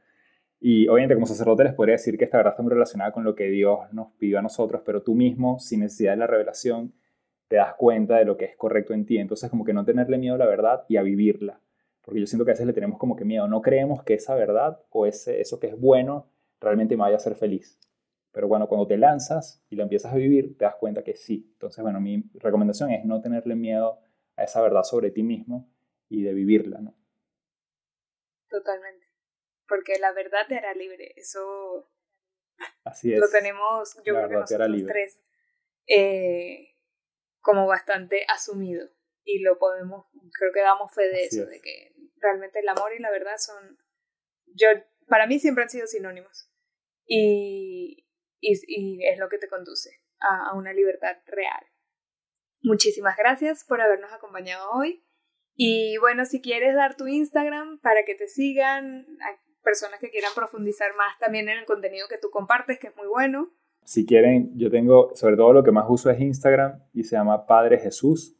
Y 0.59 0.87
obviamente 0.87 1.13
como 1.13 1.27
sacerdote 1.27 1.63
les 1.63 1.75
podría 1.75 1.93
decir 1.93 2.17
que 2.17 2.25
esta 2.25 2.37
verdad 2.37 2.53
está 2.53 2.63
muy 2.63 2.71
relacionada 2.71 3.11
con 3.11 3.23
lo 3.23 3.35
que 3.35 3.45
Dios 3.45 3.81
nos 3.93 4.11
pidió 4.13 4.39
a 4.39 4.41
nosotros, 4.41 4.81
pero 4.83 5.03
tú 5.03 5.13
mismo, 5.13 5.59
sin 5.59 5.81
necesidad 5.81 6.13
de 6.13 6.17
la 6.17 6.27
revelación, 6.27 6.93
te 7.47 7.57
das 7.57 7.75
cuenta 7.75 8.17
de 8.17 8.25
lo 8.25 8.37
que 8.37 8.45
es 8.45 8.55
correcto 8.55 8.93
en 8.93 9.05
ti. 9.05 9.17
Entonces, 9.17 9.49
como 9.49 9.65
que 9.65 9.73
no 9.73 9.85
tenerle 9.85 10.17
miedo 10.17 10.35
a 10.35 10.37
la 10.37 10.45
verdad 10.45 10.85
y 10.87 10.97
a 10.97 11.01
vivirla. 11.01 11.61
Porque 12.01 12.19
yo 12.19 12.27
siento 12.27 12.45
que 12.45 12.51
a 12.51 12.53
veces 12.53 12.67
le 12.67 12.73
tenemos 12.73 12.99
como 12.99 13.15
que 13.15 13.25
miedo. 13.25 13.47
No 13.47 13.61
creemos 13.61 14.03
que 14.03 14.13
esa 14.13 14.35
verdad 14.35 14.81
o 14.89 15.05
ese, 15.05 15.41
eso 15.41 15.59
que 15.59 15.67
es 15.67 15.79
bueno 15.79 16.29
realmente 16.59 16.95
me 16.95 17.01
vaya 17.01 17.15
a 17.15 17.17
hacer 17.17 17.35
feliz. 17.35 17.79
Pero 18.31 18.47
bueno, 18.47 18.67
cuando 18.67 18.87
te 18.87 18.97
lanzas 18.97 19.63
y 19.69 19.75
la 19.75 19.83
empiezas 19.83 20.13
a 20.13 20.15
vivir, 20.15 20.57
te 20.57 20.65
das 20.65 20.75
cuenta 20.75 21.03
que 21.03 21.15
sí. 21.15 21.49
Entonces, 21.53 21.81
bueno, 21.83 21.99
mi 21.99 22.23
recomendación 22.35 22.91
es 22.91 23.03
no 23.05 23.21
tenerle 23.21 23.55
miedo 23.55 23.99
a 24.35 24.43
esa 24.43 24.61
verdad 24.61 24.83
sobre 24.83 25.11
ti 25.11 25.23
mismo 25.23 25.69
y 26.09 26.23
de 26.23 26.33
vivirla, 26.33 26.79
¿no? 26.79 26.95
Totalmente. 28.47 29.07
Porque 29.67 29.99
la 29.99 30.13
verdad 30.13 30.41
te 30.47 30.55
hará 30.55 30.73
libre. 30.73 31.13
Eso 31.15 31.89
Así 32.83 33.13
es. 33.13 33.19
lo 33.19 33.27
tenemos, 33.29 33.95
yo 34.05 34.13
creo 34.13 34.29
que 34.29 34.35
nosotros 34.35 34.83
tres, 34.87 35.19
eh, 35.87 36.76
como 37.47 37.65
bastante 37.65 38.25
asumido. 38.27 38.89
Y 39.23 39.39
lo 39.39 39.57
podemos, 39.57 40.05
creo 40.37 40.51
que 40.53 40.59
damos 40.59 40.93
fe 40.93 41.03
de 41.03 41.23
eso, 41.23 41.45
de 41.45 41.61
que 41.61 41.93
realmente 42.17 42.59
el 42.59 42.67
amor 42.67 42.91
y 42.93 42.99
la 42.99 43.09
verdad 43.09 43.37
son, 43.37 43.77
yo, 44.47 44.67
para 45.07 45.27
mí 45.27 45.39
siempre 45.39 45.63
han 45.63 45.69
sido 45.69 45.87
sinónimos. 45.87 46.51
Y, 47.05 48.05
y, 48.41 49.07
es 49.07 49.17
lo 49.17 49.29
que 49.29 49.37
te 49.37 49.47
conduce 49.47 49.91
a, 50.19 50.53
una 50.55 50.73
libertad 50.73 51.15
real. 51.25 51.65
Muchísimas 52.63 53.15
gracias 53.15 53.63
por 53.63 53.79
habernos 53.79 54.11
acompañado 54.11 54.69
hoy. 54.71 55.05
Y 55.55 55.97
bueno, 55.99 56.25
si 56.25 56.41
quieres 56.41 56.75
dar 56.75 56.97
tu 56.97 57.07
Instagram 57.07 57.79
para 57.79 58.03
que 58.03 58.15
te 58.15 58.27
sigan, 58.27 59.05
hay 59.21 59.35
personas 59.63 60.01
que 60.01 60.09
quieran 60.09 60.33
profundizar 60.35 60.93
más 60.95 61.17
también 61.19 61.47
en 61.47 61.59
el 61.59 61.65
contenido 61.65 62.09
que 62.09 62.17
tú 62.17 62.29
compartes, 62.29 62.77
que 62.77 62.87
es 62.87 62.95
muy 62.97 63.07
bueno. 63.07 63.56
Si 63.87 64.05
quieren, 64.05 64.51
yo 64.57 64.69
tengo, 64.69 65.15
sobre 65.15 65.37
todo 65.37 65.53
lo 65.53 65.63
que 65.63 65.71
más 65.71 65.85
uso 65.87 66.09
es 66.09 66.19
Instagram 66.19 66.83
y 66.93 67.05
se 67.05 67.15
llama 67.15 67.47
Padre 67.47 67.79
Jesús 67.79 68.35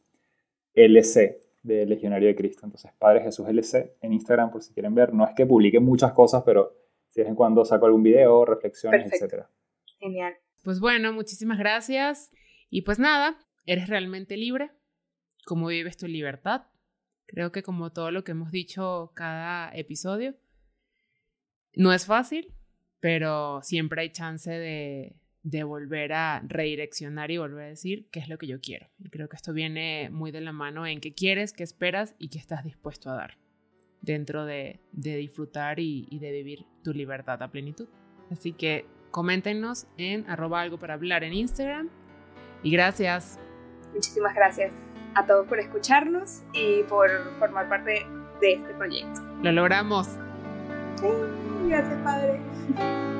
LC 0.74 1.40
de 1.62 1.86
Legionario 1.86 2.28
de 2.28 2.34
Cristo. 2.34 2.66
Entonces, 2.66 2.92
Padre 2.98 3.22
Jesús 3.22 3.48
LC 3.48 3.96
en 4.02 4.12
Instagram 4.12 4.50
por 4.50 4.62
si 4.62 4.74
quieren 4.74 4.94
ver. 4.94 5.14
No 5.14 5.26
es 5.26 5.34
que 5.34 5.46
publique 5.46 5.80
muchas 5.80 6.12
cosas, 6.12 6.42
pero 6.44 6.76
si 7.08 7.20
de 7.20 7.24
vez 7.24 7.30
en 7.30 7.34
cuando 7.34 7.64
saco 7.64 7.86
algún 7.86 8.02
video, 8.02 8.44
reflexiones, 8.44 9.10
etcétera. 9.10 9.48
Genial. 9.98 10.34
Pues 10.64 10.80
bueno, 10.80 11.14
muchísimas 11.14 11.58
gracias. 11.58 12.30
Y 12.68 12.82
pues 12.82 12.98
nada, 12.98 13.38
eres 13.64 13.88
realmente 13.88 14.36
libre. 14.36 14.70
¿Cómo 15.46 15.68
vives 15.68 15.96
tu 15.96 16.08
libertad? 16.08 16.66
Creo 17.24 17.52
que 17.52 17.62
como 17.62 17.90
todo 17.90 18.10
lo 18.10 18.22
que 18.22 18.32
hemos 18.32 18.50
dicho 18.50 19.12
cada 19.14 19.74
episodio, 19.74 20.34
no 21.74 21.94
es 21.94 22.04
fácil, 22.04 22.52
pero 23.00 23.62
siempre 23.62 24.02
hay 24.02 24.12
chance 24.12 24.50
de, 24.50 25.16
de 25.48 25.64
volver 25.64 26.12
a 26.12 26.42
redireccionar 26.46 27.30
y 27.30 27.38
volver 27.38 27.64
a 27.64 27.68
decir 27.68 28.06
qué 28.10 28.20
es 28.20 28.28
lo 28.28 28.38
que 28.38 28.46
yo 28.46 28.60
quiero. 28.60 28.88
Y 28.98 29.08
creo 29.08 29.28
que 29.28 29.36
esto 29.36 29.52
viene 29.52 30.10
muy 30.10 30.30
de 30.30 30.40
la 30.40 30.52
mano 30.52 30.86
en 30.86 31.00
qué 31.00 31.14
quieres, 31.14 31.52
qué 31.52 31.62
esperas 31.62 32.14
y 32.18 32.28
qué 32.28 32.38
estás 32.38 32.64
dispuesto 32.64 33.10
a 33.10 33.14
dar 33.14 33.38
dentro 34.00 34.44
de, 34.44 34.80
de 34.92 35.16
disfrutar 35.16 35.80
y, 35.80 36.06
y 36.10 36.18
de 36.18 36.32
vivir 36.32 36.66
tu 36.82 36.92
libertad 36.92 37.42
a 37.42 37.50
plenitud. 37.50 37.88
Así 38.30 38.52
que 38.52 38.86
Coméntenos 39.10 39.86
en 39.96 40.28
arroba 40.28 40.60
algo 40.60 40.78
para 40.78 40.94
hablar 40.94 41.24
en 41.24 41.32
Instagram. 41.32 41.88
Y 42.62 42.70
gracias. 42.70 43.38
Muchísimas 43.94 44.34
gracias 44.34 44.72
a 45.14 45.24
todos 45.24 45.46
por 45.46 45.58
escucharnos 45.58 46.42
y 46.52 46.82
por 46.84 47.10
formar 47.38 47.68
parte 47.68 48.06
de 48.40 48.52
este 48.52 48.74
proyecto. 48.74 49.20
Lo 49.42 49.52
logramos. 49.52 50.08
gracias, 51.66 52.02
Padre. 52.02 52.40